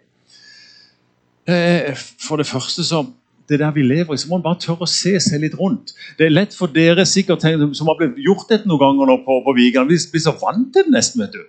Eh, 1.52 1.96
For 1.96 2.40
det 2.40 2.46
første 2.46 2.84
så 2.84 3.04
det 3.48 3.58
der 3.60 3.72
vi 3.74 3.82
lever 3.82 4.14
i, 4.14 4.16
så 4.16 4.28
må 4.28 4.38
man 4.38 4.44
bare 4.46 4.60
tørre 4.62 4.86
å 4.86 4.88
se 4.88 5.18
seg 5.20 5.42
litt 5.42 5.56
rundt. 5.58 5.92
Det 6.18 6.26
er 6.26 6.32
lett 6.32 6.54
for 6.56 6.70
dere 6.72 7.04
sikkert 7.04 7.42
som 7.76 7.90
har 7.90 7.98
blitt 7.98 8.20
gjort 8.22 8.48
dette 8.48 8.68
noen 8.70 8.80
ganger 8.80 9.10
nå 9.10 9.16
på, 9.26 9.40
på 9.44 9.54
Vigan. 9.58 9.90
Vi 9.90 9.98
blir 10.12 10.22
så 10.22 10.32
vant 10.40 10.70
til 10.72 10.86
det 10.86 10.94
nesten, 10.94 11.24
vet 11.24 11.34
du. 11.34 11.42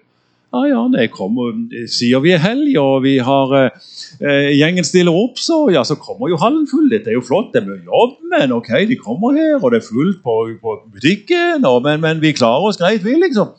Ja, 0.54 0.68
ja, 0.70 0.82
det 0.94 1.08
kommer, 1.10 1.56
sier 1.90 2.22
vi 2.22 2.30
er 2.36 2.42
helg, 2.44 2.76
og 2.78 3.00
vi 3.02 3.16
har 3.26 3.54
eh, 3.58 3.78
eh, 4.22 4.52
gjengen 4.54 4.86
stiller 4.86 5.16
opp, 5.18 5.40
så, 5.42 5.64
ja, 5.74 5.82
så 5.82 5.98
kommer 5.98 6.30
jo 6.30 6.38
hallen 6.38 6.68
full. 6.70 6.92
Dette 6.92 7.10
er 7.10 7.18
jo 7.18 7.24
flott, 7.26 7.50
det 7.56 7.64
er 7.64 7.72
mye 7.72 7.88
jobb, 7.88 8.20
men 8.30 8.54
ok, 8.54 8.70
de 8.92 9.00
kommer 9.02 9.34
her, 9.34 9.56
og 9.58 9.74
det 9.74 9.80
er 9.82 9.88
fullt 9.88 10.22
på, 10.22 10.36
på 10.62 10.76
butikken, 10.94 11.66
og, 11.66 11.80
men, 11.88 12.04
men 12.06 12.22
vi 12.22 12.36
klarer 12.38 12.70
oss 12.70 12.78
greit, 12.78 13.02
vi, 13.02 13.16
liksom. 13.24 13.56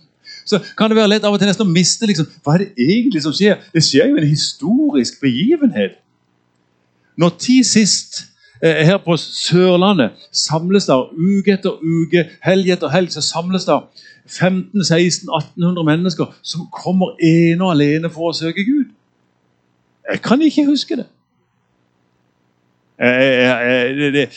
Så 0.47 0.61
kan 0.79 0.93
det 0.93 1.01
være 1.01 1.11
lett 1.17 1.27
av 1.27 1.35
og 1.35 1.43
til 1.43 1.51
nesten 1.51 1.67
å 1.67 1.73
miste 1.73 2.07
liksom, 2.07 2.29
Hva 2.45 2.55
er 2.55 2.67
det 2.67 2.87
egentlig 2.87 3.25
som 3.25 3.35
skjer? 3.35 3.59
Det 3.75 3.83
skjer 3.83 4.13
jo 4.13 4.21
en 4.21 4.29
historisk 4.29 5.19
begivenhet. 5.25 5.99
Når 7.19 7.37
tid 7.43 7.67
sist 7.67 8.23
her 8.65 8.97
på 9.05 9.17
Sørlandet 9.21 10.11
samles 10.33 10.87
der 10.89 11.11
uke 11.13 11.53
etter 11.53 11.81
uke, 11.83 12.25
helg 12.45 12.71
etter 12.73 12.89
helg, 12.89 13.11
så 13.13 13.21
samles 13.21 13.67
der 13.69 13.85
15 14.27 14.85
16 14.85 15.29
1800 15.29 15.85
mennesker 15.85 16.33
som 16.43 16.69
kommer 16.73 17.17
ene 17.21 17.65
og 17.65 17.75
alene 17.75 18.11
for 18.11 18.31
å 18.31 18.37
søke 18.37 18.65
Gud. 18.65 18.89
Jeg 20.11 20.23
kan 20.25 20.43
ikke 20.43 20.67
huske 20.69 20.97
det. 20.97 21.07
Eh, 22.95 23.51
eh, 23.51 24.29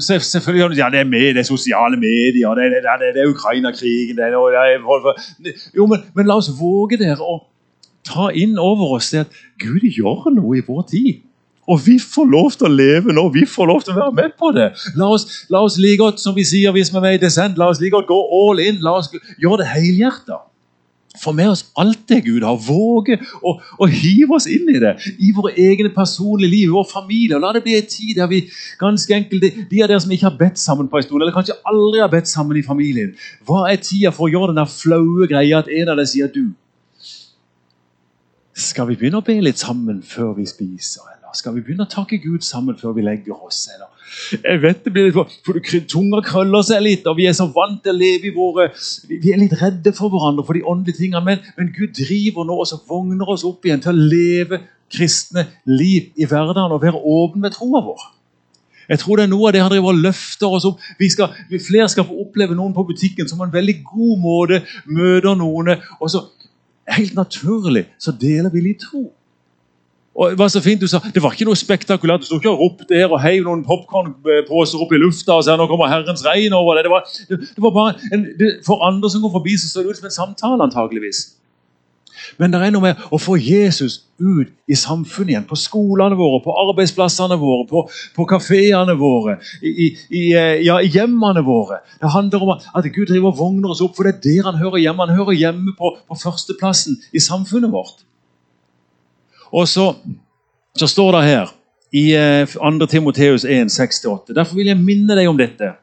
selvfølgelig 0.00 0.78
ja, 0.78 0.88
det 0.90 0.98
er 1.00 1.04
med, 1.04 1.34
det 1.34 1.38
er 1.38 1.42
sosiale 1.46 1.96
medier, 1.96 2.54
det, 2.54 2.82
det, 2.82 3.14
det 3.14 3.28
Ukraina-krigen 3.30 4.16
det 4.16 4.24
er, 4.24 4.36
og 4.36 4.50
det 4.50 4.58
er, 4.58 5.70
Jo, 5.76 5.86
men, 5.86 5.98
men 6.14 6.26
la 6.26 6.34
oss 6.36 6.50
våge 6.58 6.98
dere 6.98 7.22
å 7.22 7.38
ta 8.04 8.32
inn 8.34 8.58
over 8.58 8.96
oss 8.96 9.12
det 9.14 9.20
at 9.22 9.38
Gud 9.62 9.86
gjør 9.86 10.32
noe 10.34 10.58
i 10.58 10.64
vår 10.66 10.82
tid. 10.90 11.22
Og 11.70 11.78
vi 11.86 11.98
får 12.02 12.26
lov 12.26 12.50
til 12.58 12.66
å 12.66 12.74
leve 12.74 13.14
nå, 13.14 13.28
vi 13.34 13.44
får 13.46 13.68
lov 13.70 13.82
til 13.84 13.94
å 13.94 14.00
være 14.00 14.16
med 14.16 14.32
på 14.38 14.50
det. 14.56 14.72
La 14.98 15.12
oss, 15.14 15.44
la 15.52 15.62
oss 15.62 15.78
like 15.78 16.00
godt, 16.00 16.18
som 16.22 16.34
vi 16.34 16.44
sier 16.46 16.74
hvis 16.74 16.90
vi 16.90 16.98
er 16.98 17.04
med 17.04 17.18
i 17.18 17.20
Descent, 17.22 17.58
la 17.58 17.70
oss 17.70 17.82
like 17.82 17.94
godt 17.94 18.10
gå 18.10 18.18
all 18.38 18.62
in. 18.62 18.80
La 18.82 18.96
oss 18.98 19.12
gjøre 19.38 19.62
det 19.62 19.68
helhjerta. 19.70 20.40
Få 21.20 21.34
med 21.36 21.50
oss 21.52 21.66
alt 21.76 22.00
det 22.08 22.22
Gud 22.24 22.42
har. 22.42 22.56
Våge 22.56 23.18
å, 23.44 23.86
hive 23.86 24.38
oss 24.38 24.48
inn 24.50 24.70
i 24.72 24.80
det. 24.82 24.94
I 25.20 25.30
våre 25.36 25.52
egne 25.60 25.92
personlige 25.92 26.50
liv, 26.50 26.64
i 26.70 26.72
vår 26.72 26.88
familie. 26.88 27.36
og 27.36 27.44
La 27.44 27.52
det 27.54 27.62
bli 27.66 27.76
en 27.78 27.86
tid 27.94 28.16
der 28.18 28.30
vi 28.32 28.42
ganske 28.80 29.14
enkelt, 29.20 29.44
de, 29.44 29.82
av 29.84 29.92
dere 29.92 30.00
som 30.02 30.16
ikke 30.16 30.30
har 30.30 30.40
bedt 30.40 30.58
sammen 30.58 30.88
på 30.88 30.98
en 30.98 31.06
stund, 31.06 31.20
eller 31.20 31.36
kanskje 31.36 31.58
aldri 31.68 32.02
har 32.02 32.10
bedt 32.10 32.32
sammen 32.32 32.58
i 32.58 32.64
familien, 32.66 33.14
hva 33.46 33.68
er 33.70 33.78
tida 33.84 34.10
for 34.10 34.26
å 34.26 34.32
gjøre 34.32 34.56
den 34.56 34.72
flaue 34.72 35.30
greia 35.30 35.60
at 35.62 35.70
en 35.70 35.92
av 35.92 36.00
dere 36.00 36.10
sier 36.10 36.32
du? 36.32 36.56
Skal 38.52 38.88
vi 38.90 38.98
begynne 38.98 39.20
å 39.20 39.26
be 39.26 39.38
litt 39.44 39.60
sammen 39.60 40.02
før 40.04 40.34
vi 40.40 40.48
spiser? 40.48 41.21
Skal 41.36 41.54
vi 41.56 41.62
begynne 41.64 41.86
å 41.86 41.90
takke 41.90 42.18
Gud 42.20 42.44
sammen 42.44 42.76
før 42.78 42.94
vi 42.96 43.04
legger 43.06 43.36
oss? 43.36 43.64
Eller? 43.72 43.88
Jeg 44.42 44.60
vet 44.62 44.82
det 44.84 44.92
blir 44.92 45.08
litt 45.08 45.16
for, 45.16 45.32
for 45.46 45.58
Tunga 45.88 46.20
krøller 46.26 46.64
seg 46.66 46.82
litt, 46.84 47.06
og 47.08 47.16
vi 47.18 47.28
er 47.30 47.36
så 47.36 47.48
vant 47.54 47.80
til 47.84 47.94
å 47.94 47.98
leve 47.98 48.28
i 48.28 48.34
våre 48.36 48.68
Vi 49.08 49.32
er 49.32 49.40
litt 49.40 49.56
redde 49.60 49.94
for 49.96 50.12
hverandre 50.12 50.44
for 50.44 50.58
de 50.58 50.64
åndelige 50.68 51.00
tingene, 51.00 51.24
men, 51.24 51.44
men 51.56 51.72
Gud 51.76 51.94
driver 51.96 52.48
nå 52.48 52.58
og 52.60 52.88
vogner 52.88 53.32
oss 53.32 53.46
opp 53.48 53.64
igjen 53.64 53.82
til 53.84 53.94
å 53.94 54.08
leve 54.12 54.60
kristne 54.92 55.46
liv 55.68 56.12
i 56.20 56.28
hverdagen 56.28 56.74
og 56.74 56.82
være 56.82 57.00
åpen 57.00 57.44
med 57.44 57.56
troa 57.56 57.80
vår. 57.84 58.10
Jeg 58.90 59.00
tror 59.00 59.16
det 59.16 59.24
er 59.24 59.30
noe 59.32 59.48
av 59.48 59.54
det 59.54 59.62
han 59.62 59.70
driver 59.72 59.94
og 59.94 60.04
løfter 60.04 60.54
oss 60.58 60.66
opp. 60.68 60.82
Vi 60.98 61.08
skal, 61.12 61.32
vi 61.48 61.60
flere 61.62 61.88
skal 61.88 62.04
få 62.08 62.18
oppleve 62.26 62.56
noen 62.58 62.74
på 62.76 62.84
butikken 62.88 63.28
som 63.30 63.40
på 63.40 63.46
en 63.46 63.54
veldig 63.54 63.78
god 63.86 64.14
måte 64.20 64.62
møter 64.90 65.36
noen. 65.38 65.76
og 66.00 66.12
så 66.12 66.26
Helt 66.92 67.14
naturlig 67.14 67.84
så 68.02 68.10
deler 68.10 68.50
vi 68.50 68.64
litt 68.64 68.82
tro. 68.82 69.04
Og 70.14 70.30
det 70.30 70.38
var 70.38 70.48
så 70.52 70.60
fint 70.60 70.80
du 70.80 70.86
sa, 70.90 71.00
Det 71.14 71.22
var 71.24 71.32
ikke 71.32 71.48
noe 71.48 71.56
spektakulært. 71.56 72.20
Du 72.20 72.28
sto 72.28 72.40
ikke 72.40 72.52
og 72.52 72.60
ropte 72.60 72.96
her 72.96 73.12
og 73.12 73.20
heiv 73.22 73.46
noen 73.46 73.64
popkornposer 73.64 74.82
opp 74.84 74.92
i 74.92 75.00
lufta 75.00 75.38
og 75.38 75.46
sa 75.46 75.56
nå 75.56 75.66
kommer 75.70 75.88
Herrens 75.88 76.24
regn 76.26 76.52
over 76.56 76.76
det. 76.76 76.84
Det 76.86 76.92
var, 76.92 77.06
det, 77.30 77.38
det 77.56 77.64
var 77.64 77.76
bare 77.76 77.94
en, 78.12 78.26
det, 78.38 78.50
For 78.66 78.84
andre 78.84 79.10
som 79.10 79.24
går 79.24 79.32
forbi, 79.38 79.56
så 79.56 79.70
så 79.70 79.80
det 79.80 79.94
ut 79.94 80.02
som 80.02 80.10
en 80.10 80.18
samtale, 80.18 80.68
antageligvis. 80.68 81.30
Men 82.38 82.52
det 82.52 82.60
er 82.60 82.72
noe 82.74 82.84
med 82.84 83.00
å 83.12 83.18
få 83.20 83.38
Jesus 83.40 84.02
ut 84.20 84.52
i 84.70 84.76
samfunnet 84.78 85.32
igjen. 85.32 85.48
På 85.48 85.58
skolene 85.58 86.16
våre, 86.18 86.42
på 86.44 86.54
arbeidsplassene 86.68 87.38
våre, 87.40 87.66
på, 87.70 87.82
på 88.16 88.28
kafeene 88.28 88.94
våre, 89.00 89.38
i, 89.64 89.88
i, 90.12 90.22
eh, 90.36 90.60
ja, 90.66 90.78
i 90.80 90.92
hjemmene 90.92 91.42
våre. 91.46 91.80
Det 92.00 92.12
handler 92.12 92.46
om 92.46 92.54
at 92.54 92.88
Gud 92.92 93.08
driver 93.10 93.32
og 93.32 93.40
vogner 93.40 93.72
oss 93.72 93.82
opp, 93.84 93.96
for 93.96 94.06
det 94.06 94.18
er 94.18 94.24
der 94.28 94.50
han 94.52 94.60
hører 94.60 94.84
hjemme. 94.84 95.08
Han 95.08 95.18
hører 95.18 95.40
hjemme 95.40 95.76
på, 95.78 95.96
på 96.08 96.22
førsteplassen 96.22 97.00
i 97.12 97.22
samfunnet 97.22 97.72
vårt. 97.72 98.04
Og 99.52 99.68
så, 99.68 99.92
så 100.76 100.88
står 100.88 101.12
det 101.16 101.22
her 101.28 101.52
i 101.92 102.04
eh, 102.16 102.48
2. 102.48 102.86
Timoteus 102.86 103.44
1, 103.44 103.72
6-8. 103.72 104.32
Derfor 104.34 104.56
vil 104.56 104.70
jeg 104.72 104.80
minne 104.80 105.16
deg 105.16 105.28
om 105.28 105.38
dette. 105.38 105.74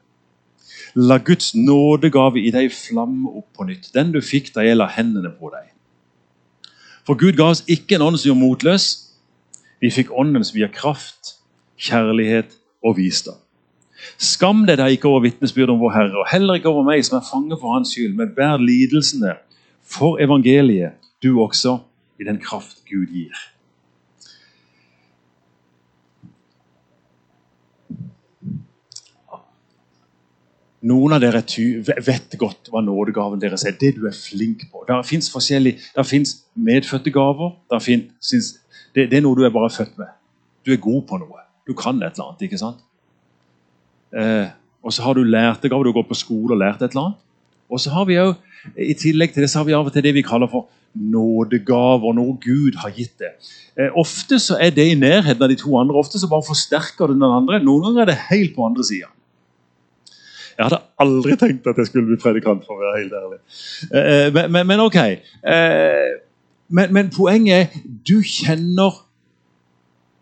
La 0.98 1.20
Guds 1.22 1.52
nådegave 1.56 2.42
i 2.42 2.50
deg 2.54 2.72
flamme 2.74 3.30
opp 3.30 3.52
på 3.58 3.68
nytt. 3.70 3.92
Den 3.94 4.14
du 4.16 4.22
fikk 4.26 4.50
da 4.56 4.66
jeg 4.66 4.80
la 4.80 4.90
hendene 4.90 5.30
på 5.38 5.52
deg. 5.54 5.68
For 7.06 7.18
Gud 7.18 7.38
ga 7.38 7.52
oss 7.54 7.62
ikke 7.70 7.98
en 7.98 8.08
ånd 8.08 8.18
som 8.18 8.32
gjør 8.32 8.40
motløs. 8.42 8.88
Vi 9.82 9.92
fikk 9.94 10.10
ånden 10.18 10.44
som 10.44 10.58
gir 10.60 10.72
kraft, 10.74 11.36
kjærlighet 11.78 12.58
og 12.86 12.98
visdom. 12.98 13.38
Skam 14.20 14.66
deg 14.68 14.80
da 14.80 14.88
ikke 14.92 15.10
over 15.12 15.26
vitnesbyrdet 15.28 15.74
om 15.76 15.82
vår 15.84 15.94
Herre, 15.96 16.22
og 16.22 16.28
heller 16.32 16.60
ikke 16.60 16.72
over 16.72 16.86
meg 16.88 17.04
som 17.06 17.20
er 17.20 17.28
fange 17.28 17.58
for 17.60 17.76
Hans 17.76 17.94
skyld, 17.94 18.16
men 18.16 18.34
bær 18.36 18.60
lidelsene 18.62 19.36
for 19.84 20.20
evangeliet, 20.24 20.98
du 21.24 21.42
også, 21.44 21.80
i 22.20 22.28
den 22.28 22.40
kraft 22.44 22.84
Gud 22.88 23.12
gir. 23.12 23.36
Noen 30.88 31.12
av 31.18 31.20
dere 31.20 31.42
vet 32.06 32.36
godt 32.40 32.70
hva 32.72 32.80
nådegaven 32.84 33.42
deres 33.42 33.66
er. 33.68 33.76
Det 33.76 33.98
du 33.98 34.06
er 34.08 34.16
flink 34.16 34.64
på. 34.72 34.86
Det 34.88 35.00
fins 36.08 36.36
medfødte 36.56 37.12
gaver. 37.12 37.52
Det, 37.72 37.82
finnes, 37.84 38.54
det, 38.96 39.10
det 39.12 39.20
er 39.20 39.26
noe 39.26 39.36
du 39.36 39.44
er 39.44 39.52
bare 39.52 39.72
født 39.74 39.98
med. 40.00 40.14
Du 40.64 40.72
er 40.72 40.80
god 40.80 41.04
på 41.10 41.20
noe. 41.20 41.44
Du 41.68 41.76
kan 41.76 42.00
et 42.00 42.16
eller 42.16 42.30
annet. 42.30 42.48
ikke 42.48 42.62
sant? 42.62 42.80
Eh, 44.16 44.48
og 44.80 44.96
så 44.96 45.04
har 45.04 45.20
du 45.20 45.24
lærte 45.28 45.68
gaver. 45.68 45.84
Du 45.84 45.92
har 45.92 46.00
gått 46.00 46.14
på 46.14 46.22
skole 46.22 46.56
og 46.56 46.64
lært 46.64 46.80
et 46.80 46.96
eller 46.96 47.10
annet. 47.10 47.26
Og 47.70 47.84
så 47.84 47.92
har 47.94 48.08
vi 48.10 48.16
jo, 48.16 48.32
I 48.80 48.96
tillegg 48.98 49.36
til 49.36 49.44
det 49.44 49.52
så 49.52 49.62
har 49.62 49.68
vi 49.68 49.76
av 49.78 49.92
og 49.92 49.94
til 49.94 50.08
det 50.08 50.16
vi 50.16 50.26
kaller 50.26 50.50
for 50.50 50.72
nådegaver. 50.96 52.16
Noe 52.16 52.40
Gud 52.42 52.80
har 52.82 52.96
gitt 52.96 53.20
det. 53.20 53.36
Eh, 53.76 53.92
ofte 54.00 54.40
så 54.40 54.58
er 54.64 54.72
det 54.72 54.88
i 54.94 54.98
nærheten 54.98 55.44
av 55.44 55.52
de 55.52 55.60
to 55.60 55.76
andre. 55.76 56.00
Ofte 56.00 56.24
så 56.24 56.32
bare 56.32 56.48
forsterker 56.48 57.12
det 57.12 57.20
den 57.20 57.28
andre. 57.28 57.60
Noen 57.60 57.90
ganger 57.90 58.08
er 58.08 58.14
det 58.14 58.22
helt 58.32 58.56
på 58.56 58.64
andre 58.72 58.88
sida. 58.88 59.12
Jeg 60.60 60.68
hadde 60.68 60.82
aldri 61.00 61.36
tenkt 61.40 61.68
at 61.72 61.78
jeg 61.80 61.88
skulle 61.88 62.10
bli 62.10 62.18
predikant, 62.20 62.66
for 62.68 62.76
å 62.76 62.82
være 62.84 62.98
helt 63.00 63.14
ærlig. 63.16 63.38
Eh, 63.96 64.26
men, 64.36 64.50
men, 64.52 64.68
men 64.68 64.82
ok. 64.84 64.98
Eh, 65.00 66.10
men, 66.76 66.92
men 66.94 67.12
poenget 67.16 67.56
er 67.56 67.86
du 68.10 68.18
kjenner 68.20 69.06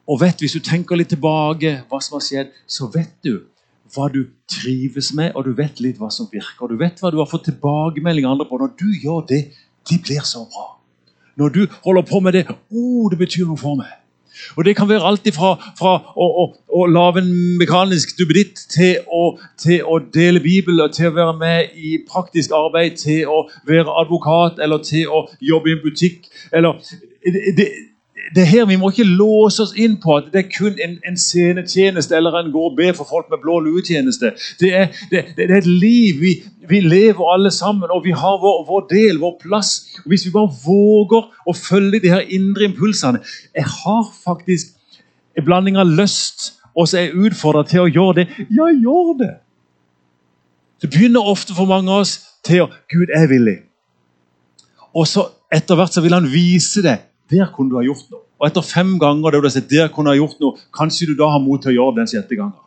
og 0.08 0.22
vet, 0.22 0.40
Hvis 0.40 0.54
du 0.56 0.62
tenker 0.64 0.96
litt 0.96 1.10
tilbake, 1.12 1.82
hva 1.90 1.98
som 2.00 2.16
har 2.16 2.24
skjedd, 2.24 2.52
så 2.64 2.88
vet 2.94 3.12
du 3.26 3.42
hva 3.92 4.06
du 4.12 4.22
trives 4.48 5.10
med, 5.18 5.34
og 5.36 5.50
du 5.50 5.56
vet 5.58 5.82
litt 5.84 6.00
hva 6.00 6.08
som 6.14 6.30
virker. 6.32 6.64
og 6.64 6.70
Du 6.72 6.80
vet 6.80 7.02
hva 7.02 7.12
du 7.12 7.18
har 7.20 7.28
fått 7.28 7.50
tilbakemelding 7.50 8.28
av 8.28 8.38
andre 8.38 8.48
på. 8.48 8.60
Når 8.62 8.72
du 8.80 8.88
gjør 9.04 9.26
det, 9.28 9.42
det 9.90 9.98
blir 10.06 10.24
så 10.24 10.46
bra. 10.48 10.78
Når 11.36 11.50
du 11.58 11.62
holder 11.84 12.08
på 12.08 12.22
med 12.24 12.38
det, 12.38 12.46
oh, 12.72 13.10
det 13.12 13.20
betyr 13.20 13.50
noe 13.50 13.60
for 13.60 13.76
meg. 13.82 13.92
Og 14.56 14.66
Det 14.66 14.76
kan 14.76 14.90
være 14.90 15.06
alt 15.08 15.28
fra, 15.36 15.54
fra 15.80 15.94
å, 16.16 16.28
å, 16.44 16.46
å 16.80 16.86
lage 16.92 17.24
en 17.24 17.32
mekanisk 17.60 18.16
duppeditt 18.20 18.64
til, 18.74 19.04
til 19.62 19.84
å 19.84 20.00
dele 20.14 20.42
Bibelen, 20.44 20.94
til 20.94 21.12
å 21.12 21.16
være 21.18 21.36
med 21.40 21.76
i 21.76 21.98
praktisk 22.10 22.56
arbeid, 22.56 22.98
til 23.02 23.28
å 23.32 23.44
være 23.68 24.00
advokat 24.04 24.64
eller 24.64 24.84
til 24.86 25.10
å 25.10 25.26
jobbe 25.42 25.72
i 25.72 25.78
en 25.78 25.84
butikk. 25.84 26.28
Eller, 26.52 26.80
det, 27.26 27.56
det, 27.58 27.70
det 28.36 28.44
er 28.44 28.50
her 28.50 28.66
Vi 28.66 28.76
må 28.76 28.90
ikke 28.92 29.06
låse 29.08 29.64
oss 29.64 29.74
inn 29.78 29.96
på 30.02 30.16
at 30.18 30.32
det 30.34 30.42
er 30.42 30.50
kun 30.52 30.80
en, 30.84 30.98
en 31.08 31.18
scenetjeneste 31.18 32.16
eller 32.18 32.36
en 32.40 32.52
gå 32.52 32.64
og 32.70 32.76
be 32.78 32.90
for 32.98 33.08
folk 33.10 33.30
med 33.32 33.40
blå 33.44 33.60
lue-tjeneste. 33.66 34.34
Det, 34.60 34.72
det, 35.12 35.24
det 35.38 35.48
er 35.48 35.58
et 35.58 35.70
liv. 35.70 36.20
Vi, 36.22 36.34
vi 36.70 36.82
lever 36.84 37.34
alle 37.34 37.52
sammen, 37.52 37.90
og 37.94 38.04
vi 38.06 38.12
har 38.12 38.42
vår, 38.42 38.66
vår 38.68 38.88
del, 38.92 39.22
vår 39.22 39.38
plass. 39.42 39.72
Og 40.04 40.12
Hvis 40.12 40.26
vi 40.26 40.34
bare 40.36 40.52
våger 40.66 41.30
å 41.46 41.56
følge 41.56 42.02
de 42.04 42.12
her 42.12 42.26
indre 42.28 42.68
impulsene 42.68 43.24
Jeg 43.56 43.66
har 43.66 44.04
faktisk 44.26 44.76
en 45.38 45.46
blanding 45.46 45.78
av 45.78 45.88
lyst 45.88 46.54
og 46.78 46.88
så 46.88 47.00
er 47.00 47.08
jeg 47.08 47.28
utfordra 47.28 47.64
til 47.66 47.86
å 47.86 47.90
gjøre 47.90 48.20
det. 48.20 48.26
Ja, 48.54 48.70
gjør 48.70 49.14
det! 49.18 49.34
Det 50.82 50.92
begynner 50.94 51.26
ofte 51.26 51.56
for 51.58 51.66
mange 51.66 51.90
av 51.90 52.04
oss 52.04 52.20
til 52.46 52.68
å 52.68 52.70
Gud 52.92 53.10
er 53.18 53.26
villig. 53.32 53.58
Og 54.94 55.08
så 55.10 55.26
etter 55.54 55.78
hvert 55.80 55.96
så 55.96 56.04
vil 56.06 56.14
han 56.14 56.30
vise 56.30 56.84
deg 56.86 57.02
der 57.32 57.52
kunne 57.56 57.74
du 57.74 57.78
ha 57.80 57.84
gjort 57.86 58.08
noe. 58.12 58.24
Og 58.38 58.48
etter 58.48 58.66
fem 58.66 58.96
ganger 59.02 59.34
der 59.34 59.42
du 59.42 59.50
har 59.50 59.56
sett 59.56 59.70
der 59.70 59.92
kunne 59.94 60.12
du 60.12 60.16
ha 60.16 60.22
gjort 60.22 60.40
noe, 60.44 60.64
kanskje 60.76 61.10
du 61.10 61.14
da 61.20 61.30
har 61.34 61.44
mot 61.44 61.62
til 61.62 61.74
å 61.74 61.78
gjøre 61.78 61.96
det 61.96 62.04
den 62.06 62.12
sjette 62.14 62.40
gangen. 62.40 62.58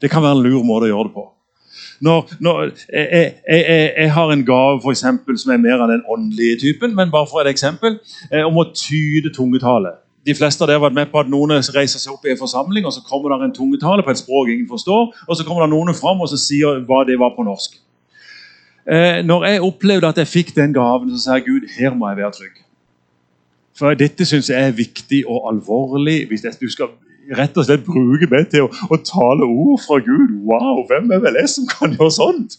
Det 0.00 0.10
kan 0.12 0.24
være 0.24 0.38
en 0.38 0.44
lur 0.44 0.64
måte 0.66 0.88
å 0.88 0.92
gjøre 0.92 1.08
det 1.08 1.16
på. 1.16 1.26
Når, 2.04 2.32
når 2.44 2.62
jeg, 2.62 2.72
jeg, 2.92 3.34
jeg, 3.48 3.92
jeg 3.96 4.10
har 4.12 4.32
en 4.32 4.42
gave 4.44 4.80
for 4.82 4.92
eksempel, 4.92 5.38
som 5.40 5.52
er 5.52 5.62
mer 5.62 5.80
av 5.80 5.92
den 5.92 6.02
åndelige 6.12 6.58
typen, 6.60 6.92
men 6.96 7.12
bare 7.12 7.28
for 7.30 7.40
et 7.40 7.48
eksempel, 7.52 7.96
eh, 8.30 8.44
om 8.44 8.58
å 8.60 8.66
tyde 8.76 9.32
tungetale. 9.32 9.96
de 10.26 10.34
fleste 10.34 10.64
av 10.64 10.66
dere 10.66 10.80
har 10.80 10.88
vært 10.88 10.96
med 10.96 11.10
på 11.12 11.20
at 11.20 11.28
noen 11.30 11.52
reiser 11.54 12.00
seg 12.02 12.10
opp 12.10 12.24
i 12.26 12.32
en 12.32 12.40
forsamling, 12.40 12.82
og 12.84 12.92
så 12.92 13.00
kommer 13.06 13.30
det 13.30 13.46
en 13.46 13.54
tungetale 13.54 14.02
på 14.02 14.10
et 14.10 14.18
språk 14.18 14.48
ingen 14.50 14.66
forstår, 14.66 15.12
og 15.22 15.36
så 15.38 15.46
kommer 15.46 15.62
det 15.62 15.70
noen 15.70 15.94
fram 15.94 16.18
og 16.20 16.26
så 16.32 16.38
sier 16.40 16.80
hva 16.88 17.04
det 17.06 17.14
var 17.20 17.36
på 17.36 17.46
norsk. 17.46 17.78
Eh, 18.90 19.22
når 19.22 19.46
jeg 19.46 19.62
opplevde 19.62 20.10
at 20.10 20.18
jeg 20.18 20.32
fikk 20.32 20.54
den 20.56 20.74
gaven, 20.74 21.14
så 21.14 21.22
sa 21.22 21.38
jeg 21.38 21.46
Gud, 21.46 21.68
her 21.78 21.94
må 21.94 22.10
jeg 22.10 22.18
være 22.24 22.32
trygg. 22.40 22.65
For 23.78 23.94
dette 23.98 24.24
syns 24.24 24.48
jeg 24.50 24.68
er 24.68 24.76
viktig 24.76 25.24
og 25.28 25.50
alvorlig. 25.50 26.26
Hvis 26.30 26.46
du 26.60 26.68
skal 26.72 26.94
rett 27.36 27.56
og 27.58 27.66
slett 27.66 27.84
bruke 27.84 28.28
meg 28.30 28.48
til 28.52 28.66
å, 28.66 28.70
å, 28.90 29.00
tale 29.02 29.48
ord 29.48 29.82
fra 29.82 29.98
Gud 29.98 30.36
Wow, 30.46 30.84
hvem 30.86 31.10
er 31.10 31.24
vel 31.24 31.40
jeg 31.40 31.50
som 31.56 31.66
kan 31.70 31.96
gjøre 31.96 32.14
sånt? 32.14 32.56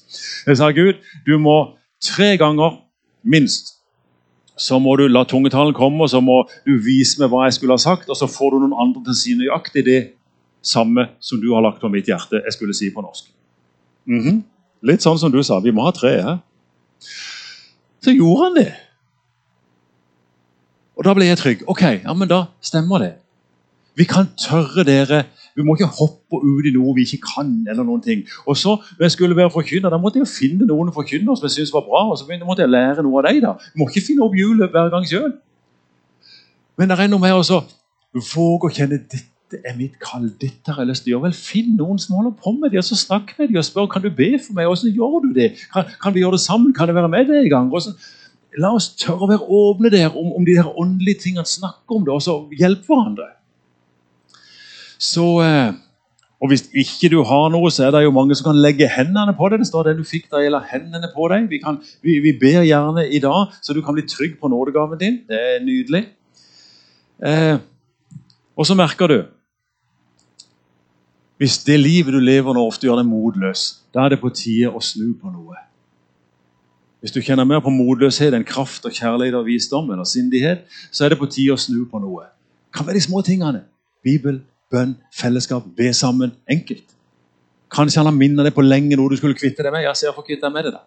Jeg 0.48 0.60
sa 0.60 0.70
Gud, 0.76 1.00
du 1.26 1.38
må 1.40 1.58
tre 2.04 2.36
ganger 2.38 2.82
minst 3.24 3.78
så 4.58 4.80
må 4.82 4.96
du 4.98 5.06
la 5.08 5.22
tungetalen 5.30 5.76
komme, 5.78 6.02
og 6.04 6.10
så 6.10 6.20
må 6.24 6.40
du 6.66 6.74
vise 6.82 7.22
meg 7.22 7.30
hva 7.30 7.46
jeg 7.46 7.60
skulle 7.60 7.78
ha 7.78 7.82
sagt, 7.82 8.10
og 8.10 8.18
så 8.18 8.26
får 8.26 8.56
du 8.56 8.64
noen 8.64 8.78
andre 8.88 9.04
til 9.06 9.14
å 9.14 9.20
si 9.20 9.36
nøyaktig 9.38 9.84
det 9.86 10.00
samme 10.66 11.12
som 11.22 11.40
du 11.42 11.52
har 11.54 11.62
lagt 11.64 11.84
på 11.84 11.92
mitt 11.94 12.10
hjerte 12.10 12.42
jeg 12.42 12.56
skulle 12.56 12.76
si 12.76 12.90
på 12.94 13.04
norsk. 13.06 13.30
Mm 14.10 14.22
-hmm. 14.24 14.42
Litt 14.82 15.02
sånn 15.02 15.20
som 15.20 15.32
du 15.32 15.44
sa. 15.44 15.60
Vi 15.60 15.72
må 15.72 15.84
ha 15.84 15.92
tre 15.92 16.22
her. 16.22 16.38
Så 18.02 18.12
gjorde 18.12 18.44
han 18.44 18.56
det. 18.56 18.74
Og 20.98 21.06
da 21.06 21.14
ble 21.14 21.30
jeg 21.30 21.38
trygg. 21.38 21.64
Ok, 21.70 21.84
ja, 22.04 22.14
men 22.14 22.30
da 22.30 22.44
stemmer 22.62 23.04
det. 23.04 23.14
Vi 23.98 24.06
kan 24.10 24.30
tørre 24.38 24.86
dere 24.86 25.24
vi 25.58 25.64
må 25.66 25.74
ikke 25.74 25.90
hoppe 25.90 26.38
ut 26.38 26.68
i 26.70 26.72
noe 26.76 26.94
vi 26.94 27.04
ikke 27.08 27.32
kan. 27.34 27.50
eller 27.70 27.86
noen 27.86 28.02
ting. 28.06 28.20
Og 28.46 28.58
så, 28.58 28.76
når 28.98 29.08
jeg 29.08 29.12
skulle 29.16 29.36
være 29.36 29.50
forkynner, 29.50 29.90
da 29.90 29.98
måtte 29.98 30.22
jeg 30.22 30.30
finne 30.30 30.68
noen 30.70 30.92
forkynner 30.94 31.34
som 31.34 31.48
jeg 31.48 31.56
syntes 31.56 31.74
var 31.74 31.88
bra. 31.88 32.04
og 32.12 32.18
så 32.20 32.30
måtte 32.46 32.62
jeg 32.62 32.70
lære 32.70 33.02
noe 33.02 33.24
av 33.24 33.26
deg 33.26 33.42
da. 33.42 33.56
Vi 33.74 33.82
må 33.82 33.88
ikke 33.90 34.06
finne 34.06 34.26
opp 34.26 34.38
hjulet 34.38 34.70
hver 34.70 34.92
gang 34.94 35.08
sjøl. 35.10 35.34
Men 36.78 36.92
det 36.92 37.00
er 37.00 37.10
noe 37.10 37.24
med 37.24 37.34
å 37.34 37.64
våge 38.14 38.70
å 38.70 38.74
kjenne 38.74 39.02
dette 39.02 39.58
er 39.66 39.74
mitt 39.78 39.98
kall. 39.98 40.30
dette 40.42 40.72
har 40.72 40.84
jeg 40.84 40.92
lyst 40.92 41.04
til 41.06 41.12
å 41.12 41.16
gjøre. 41.16 41.26
Vel, 41.26 41.34
Finn 41.34 41.74
noen 41.80 41.98
som 41.98 42.20
holder 42.20 42.38
på 42.38 42.54
med 42.54 42.72
det, 42.72 42.84
og 42.84 42.86
så 42.86 42.98
snakk 43.00 43.34
med 43.40 43.50
dem 43.50 43.58
og 43.58 43.66
spør 43.66 43.90
kan 43.90 44.06
du 44.06 44.10
be 44.14 44.38
for 44.38 44.54
meg. 44.54 44.70
Hvordan 44.70 44.94
gjør 44.94 45.20
du 45.26 45.34
det? 45.34 45.50
Kan, 45.74 45.90
kan 46.02 46.14
vi 46.14 46.22
gjøre 46.22 46.38
det 46.38 46.44
sammen? 46.46 46.74
Kan 46.74 46.92
jeg 46.92 47.00
være 47.00 47.10
med 47.10 47.32
deg 47.32 47.46
en 47.46 47.50
gang? 47.50 47.70
Hvordan, 47.74 47.98
la 48.56 48.72
oss 48.78 48.92
tørre 48.96 49.26
å 49.26 49.32
være 49.32 49.58
åpne 49.60 49.92
der 49.94 50.14
om, 50.16 50.32
om 50.38 50.46
de 50.46 50.56
der 50.58 50.70
åndelige 50.80 51.26
tingene. 51.26 51.46
Snakke 51.48 51.98
om 51.98 52.06
det, 52.06 52.14
og 52.14 52.24
så 52.24 52.38
hjelpe 52.58 52.90
hverandre. 52.90 53.32
Så, 54.98 55.26
eh, 55.46 55.76
og 56.42 56.52
Hvis 56.52 56.68
ikke 56.74 57.10
du 57.10 57.24
har 57.26 57.48
noe, 57.50 57.70
så 57.74 57.88
er 57.88 57.92
det 57.96 58.04
jo 58.06 58.14
mange 58.14 58.36
som 58.38 58.52
kan 58.52 58.60
legge 58.62 58.90
hendene 58.90 59.34
på 59.38 59.50
deg. 59.50 59.62
Det 59.62 59.70
står 59.70 59.88
det 59.88 59.96
du 59.98 60.04
fikk 60.06 60.30
da 60.32 60.42
gjelder 60.44 60.68
hendene 60.72 61.10
på 61.14 61.30
deg. 61.34 61.48
Vi, 61.50 61.62
kan, 61.64 61.80
vi, 62.06 62.20
vi, 62.22 62.34
ber 62.38 62.62
gjerne 62.62 63.08
i 63.10 63.22
dag, 63.22 63.56
så 63.62 63.74
du 63.74 63.82
kan 63.82 63.98
bli 63.98 64.06
trygg 64.06 64.38
på 64.42 64.52
nådegaven 64.54 65.02
din. 65.02 65.18
Det 65.30 65.38
er 65.38 65.66
nydelig. 65.66 66.06
Eh, 67.26 67.58
og 68.58 68.66
så 68.70 68.78
merker 68.78 69.10
du 69.10 69.18
Hvis 71.38 71.60
det 71.66 71.80
livet 71.80 72.14
du 72.14 72.20
lever 72.20 72.54
nå, 72.54 72.64
ofte 72.66 72.88
gjør 72.88 72.98
deg 72.98 73.10
motløs, 73.10 73.84
da 73.94 74.06
er 74.06 74.16
det 74.16 74.22
på 74.22 74.32
tide 74.34 74.72
å 74.74 74.82
snu 74.82 75.12
på 75.22 75.30
noe. 75.30 75.67
Hvis 77.08 77.14
du 77.16 77.22
kjenner 77.24 77.46
mer 77.48 77.62
på 77.64 77.72
motløshet 77.72 78.36
enn 78.36 78.44
kraft 78.44 78.84
og 78.84 78.92
kjærlighet 78.92 79.36
og 79.40 79.46
visdom, 79.48 79.86
eller 79.94 80.04
sindighet, 80.04 80.66
så 80.92 81.06
er 81.06 81.14
det 81.14 81.18
på 81.22 81.30
tide 81.32 81.54
å 81.56 81.62
snu 81.64 81.86
på 81.88 82.02
noe. 82.04 82.26
Hva 82.76 82.84
er 82.84 82.98
de 82.98 83.04
små 83.06 83.22
tingene. 83.24 83.62
Bibel, 84.04 84.42
bønn, 84.68 84.92
fellesskap, 85.16 85.70
be 85.78 85.88
sammen. 85.96 86.34
Enkelt. 86.52 86.84
Kanskje 87.72 88.02
han 88.02 88.12
har 88.12 88.18
minnet 88.18 88.44
deg 88.44 88.58
på 88.58 88.68
lenge 88.68 89.00
noe 89.00 89.16
du 89.16 89.16
skulle 89.22 89.40
kvitte 89.40 89.64
deg 89.64 89.72
med. 89.72 89.86
Jeg 89.88 90.02
ser 90.02 90.18
få 90.20 90.26
kvitte 90.28 90.44
deg 90.50 90.58
med 90.58 90.68
det 90.68 90.76
da. 90.76 90.84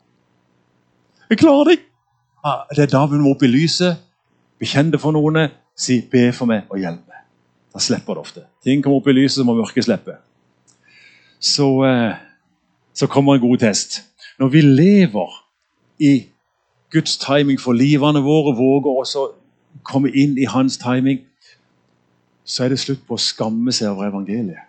Jeg 1.32 1.40
klarer 1.46 1.72
deg! 1.72 1.88
Ja, 2.44 2.54
det 2.76 2.84
er 2.84 2.94
da 2.98 3.06
vi 3.08 3.24
må 3.24 3.32
opp 3.32 3.48
i 3.48 3.52
lyset, 3.56 4.04
bekjenne 4.60 4.92
det 4.92 5.00
for 5.00 5.16
noen, 5.16 5.46
si 5.72 6.02
'be 6.04 6.34
for 6.36 6.52
meg' 6.52 6.68
og 6.68 6.76
'hjelp 6.76 7.00
meg'. 7.08 7.26
Da 7.72 7.80
slipper 7.80 8.20
det 8.20 8.28
ofte. 8.28 8.44
Ting 8.60 8.84
kommer 8.84 9.00
opp 9.00 9.08
i 9.08 9.16
lyset, 9.16 9.40
så 9.40 9.48
må 9.48 9.56
mørket 9.56 9.88
slippe. 9.88 10.20
Så, 11.40 11.84
eh, 11.88 12.16
så 12.92 13.06
kommer 13.06 13.34
en 13.34 13.48
god 13.48 13.58
test. 13.58 14.02
Når 14.38 14.48
vi 14.48 14.60
lever 14.60 15.48
i 16.01 16.14
Guds 16.90 17.18
timing 17.20 17.61
for 17.61 17.76
livene 17.76 18.22
våre, 18.24 18.55
våger 18.57 18.90
også 19.03 19.28
komme 19.86 20.11
inn 20.11 20.38
i 20.38 20.48
hans 20.51 20.78
timing, 20.80 21.20
så 22.44 22.64
er 22.64 22.72
det 22.72 22.80
slutt 22.82 23.05
på 23.07 23.14
å 23.14 23.22
skamme 23.22 23.72
seg 23.74 23.92
over 23.92 24.09
evangeliet. 24.09 24.66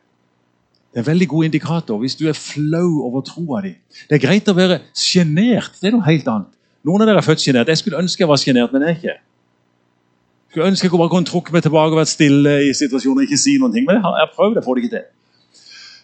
Det 0.92 1.00
er 1.00 1.06
en 1.06 1.08
veldig 1.08 1.28
god 1.32 1.48
indikator 1.48 2.00
hvis 2.02 2.18
du 2.20 2.26
er 2.28 2.36
flau 2.36 3.00
over 3.08 3.24
troa 3.24 3.62
di. 3.64 3.72
Det 4.10 4.18
er 4.18 4.26
greit 4.26 4.50
å 4.52 4.56
være 4.58 4.82
sjenert. 4.92 5.78
Det 5.80 5.88
er 5.88 5.96
noe 5.96 6.04
helt 6.04 6.28
annet. 6.28 6.52
Noen 6.84 7.04
av 7.04 7.08
dere 7.08 7.22
er 7.22 7.26
født 7.26 7.46
sjenert. 7.46 7.72
Jeg 7.72 7.80
skulle 7.80 8.02
ønske 8.02 8.26
jeg 8.26 8.30
var 8.30 8.42
sjenert, 8.42 8.74
men 8.76 8.84
jeg 8.84 8.92
er 8.92 9.00
ikke. 9.00 9.16
Jeg 9.16 10.52
skulle 10.52 10.68
ønske 10.68 10.90
jeg 10.90 11.00
bare 11.00 11.14
kunne 11.14 11.30
trukket 11.30 11.56
meg 11.56 11.64
tilbake 11.64 11.96
og 11.96 12.02
vært 12.02 12.12
stille 12.12 12.58
i 12.68 12.74
situasjoner 12.76 13.24
og 13.24 13.30
ikke 13.30 13.40
si 13.40 13.56
noen 13.62 13.72
ting. 13.72 13.88
Men 13.88 14.02
jeg 14.02 14.04
har 14.04 14.34
prøvd, 14.36 14.60
jeg 14.60 14.68
får 14.68 14.78
det 14.78 14.84
ikke 14.84 14.96
til. 14.98 15.08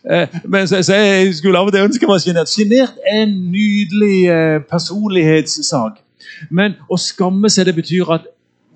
Eh, 0.06 0.28
men 0.46 0.68
så, 0.68 0.84
så, 0.84 0.94
jeg 0.94 1.34
skulle 1.36 1.60
av 1.60 1.70
og 1.70 1.74
til 1.74 1.88
ønske 1.88 2.10
meg 2.10 2.22
sjenert. 2.24 2.52
Sjenert 2.52 3.02
er 3.08 3.26
en 3.26 3.36
nydelig 3.52 4.20
eh, 4.32 4.62
personlighetssak. 4.70 6.00
Men 6.54 6.78
å 6.90 7.00
skamme 7.02 7.50
seg, 7.52 7.68
det 7.70 7.76
betyr 7.78 8.14
at 8.14 8.28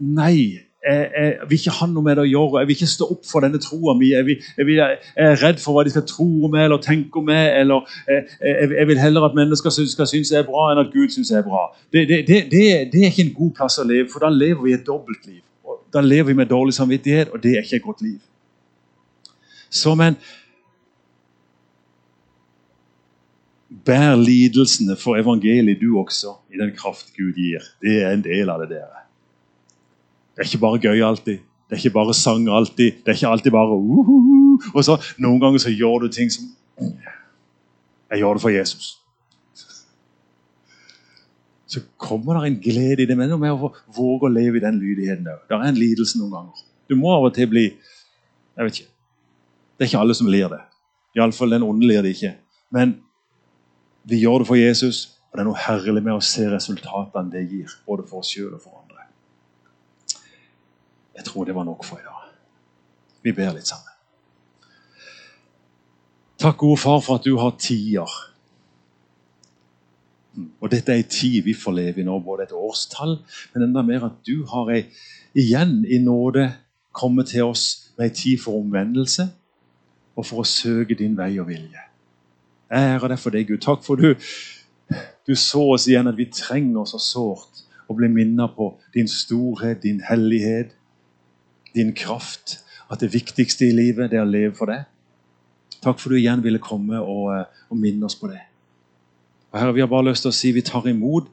nei, 0.01 0.61
jeg, 0.81 1.01
jeg, 1.13 1.33
vil 1.49 1.59
ikke 1.59 1.75
ha 1.77 1.87
noe 1.91 2.05
med 2.05 2.17
det 2.17 2.23
å 2.23 2.29
gjøre. 2.29 2.63
Jeg 2.63 2.69
vil 2.69 2.79
ikke 2.79 2.89
stå 2.89 3.07
opp 3.13 3.27
for 3.29 3.45
denne 3.45 3.61
troa 3.61 3.93
mi. 3.97 4.09
Jeg, 4.15 4.39
jeg, 4.57 4.97
er 5.13 5.37
redd 5.43 5.61
for 5.61 5.77
hva 5.77 5.85
de 5.85 5.93
skal 5.93 6.07
tro 6.09 6.25
om 6.47 6.55
meg 6.55 6.65
eller 6.65 6.81
tenke 6.81 7.21
om 7.21 7.29
meg. 7.29 7.51
eller 7.61 7.85
Jeg, 8.09 8.87
vil 8.89 9.03
heller 9.03 9.29
at 9.29 9.37
mennesker 9.37 9.73
skal 9.77 10.09
synes 10.09 10.33
jeg 10.33 10.41
er 10.41 10.49
bra, 10.49 10.71
enn 10.71 10.81
at 10.81 10.89
Gud 10.93 11.13
synes 11.13 11.29
jeg 11.29 11.43
er 11.43 11.47
bra. 11.47 11.67
Det, 11.93 12.07
det, 12.09 12.23
det, 12.27 12.41
det, 12.51 12.65
er 13.03 13.13
ikke 13.13 13.27
en 13.27 13.37
god 13.37 13.55
plass 13.61 13.77
å 13.77 13.85
leve, 13.85 14.09
for 14.09 14.25
da 14.25 14.33
lever 14.33 14.65
vi 14.65 14.75
et 14.79 14.85
dobbeltliv. 14.87 15.41
Da 15.93 16.01
lever 16.01 16.31
vi 16.31 16.39
med 16.39 16.49
dårlig 16.49 16.73
samvittighet, 16.73 17.29
og 17.29 17.43
det 17.43 17.57
er 17.57 17.65
ikke 17.65 17.81
et 17.81 17.87
godt 17.87 18.01
liv. 18.01 18.19
Så, 19.71 19.93
men 19.95 20.17
Bær 23.85 24.15
lidelsene 24.15 24.95
for 24.99 25.17
evangeliet, 25.17 25.81
du 25.81 25.97
også, 25.99 26.35
i 26.53 26.59
den 26.59 26.73
kraft 26.77 27.13
Gud 27.17 27.33
gir. 27.33 27.63
Det 27.81 28.01
er 28.03 28.11
en 28.13 28.23
del 28.25 28.49
av 28.49 28.61
det, 28.61 28.69
dere. 28.75 29.05
Det 30.35 30.43
er 30.43 30.49
ikke 30.49 30.61
bare 30.61 30.81
gøy 30.81 31.01
alltid. 31.05 31.41
Det 31.71 31.77
er 31.77 31.81
ikke 31.85 31.95
bare 31.95 32.13
sang 32.13 32.49
alltid. 32.49 32.99
Det 33.01 33.13
er 33.13 33.17
ikke 33.17 33.27
alltid 33.31 33.51
bare 33.51 33.77
uh, 33.77 33.99
uh, 34.09 34.09
uh. 34.09 34.71
Og 34.75 34.83
så 34.83 34.97
Noen 35.17 35.39
ganger 35.39 35.63
så 35.63 35.71
gjør 35.71 36.05
du 36.05 36.07
ting 36.11 36.31
som 36.31 36.49
Jeg 38.11 38.19
gjør 38.19 38.33
det 38.33 38.41
for 38.43 38.51
Jesus. 38.51 38.97
Så 41.71 41.79
kommer 41.97 42.41
det 42.41 42.49
en 42.49 42.59
glede 42.59 43.03
i 43.03 43.05
det, 43.07 43.15
men 43.15 43.31
med 43.39 43.53
å 43.53 43.71
våge 43.95 44.27
å 44.27 44.33
leve 44.33 44.59
i 44.59 44.63
den 44.63 44.81
lydigheten 44.81 45.29
òg. 45.31 45.45
Det 45.47 45.55
er 45.55 45.69
en 45.69 45.79
lidelse 45.79 46.19
noen 46.19 46.33
ganger. 46.35 46.65
Du 46.91 46.97
må 46.99 47.13
av 47.15 47.29
og 47.29 47.35
til 47.37 47.47
bli 47.47 47.69
Jeg 47.69 48.65
vet 48.67 48.81
ikke. 48.81 48.91
Det 49.77 49.85
er 49.85 49.89
ikke 49.89 50.01
alle 50.03 50.17
som 50.17 50.27
lir 50.27 50.51
det. 50.51 50.59
Iallfall 51.15 51.55
den 51.55 51.63
onde 51.63 51.87
lir 51.87 52.03
det 52.03 52.11
ikke. 52.17 52.33
Men 52.75 52.97
vi 54.03 54.21
gjør 54.21 54.41
det 54.41 54.47
for 54.47 54.59
Jesus, 54.59 55.05
og 55.31 55.37
det 55.37 55.43
er 55.43 55.47
noe 55.47 55.63
herlig 55.63 56.01
med 56.03 56.17
å 56.17 56.23
se 56.25 56.47
resultatene 56.51 57.31
det 57.31 57.45
gir. 57.47 57.75
Både 57.87 58.07
for 58.09 58.19
oss 58.21 58.33
sjøl 58.33 58.53
og 58.55 58.63
for 58.63 58.81
andre. 58.81 59.05
Jeg 61.15 61.27
tror 61.27 61.45
det 61.47 61.55
var 61.55 61.67
nok 61.67 61.85
for 61.85 62.01
i 62.01 62.07
dag. 62.07 62.33
Vi 63.21 63.33
ber 63.37 63.53
litt 63.55 63.69
sammen. 63.69 63.87
Takk, 66.41 66.57
gode 66.57 66.79
far, 66.81 66.99
for 67.05 67.19
at 67.19 67.25
du 67.27 67.35
har 67.37 67.53
tider. 67.61 68.09
Og 70.59 70.71
dette 70.71 70.89
er 70.89 71.03
ei 71.03 71.05
tid 71.05 71.43
vi 71.45 71.53
får 71.53 71.75
leve 71.77 72.01
i 72.01 72.07
nå, 72.07 72.17
både 72.23 72.47
et 72.47 72.55
årstall, 72.55 73.19
men 73.53 73.67
enda 73.67 73.83
mer 73.85 74.07
at 74.07 74.17
du 74.25 74.41
har 74.49 74.71
ei, 74.73 74.87
igjen 75.37 75.83
i 75.85 75.99
nåde 76.01 76.47
kommet 76.97 77.29
til 77.31 77.51
oss 77.51 77.93
med 77.97 78.09
ei 78.09 78.15
tid 78.15 78.41
for 78.41 78.57
omvendelse 78.63 79.27
og 80.15 80.25
for 80.27 80.41
å 80.41 80.47
søke 80.47 80.97
din 80.97 81.13
vei 81.19 81.35
og 81.39 81.51
vilje. 81.51 81.90
Ære 82.71 83.11
deg 83.11 83.19
for 83.19 83.35
det, 83.35 83.47
Gud. 83.47 83.59
Takk 83.63 83.83
for 83.83 83.99
du, 83.99 84.13
du 85.27 85.35
så 85.35 85.63
oss 85.73 85.87
igjen 85.89 86.07
at 86.07 86.17
vi 86.17 86.29
trenger 86.31 86.87
så 86.87 86.99
sårt 87.01 87.65
å 87.91 87.95
bli 87.97 88.07
minnet 88.11 88.55
på 88.55 88.71
din 88.95 89.09
storhet, 89.11 89.81
din 89.83 89.99
hellighet, 90.07 90.71
din 91.75 91.91
kraft. 91.95 92.61
At 92.91 93.03
det 93.03 93.11
viktigste 93.13 93.67
i 93.67 93.75
livet 93.75 94.11
det 94.11 94.19
er 94.19 94.25
å 94.25 94.31
leve 94.31 94.55
for 94.55 94.71
deg. 94.71 94.87
Takk 95.81 95.99
for 95.99 96.13
du 96.13 96.19
igjen 96.19 96.43
ville 96.43 96.61
komme 96.61 96.99
og, 97.01 97.31
eh, 97.33 97.45
og 97.69 97.79
minne 97.79 98.05
oss 98.05 98.15
på 98.15 98.29
det. 98.31 98.41
Og 99.51 99.59
Herre, 99.59 99.73
Vi 99.73 99.81
har 99.81 99.87
bare 99.87 100.09
lyst 100.09 100.23
til 100.23 100.31
å 100.31 100.35
si 100.35 100.51
vi 100.51 100.61
tar 100.61 100.87
imot 100.87 101.27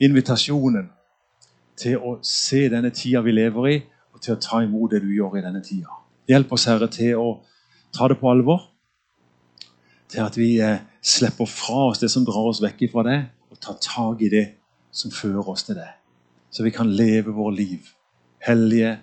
invitasjonen 0.00 0.90
til 1.76 1.96
å 1.98 2.18
se 2.22 2.68
denne 2.68 2.90
tida 2.90 3.22
vi 3.22 3.32
lever 3.32 3.68
i, 3.68 3.82
og 4.12 4.20
til 4.20 4.34
å 4.34 4.40
ta 4.40 4.60
imot 4.62 4.90
det 4.90 5.02
du 5.02 5.08
gjør 5.08 5.38
i 5.38 5.44
denne 5.44 5.62
tida. 5.64 5.88
Hjelp 6.28 6.52
oss, 6.52 6.64
Herre, 6.64 6.88
til 6.88 7.16
å 7.16 7.40
ta 7.96 8.08
det 8.08 8.18
på 8.20 8.30
alvor. 8.30 8.71
Til 10.12 10.20
at 10.20 10.36
vi 10.36 10.50
eh, 10.60 10.82
slipper 11.00 11.48
fra 11.48 11.88
oss 11.88 12.02
det 12.02 12.10
som 12.12 12.26
drar 12.28 12.50
oss 12.50 12.60
vekk 12.62 12.84
fra 12.92 13.04
det, 13.06 13.18
og 13.50 13.60
tar 13.64 13.78
tak 13.80 14.20
i 14.22 14.28
det 14.32 14.46
som 14.92 15.10
fører 15.10 15.48
oss 15.48 15.64
til 15.64 15.78
det. 15.80 15.88
Så 16.52 16.64
vi 16.66 16.72
kan 16.74 16.90
leve 16.92 17.32
våre 17.32 17.54
liv 17.56 17.88
hellige, 18.44 18.98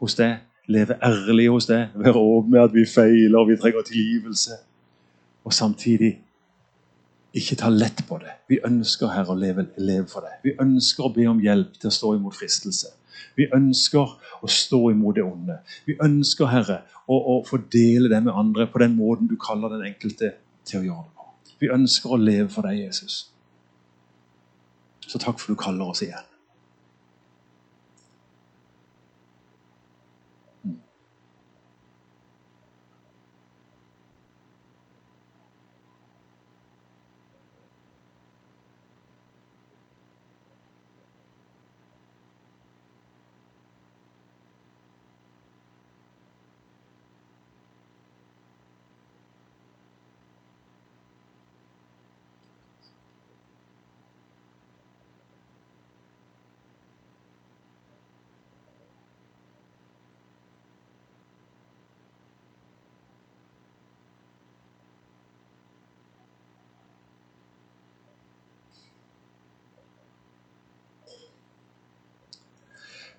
hos 0.00 0.16
deg, 0.16 0.38
leve 0.72 0.96
ærlig 1.04 1.48
hos 1.50 1.68
deg, 1.68 1.92
være 1.94 2.20
åpne 2.20 2.54
med 2.54 2.62
at 2.62 2.74
vi 2.74 2.86
feiler 2.88 3.38
og 3.40 3.50
vi 3.50 3.58
trenger 3.60 3.84
tilgivelse. 3.86 4.56
Og 5.44 5.54
samtidig 5.54 6.16
ikke 7.36 7.58
ta 7.60 7.68
lett 7.70 8.00
på 8.08 8.18
det. 8.22 8.32
Vi 8.48 8.60
ønsker 8.64 9.12
Herre 9.12 9.34
å 9.34 9.38
leve, 9.38 9.66
leve 9.76 10.06
for 10.10 10.24
deg. 10.24 10.38
Vi 10.44 10.54
ønsker 10.62 11.06
å 11.06 11.12
be 11.12 11.26
om 11.28 11.42
hjelp 11.42 11.76
til 11.76 11.90
å 11.90 11.94
stå 11.94 12.14
imot 12.16 12.36
fristelse. 12.38 12.94
Vi 13.36 13.48
ønsker 13.52 14.16
å 14.40 14.48
stå 14.48 14.80
imot 14.92 15.18
det 15.18 15.24
onde. 15.24 15.58
Vi 15.84 15.98
ønsker, 16.02 16.48
Herre, 16.48 16.80
å, 17.04 17.16
å 17.16 17.36
fordele 17.46 18.08
det 18.12 18.22
med 18.24 18.36
andre 18.36 18.66
på 18.72 18.80
den 18.80 18.96
måten 18.96 19.28
du 19.28 19.36
kaller 19.40 19.74
den 19.74 19.84
enkelte 19.90 20.32
til 20.66 20.82
å 20.82 20.86
gjøre 20.88 21.04
det 21.06 21.14
på. 21.16 21.28
Vi 21.62 21.72
ønsker 21.72 22.12
å 22.12 22.20
leve 22.20 22.48
for 22.52 22.66
deg, 22.66 22.82
Jesus. 22.84 23.18
Så 25.06 25.20
takk 25.22 25.38
for 25.40 25.54
du 25.54 25.60
kaller 25.60 25.92
oss 25.92 26.02
igjen. 26.04 26.26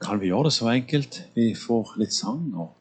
Kan 0.02 0.20
vi 0.22 0.30
gjøre 0.32 0.50
det 0.50 0.56
så 0.56 0.70
enkelt. 0.72 1.22
Vi 1.36 1.54
får 1.58 1.96
litt 2.02 2.14
sang. 2.14 2.54
og 2.56 2.74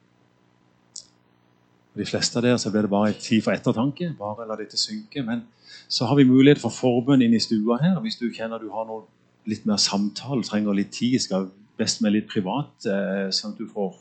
de 1.97 2.05
fleste 2.05 2.37
av 2.37 2.45
dere 2.45 2.59
så 2.61 2.71
blir 2.71 2.85
det 2.85 2.93
bare 2.93 3.13
tid 3.17 3.43
for 3.45 3.57
ettertanke. 3.57 4.11
bare 4.19 4.47
la 4.47 4.57
dette 4.57 4.77
synke, 4.77 5.25
Men 5.25 5.47
så 5.89 6.05
har 6.07 6.17
vi 6.17 6.25
mulighet 6.25 6.61
for 6.61 6.71
forbønn 6.71 7.23
inn 7.23 7.35
i 7.35 7.39
stua 7.39 7.79
her. 7.81 8.01
Hvis 8.01 8.19
du 8.19 8.31
kjenner 8.31 8.61
du 8.61 8.71
har 8.71 8.85
noe 8.85 9.07
litt 9.47 9.65
mer 9.67 9.77
samtale, 9.77 10.43
trenger 10.43 10.75
litt 10.75 10.93
tid, 10.93 11.21
skal 11.21 11.49
best 11.79 12.03
med 12.03 12.13
litt 12.13 12.29
privat, 12.29 12.75
eh, 12.85 13.31
sånn 13.31 13.53
at 13.53 13.59
du 13.59 13.67
får 13.67 13.95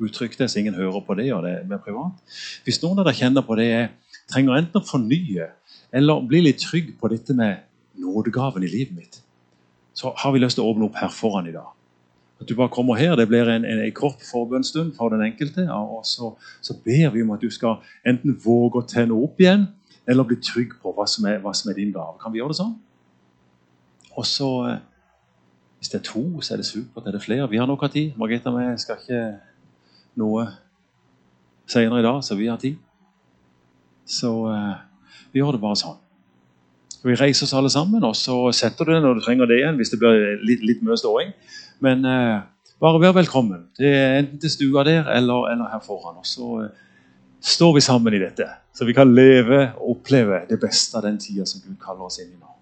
uttrykt 0.00 0.38
det 0.38 0.50
så 0.50 0.58
ingen 0.60 0.74
hører 0.74 1.00
på 1.00 1.16
det 1.16 1.32
og 1.32 1.42
det 1.42 1.52
er 1.58 1.64
mer 1.64 1.78
privat. 1.78 2.12
Hvis 2.64 2.82
noen 2.82 2.98
av 2.98 3.04
dere 3.04 3.14
kjenner 3.14 3.42
på 3.46 3.56
det, 3.56 3.90
trenger 4.28 4.58
enten 4.58 4.80
å 4.80 4.86
fornye 4.86 5.48
eller 5.92 6.20
bli 6.28 6.42
litt 6.44 6.60
trygg 6.60 6.98
på 7.00 7.08
dette 7.08 7.34
med 7.34 7.64
nådegaven 7.96 8.62
i 8.62 8.70
livet 8.70 8.94
mitt, 8.94 9.20
så 9.94 10.12
har 10.14 10.32
vi 10.32 10.38
lyst 10.38 10.58
til 10.58 10.66
å 10.66 10.74
åpne 10.74 10.84
opp 10.84 11.00
her 11.00 11.08
foran 11.08 11.48
i 11.48 11.54
dag. 11.54 11.77
At 12.38 12.48
du 12.48 12.54
bare 12.54 12.70
kommer 12.70 12.94
her. 12.94 13.16
Det 13.16 13.26
blir 13.28 13.48
en, 13.50 13.64
en, 13.64 13.80
en 13.82 13.94
kort 13.94 14.22
forbønnsstund 14.30 14.94
for 14.96 15.08
den 15.08 15.22
enkelte. 15.22 15.66
og 15.72 16.06
så, 16.06 16.34
så, 16.60 16.76
ber 16.84 17.10
vi 17.10 17.22
om 17.22 17.30
at 17.30 17.42
du 17.42 17.50
skal 17.50 17.82
enten 18.06 18.38
våge 18.44 18.82
å 18.82 18.86
tenne 18.86 19.16
opp 19.16 19.40
igjen, 19.40 19.66
eller 20.08 20.24
bli 20.24 20.38
trygg 20.40 20.78
på 20.82 20.92
hva 20.94 21.06
som 21.10 21.26
er, 21.26 21.40
hva 21.42 21.52
som 21.54 21.70
er 21.70 21.80
din 21.80 21.92
gave. 21.92 22.16
Kan 22.22 22.32
vi 22.32 22.40
gjøre 22.40 22.54
det 22.54 22.60
sånn? 22.62 22.76
Og 24.18 24.26
så 24.26 24.50
eh, 24.68 24.78
Hvis 25.78 25.92
det 25.92 26.00
er 26.00 26.06
to, 26.08 26.22
så 26.42 26.54
er 26.54 26.58
det 26.58 26.66
supert. 26.66 27.06
Er 27.06 27.14
det 27.14 27.22
flere? 27.22 27.44
Vi 27.50 27.58
har 27.60 27.66
nok 27.70 27.84
av 27.86 27.92
tid. 27.94 28.16
Margrethe 28.18 28.50
og 28.50 28.62
jeg 28.64 28.80
skal 28.82 28.96
ikke 28.98 29.20
noe 30.18 30.48
senere 31.70 32.00
i 32.00 32.06
dag, 32.06 32.18
så 32.26 32.34
vi 32.34 32.48
har 32.50 32.58
tid. 32.58 32.80
Så 34.08 34.32
uh, 34.50 34.74
vi 35.30 35.38
gjør 35.38 35.54
det 35.54 35.62
bare 35.62 35.78
sånn. 35.78 36.00
Vi 37.04 37.14
reiser 37.14 37.46
oss 37.46 37.54
alle 37.54 37.70
sammen, 37.70 38.02
og 38.04 38.16
så 38.18 38.36
setter 38.56 38.84
du 38.84 38.92
det 38.94 39.02
når 39.04 39.18
du 39.18 39.24
trenger 39.24 39.46
det 39.46 39.60
igjen. 39.60 39.76
hvis 39.78 39.92
det 39.92 40.00
blir 40.02 40.42
litt, 40.42 40.64
litt 40.66 40.82
mye 40.82 40.98
ståing. 40.98 41.30
Men 41.84 42.04
eh, 42.04 42.40
bare 42.82 43.00
vær 43.02 43.14
velkommen. 43.14 43.68
Det 43.78 43.92
er 43.94 44.18
enten 44.18 44.42
til 44.42 44.50
stua 44.50 44.84
der 44.86 45.06
eller, 45.14 45.46
eller 45.52 45.70
her 45.70 45.82
foran. 45.84 46.18
Og 46.18 46.26
så 46.26 46.64
eh, 46.64 46.84
står 47.40 47.74
vi 47.76 47.84
sammen 47.86 48.14
i 48.14 48.22
dette, 48.22 48.48
så 48.74 48.86
vi 48.88 48.96
kan 48.98 49.14
leve 49.14 49.68
og 49.78 49.96
oppleve 49.96 50.42
det 50.50 50.58
beste 50.62 50.98
av 50.98 51.06
den 51.06 51.20
tida 51.22 51.46
som 51.46 51.62
Gud 51.62 51.78
kaller 51.82 52.10
oss 52.10 52.18
inn 52.18 52.32
i 52.32 52.38
nå. 52.38 52.57